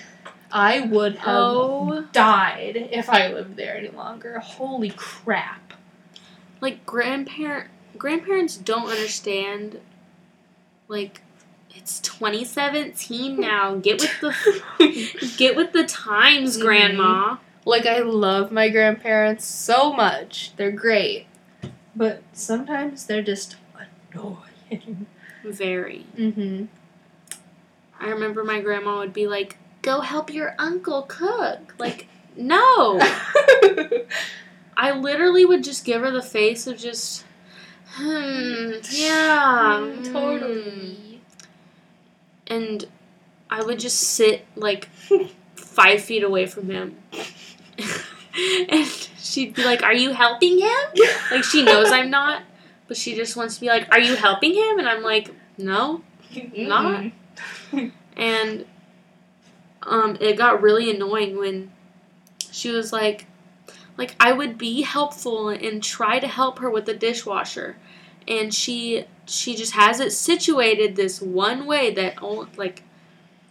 I 0.51 0.81
would 0.81 1.17
have 1.17 1.27
Oh, 1.29 2.07
died 2.13 2.89
if 2.91 3.11
I 3.11 3.29
lived 3.33 3.57
there 3.57 3.77
any 3.77 3.89
longer. 3.91 4.39
Holy 4.39 4.91
crap. 4.91 5.75
like 6.61 6.85
grandparent 6.87 7.69
grandparents 7.99 8.57
don't 8.57 8.89
understand 8.89 9.81
like 10.89 11.21
it's 11.75 12.01
2017 12.01 13.39
now. 13.41 13.77
Get 13.77 14.01
with 14.01 14.21
the 14.21 15.35
get 15.37 15.57
with 15.57 15.73
the 15.73 15.85
times, 15.85 16.59
Mhm. 16.59 16.63
grandma. 16.63 17.37
Like 17.65 17.87
I 17.87 17.99
love 18.01 18.51
my 18.51 18.69
grandparents 18.69 19.45
so 19.45 19.93
much. 19.93 20.53
They're 20.57 20.71
great. 20.73 21.27
But 21.95 22.23
sometimes 22.33 23.07
they're 23.07 23.23
just 23.23 23.57
annoying. 24.15 25.07
Very. 25.45 26.07
Mm-hmm. 26.17 26.67
I 28.01 28.09
remember 28.11 28.45
my 28.45 28.61
grandma 28.61 28.99
would 28.99 29.13
be 29.13 29.27
like, 29.27 29.59
"Go 29.83 30.01
help 30.01 30.33
your 30.33 30.55
uncle 30.59 31.03
cook." 31.03 31.75
Like, 31.79 32.07
no. 32.37 33.01
I 34.77 34.93
literally 34.93 35.45
would 35.45 35.65
just 35.65 35.85
give 35.85 36.03
her 36.03 36.11
the 36.13 36.23
face 36.23 36.69
of 36.69 36.79
just, 36.79 37.25
hmm, 37.95 38.71
yeah, 38.93 39.81
Mm, 39.83 40.13
totally. 40.13 41.08
And 42.49 42.87
I 43.51 43.63
would 43.63 43.79
just 43.79 44.01
sit 44.01 44.47
like 44.57 44.89
five 45.55 46.03
feet 46.03 46.23
away 46.23 46.47
from 46.47 46.71
him. 46.71 46.97
and 48.71 48.87
she'd 49.19 49.55
be 49.55 49.65
like, 49.65 49.83
Are 49.83 49.95
you 49.95 50.13
helping 50.13 50.59
him? 50.59 50.81
Like, 51.31 51.45
she 51.45 51.63
knows 51.63 51.93
I'm 51.93 52.11
not, 52.11 52.43
but 52.89 52.97
she 52.97 53.15
just 53.15 53.37
wants 53.37 53.57
to 53.57 53.61
be 53.61 53.69
like, 53.69 53.89
Are 53.93 54.01
you 54.01 54.17
helping 54.17 54.55
him? 54.55 54.79
And 54.79 54.89
I'm 54.89 55.03
like, 55.03 55.31
No. 55.57 56.03
Not. 56.57 57.13
And 58.17 58.67
um, 59.83 60.17
it 60.21 60.37
got 60.37 60.61
really 60.61 60.91
annoying 60.91 61.39
when 61.39 61.71
she 62.51 62.71
was 62.71 62.93
like, 62.93 63.27
like 63.97 64.15
I 64.21 64.33
would 64.33 64.59
be 64.59 64.83
helpful 64.83 65.49
and 65.49 65.83
try 65.83 66.19
to 66.19 66.27
help 66.27 66.59
her 66.59 66.71
with 66.71 66.87
the 66.87 66.95
dishwasher, 66.95 67.77
and 68.29 68.55
she 68.55 69.05
she 69.27 69.57
just 69.57 69.73
has 69.73 70.01
it 70.01 70.13
situated 70.13 70.97
this 70.97 71.21
one 71.21 71.67
way 71.67 71.91
that 71.93 72.23
only 72.23 72.49
like 72.57 72.83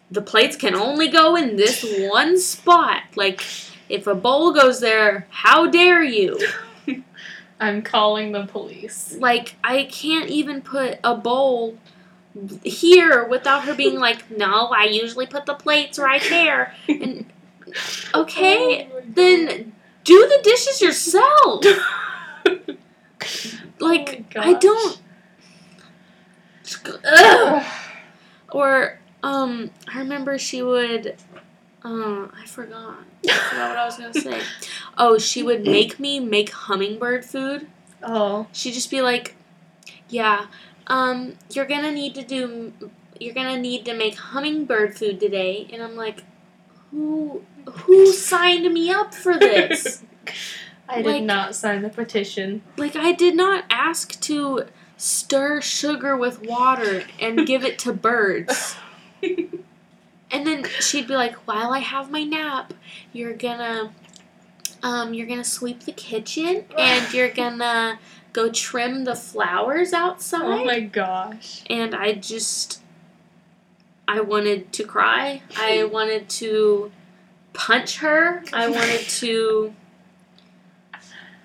the 0.09 0.21
plates 0.21 0.55
can 0.55 0.73
only 0.73 1.09
go 1.09 1.36
in 1.36 1.57
this 1.57 1.86
one 1.99 2.39
spot. 2.39 3.03
Like 3.15 3.43
if 3.89 4.07
a 4.07 4.15
bowl 4.15 4.53
goes 4.53 4.80
there, 4.80 5.28
how 5.30 5.67
dare 5.67 6.03
you? 6.03 6.39
I'm 7.59 7.82
calling 7.82 8.32
the 8.32 8.45
police. 8.45 9.17
Like 9.19 9.55
I 9.63 9.84
can't 9.91 10.30
even 10.30 10.61
put 10.61 10.99
a 11.03 11.15
bowl 11.15 11.78
here 12.63 13.25
without 13.25 13.65
her 13.65 13.73
being 13.73 13.99
like, 13.99 14.30
"No, 14.38 14.67
I 14.67 14.86
usually 14.86 15.25
put 15.25 15.45
the 15.45 15.55
plates 15.55 15.97
right 15.97 16.23
there." 16.30 16.73
And 16.88 17.25
okay, 18.13 18.88
Oh 18.91 19.01
then 19.07 19.73
do 20.03 20.28
the 20.28 20.39
dishes 20.43 20.82
yourself. 20.82 21.65
Like 23.80 24.25
Oh 24.36 24.41
I 24.41 24.53
don't. 24.53 25.01
Ugh. 27.05 27.63
Or 28.51 28.99
um, 29.23 29.71
I 29.93 29.99
remember 29.99 30.38
she 30.38 30.61
would. 30.61 31.15
Uh, 31.84 32.28
I 32.34 32.45
forgot. 32.45 32.97
I 33.28 33.34
forgot 33.34 33.69
what 33.69 33.78
I 33.78 33.86
was 33.86 33.97
gonna 33.97 34.13
say. 34.13 34.41
Oh, 34.99 35.19
she 35.19 35.43
would 35.43 35.63
make 35.63 35.99
me 35.99 36.19
make 36.19 36.49
hummingbird 36.49 37.23
food. 37.23 37.67
Oh. 38.01 38.47
She'd 38.51 38.73
just 38.73 38.89
be 38.89 39.01
like, 39.01 39.36
"Yeah, 40.09 40.47
um, 40.88 41.38
you're 41.51 41.67
gonna 41.67 41.91
need 41.91 42.15
to 42.15 42.23
do. 42.23 42.73
You're 43.19 43.36
gonna 43.36 43.59
need 43.59 43.86
to 43.86 43.93
make 43.93 44.15
hummingbird 44.15 44.97
food 44.97 45.19
today." 45.19 45.67
And 45.71 45.84
I'm 45.84 45.95
like, 45.95 46.23
"Who, 46.89 47.43
who 47.65 48.11
signed 48.11 48.73
me 48.73 48.89
up 48.89 49.13
for 49.13 49.38
this?" 49.38 50.03
I 50.89 51.01
did 51.01 51.05
Like- 51.05 51.23
not 51.23 51.55
sign 51.55 51.81
the 51.81 51.89
petition. 51.89 52.61
Like, 52.77 52.95
I 52.95 53.11
did 53.11 53.35
not 53.35 53.65
ask 53.69 54.19
to 54.21 54.65
stir 54.95 55.61
sugar 55.61 56.15
with 56.17 56.41
water 56.43 57.03
and 57.19 57.45
give 57.45 57.63
it 57.63 57.77
to 57.79 57.93
birds. 57.93 58.75
And 60.29 60.45
then 60.45 60.65
she'd 60.81 61.07
be 61.07 61.15
like, 61.15 61.35
"While 61.47 61.71
I 61.71 61.79
have 61.79 62.11
my 62.11 62.23
nap, 62.23 62.73
you're 63.13 63.31
gonna, 63.33 63.93
um, 64.83 65.13
you're 65.13 65.25
gonna 65.25 65.45
sweep 65.45 65.83
the 65.85 65.93
kitchen 65.93 66.65
and 66.77 67.13
you're 67.13 67.29
gonna 67.31 67.97
go 68.33 68.51
trim 68.51 69.05
the 69.05 69.15
flowers 69.15 69.93
outside." 69.93 70.41
Oh 70.43 70.65
my 70.65 70.81
gosh. 70.81 71.63
and 71.69 71.95
I 71.95 72.11
just, 72.13 72.81
I 74.05 74.19
wanted 74.19 74.73
to 74.73 74.83
cry. 74.83 75.43
I 75.57 75.83
wanted 75.91 76.27
to 76.41 76.91
punch 77.53 77.99
her. 77.99 78.43
I 78.51 78.67
wanted 78.67 79.07
to 79.07 79.73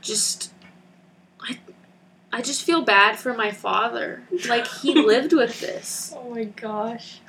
just, 0.03 0.53
I, 1.40 1.59
I 2.32 2.42
just 2.42 2.62
feel 2.62 2.82
bad 2.82 3.18
for 3.18 3.34
my 3.34 3.50
father. 3.50 4.24
Like 4.48 4.66
he 4.66 4.94
lived 5.07 5.32
with 5.32 5.61
this. 5.61 6.12
Oh 6.16 6.30
my 6.30 6.44
gosh. 6.44 7.20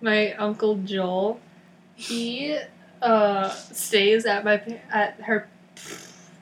My 0.00 0.32
uncle 0.34 0.76
Joel, 0.76 1.40
he 1.94 2.58
uh 3.02 3.50
stays 3.50 4.24
at 4.26 4.44
my 4.44 4.80
at 4.90 5.20
her 5.22 5.48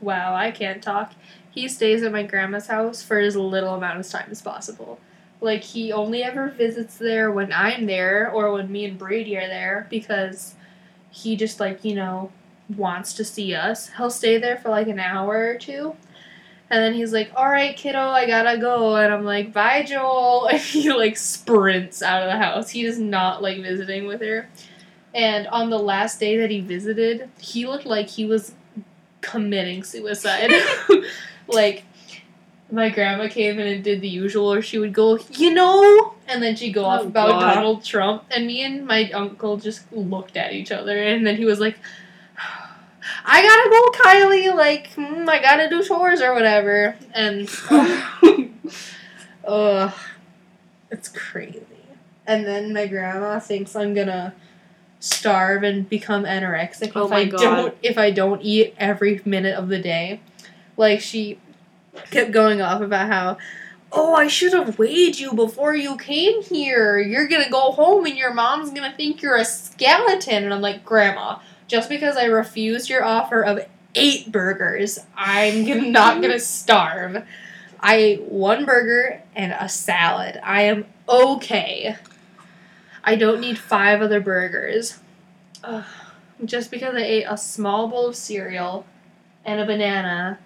wow, 0.00 0.34
I 0.34 0.50
can't 0.50 0.82
talk. 0.82 1.12
He 1.50 1.68
stays 1.68 2.02
at 2.02 2.12
my 2.12 2.22
grandma's 2.24 2.66
house 2.66 3.02
for 3.02 3.18
as 3.18 3.36
little 3.36 3.74
amount 3.74 4.00
of 4.00 4.08
time 4.08 4.28
as 4.30 4.42
possible. 4.42 4.98
Like 5.40 5.62
he 5.62 5.92
only 5.92 6.22
ever 6.22 6.48
visits 6.48 6.96
there 6.96 7.30
when 7.30 7.52
I'm 7.52 7.86
there 7.86 8.30
or 8.30 8.52
when 8.52 8.70
me 8.70 8.84
and 8.84 8.98
Brady 8.98 9.36
are 9.36 9.46
there 9.48 9.86
because 9.90 10.54
he 11.10 11.36
just 11.36 11.60
like, 11.60 11.84
you 11.84 11.94
know, 11.94 12.32
wants 12.76 13.12
to 13.14 13.24
see 13.24 13.54
us. 13.54 13.90
He'll 13.96 14.10
stay 14.10 14.38
there 14.38 14.56
for 14.56 14.68
like 14.70 14.88
an 14.88 15.00
hour 15.00 15.48
or 15.50 15.56
two. 15.58 15.94
And 16.70 16.82
then 16.82 16.94
he's 16.94 17.12
like, 17.12 17.30
"All 17.36 17.50
right, 17.50 17.76
kiddo, 17.76 17.98
I 17.98 18.26
gotta 18.26 18.58
go." 18.58 18.96
And 18.96 19.12
I'm 19.12 19.24
like, 19.24 19.52
"Bye, 19.52 19.82
Joel." 19.82 20.46
And 20.52 20.58
he 20.60 20.90
like 20.92 21.16
sprints 21.18 22.02
out 22.02 22.22
of 22.22 22.28
the 22.30 22.38
house. 22.38 22.70
He 22.70 22.82
does 22.84 22.98
not 22.98 23.42
like 23.42 23.60
visiting 23.60 24.06
with 24.06 24.22
her. 24.22 24.48
And 25.14 25.46
on 25.48 25.68
the 25.68 25.78
last 25.78 26.18
day 26.18 26.38
that 26.38 26.50
he 26.50 26.60
visited, 26.60 27.28
he 27.38 27.66
looked 27.66 27.84
like 27.84 28.08
he 28.08 28.24
was 28.24 28.54
committing 29.20 29.82
suicide. 29.84 30.50
like 31.48 31.84
my 32.70 32.88
grandma 32.88 33.28
came 33.28 33.58
in 33.58 33.66
and 33.66 33.84
did 33.84 34.00
the 34.00 34.08
usual, 34.08 34.50
or 34.50 34.62
she 34.62 34.78
would 34.78 34.94
go, 34.94 35.18
you 35.32 35.52
know, 35.52 36.14
and 36.26 36.42
then 36.42 36.56
she'd 36.56 36.72
go 36.72 36.86
off 36.86 37.02
Oh, 37.02 37.08
about 37.08 37.28
God. 37.40 37.54
Donald 37.54 37.84
Trump, 37.84 38.24
and 38.30 38.46
me 38.46 38.62
and 38.64 38.86
my 38.86 39.10
uncle 39.10 39.58
just 39.58 39.92
looked 39.92 40.38
at 40.38 40.54
each 40.54 40.72
other, 40.72 40.96
and 41.02 41.26
then 41.26 41.36
he 41.36 41.44
was 41.44 41.60
like, 41.60 41.76
I 43.24 43.42
gotta 43.42 43.70
go, 43.70 44.04
Kylie, 44.04 44.54
like, 44.56 44.92
hmm, 44.92 45.28
I 45.28 45.40
gotta 45.40 45.68
do 45.68 45.82
chores 45.82 46.20
or 46.20 46.34
whatever, 46.34 46.96
and, 47.14 47.48
ugh, 49.46 49.92
it's 50.90 51.08
crazy. 51.08 51.66
And 52.26 52.46
then 52.46 52.72
my 52.72 52.86
grandma 52.86 53.38
thinks 53.40 53.74
I'm 53.74 53.94
gonna 53.94 54.34
starve 55.00 55.64
and 55.64 55.88
become 55.88 56.24
anorexic 56.24 56.92
Oh 56.94 57.06
if 57.06 57.12
I 57.12 57.24
God. 57.24 57.40
don't 57.40 57.74
if 57.82 57.98
I 57.98 58.10
don't 58.12 58.40
eat 58.42 58.74
every 58.78 59.20
minute 59.24 59.56
of 59.56 59.68
the 59.68 59.80
day. 59.80 60.20
Like 60.76 61.00
she 61.00 61.38
kept 62.10 62.30
going 62.30 62.62
off 62.62 62.80
about 62.80 63.08
how 63.08 63.38
Oh, 63.94 64.14
I 64.14 64.26
should 64.26 64.54
have 64.54 64.78
weighed 64.78 65.18
you 65.18 65.34
before 65.34 65.74
you 65.74 65.98
came 65.98 66.42
here. 66.42 66.98
You're 66.98 67.28
gonna 67.28 67.50
go 67.50 67.72
home 67.72 68.06
and 68.06 68.16
your 68.16 68.32
mom's 68.32 68.70
gonna 68.70 68.94
think 68.96 69.20
you're 69.20 69.36
a 69.36 69.44
skeleton. 69.44 70.44
And 70.44 70.54
I'm 70.54 70.62
like, 70.62 70.82
Grandma, 70.84 71.40
just 71.72 71.88
because 71.88 72.18
I 72.18 72.26
refused 72.26 72.90
your 72.90 73.02
offer 73.02 73.40
of 73.42 73.66
eight 73.94 74.30
burgers, 74.30 74.98
I'm 75.16 75.90
not 75.90 76.20
gonna 76.20 76.38
starve. 76.38 77.24
I 77.80 77.94
ate 77.94 78.22
one 78.24 78.66
burger 78.66 79.22
and 79.34 79.52
a 79.58 79.70
salad. 79.70 80.38
I 80.44 80.64
am 80.64 80.84
okay. 81.08 81.96
I 83.02 83.16
don't 83.16 83.40
need 83.40 83.56
five 83.56 84.02
other 84.02 84.20
burgers. 84.20 84.98
Ugh. 85.64 85.82
Just 86.44 86.70
because 86.70 86.94
I 86.94 87.04
ate 87.04 87.24
a 87.26 87.38
small 87.38 87.88
bowl 87.88 88.08
of 88.08 88.16
cereal 88.16 88.84
and 89.42 89.58
a 89.58 89.64
banana 89.64 90.40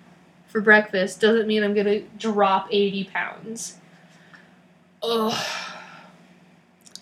for 0.47 0.61
breakfast 0.61 1.21
doesn't 1.21 1.49
mean 1.49 1.65
I'm 1.65 1.75
gonna 1.75 2.03
drop 2.17 2.69
80 2.71 3.11
pounds. 3.13 3.79
Ugh. 5.03 5.45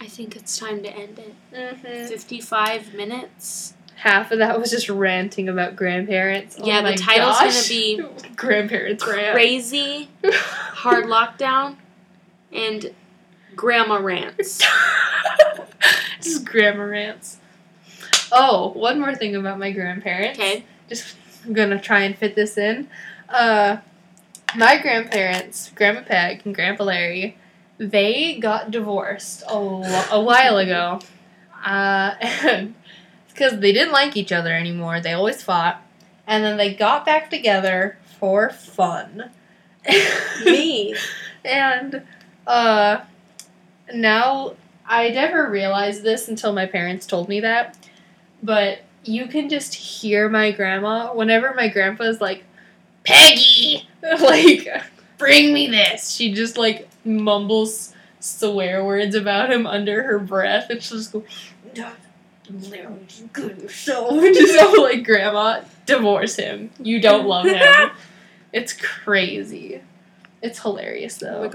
I 0.01 0.07
think 0.07 0.35
it's 0.35 0.57
time 0.59 0.83
to 0.83 0.89
end 0.89 1.19
it. 1.19 1.35
Mm-hmm. 1.53 2.09
55 2.09 2.95
minutes. 2.95 3.75
Half 3.97 4.33
of 4.33 4.39
that 4.39 4.59
was 4.61 4.71
just 4.71 4.89
ranting 4.89 5.49
about 5.49 5.77
grandparents. 5.77 6.57
Oh 6.61 6.67
Yeah, 6.67 6.83
the 6.83 6.91
my 6.91 6.97
title's 6.97 7.39
gonna 7.39 7.69
be 7.69 8.03
grandparents 8.37 9.07
rant. 9.07 9.35
Crazy, 9.35 10.09
hard 10.25 11.05
lockdown, 11.07 11.77
and 12.53 12.93
grandma 13.55 13.97
rants. 13.97 14.63
just 16.21 16.45
grandma 16.45 16.83
rants. 16.85 17.39
Oh, 18.33 18.73
one 18.75 19.01
more 19.01 19.15
thing 19.15 19.37
about 19.37 19.59
my 19.59 19.71
grandparents. 19.71 20.39
Okay. 20.39 20.65
Just 20.89 21.17
I'm 21.45 21.53
gonna 21.53 21.81
try 21.81 22.01
and 22.01 22.17
fit 22.17 22.35
this 22.35 22.59
in. 22.59 22.89
Uh, 23.29 23.79
my 24.57 24.79
grandparents, 24.81 25.71
Grandma 25.75 26.03
Peg 26.03 26.43
and 26.45 26.55
Grandpa 26.55 26.85
Larry, 26.85 27.37
they 27.79 28.39
got 28.39 28.71
divorced 28.71 29.43
a, 29.49 29.59
lo- 29.59 30.05
a 30.11 30.21
while 30.21 30.59
ago. 30.59 31.01
Uh, 31.65 32.15
and 32.21 32.75
because 33.35 33.59
they 33.59 33.73
didn't 33.73 33.93
like 33.93 34.17
each 34.17 34.33
other 34.33 34.55
anymore. 34.55 35.01
They 35.01 35.13
always 35.13 35.43
fought. 35.43 35.83
And 36.27 36.43
then 36.43 36.57
they 36.57 36.73
got 36.73 37.05
back 37.05 37.29
together 37.29 37.99
for 38.19 38.49
fun. 38.51 39.31
Me. 40.45 40.97
And 41.45 42.03
uh 42.47 43.01
now 43.93 44.55
I 44.87 45.09
never 45.11 45.51
realized 45.51 46.03
this 46.03 46.29
until 46.29 46.53
my 46.53 46.67
parents 46.67 47.07
told 47.07 47.29
me 47.29 47.41
that. 47.41 47.77
But 48.43 48.83
you 49.03 49.27
can 49.27 49.49
just 49.49 49.75
hear 49.75 50.29
my 50.29 50.51
grandma 50.53 51.13
whenever 51.13 51.53
my 51.55 51.69
grandpa's 51.69 52.21
like, 52.21 52.45
Peggy 53.05 53.87
like 54.03 54.69
bring 55.19 55.53
me 55.53 55.67
this. 55.67 56.11
She 56.13 56.33
just 56.33 56.57
like 56.57 56.89
mumbles 57.05 57.93
swear 58.21 58.83
words 58.83 59.15
about 59.15 59.53
him 59.53 59.67
under 59.67 60.03
her 60.05 60.19
breath 60.19 60.71
and 60.71 60.83
she'll 60.83 60.97
just 60.97 61.13
go 61.13 61.23
good 63.33 63.71
so 63.71 64.09
like 64.83 65.05
grandma, 65.05 65.63
divorce 65.87 66.37
him. 66.37 66.71
You 66.79 67.01
don't 67.01 67.27
love 67.27 67.47
him. 67.47 67.91
it's 68.53 68.73
crazy. 68.73 69.81
It's 70.43 70.61
hilarious 70.61 71.17
though. 71.19 71.51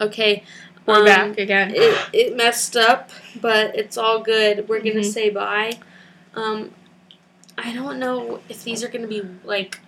Okay. 0.00 0.44
We're 0.86 0.98
um, 0.98 1.04
back 1.06 1.38
again. 1.38 1.72
It, 1.74 2.08
it 2.12 2.36
messed 2.36 2.76
up, 2.76 3.10
but 3.40 3.74
it's 3.74 3.96
all 3.96 4.20
good. 4.20 4.68
We're 4.68 4.80
gonna 4.80 4.96
Mhm. 5.00 5.04
say 5.12 5.30
bye. 5.30 5.78
Um, 6.34 6.72
I 7.56 7.72
don't 7.72 7.98
know 7.98 8.40
if 8.48 8.64
these 8.64 8.84
are 8.84 8.88
gonna 8.88 9.06
be 9.06 9.22
like 9.44 9.80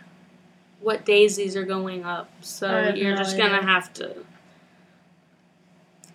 what 0.80 1.04
days 1.04 1.36
these 1.36 1.54
are 1.56 1.64
going 1.64 2.04
up. 2.04 2.30
So 2.40 2.94
you're 2.94 3.10
no 3.12 3.18
just 3.18 3.36
gonna 3.36 3.56
idea. 3.56 3.68
have 3.68 3.92
to. 3.94 4.16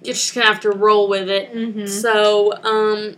You're 0.03 0.15
just 0.15 0.33
gonna 0.33 0.47
have 0.47 0.61
to 0.61 0.71
roll 0.71 1.07
with 1.07 1.29
it. 1.29 1.53
Mm-hmm. 1.53 1.85
So, 1.85 2.53
um, 2.63 3.15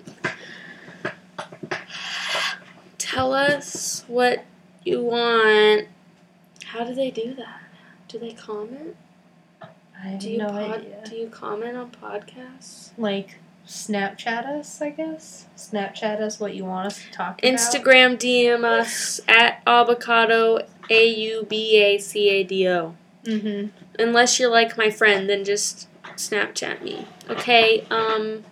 tell 3.13 3.33
us 3.33 4.03
what 4.07 4.43
you 4.83 5.01
want. 5.03 5.87
How 6.65 6.83
do 6.83 6.93
they 6.93 7.11
do 7.11 7.33
that? 7.35 7.61
Do 8.07 8.19
they 8.19 8.31
comment? 8.33 8.95
I 9.61 10.07
have 10.07 10.19
Do 10.19 10.29
you 10.31 10.37
no 10.39 10.47
pod- 10.47 10.79
idea. 10.79 11.01
do 11.05 11.15
you 11.15 11.27
comment 11.27 11.77
on 11.77 11.91
podcasts? 11.91 12.89
Like 12.97 13.39
Snapchat 13.65 14.45
us, 14.45 14.81
I 14.81 14.89
guess. 14.89 15.45
Snapchat 15.55 16.19
us 16.19 16.39
what 16.39 16.53
you 16.55 16.65
want 16.65 16.87
us 16.87 17.01
to 17.03 17.11
talk 17.11 17.39
about. 17.39 17.53
Instagram 17.53 18.17
DM 18.17 18.65
us 18.65 19.21
at 19.27 19.61
avocado 19.65 20.59
a 20.89 21.07
u 21.07 21.45
b 21.49 21.77
a 21.77 21.97
c 21.97 22.29
a 22.29 22.43
d 22.43 22.67
o. 22.67 22.95
Mm-hmm. 23.23 23.67
Unless 23.99 24.39
you're 24.39 24.51
like 24.51 24.77
my 24.77 24.89
friend, 24.89 25.29
then 25.29 25.45
just 25.45 25.87
Snapchat 26.17 26.81
me. 26.81 27.07
Okay. 27.29 27.85
Um. 27.89 28.43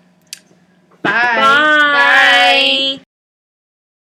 Bye. 1.02 1.36
Bye. 3.02 3.02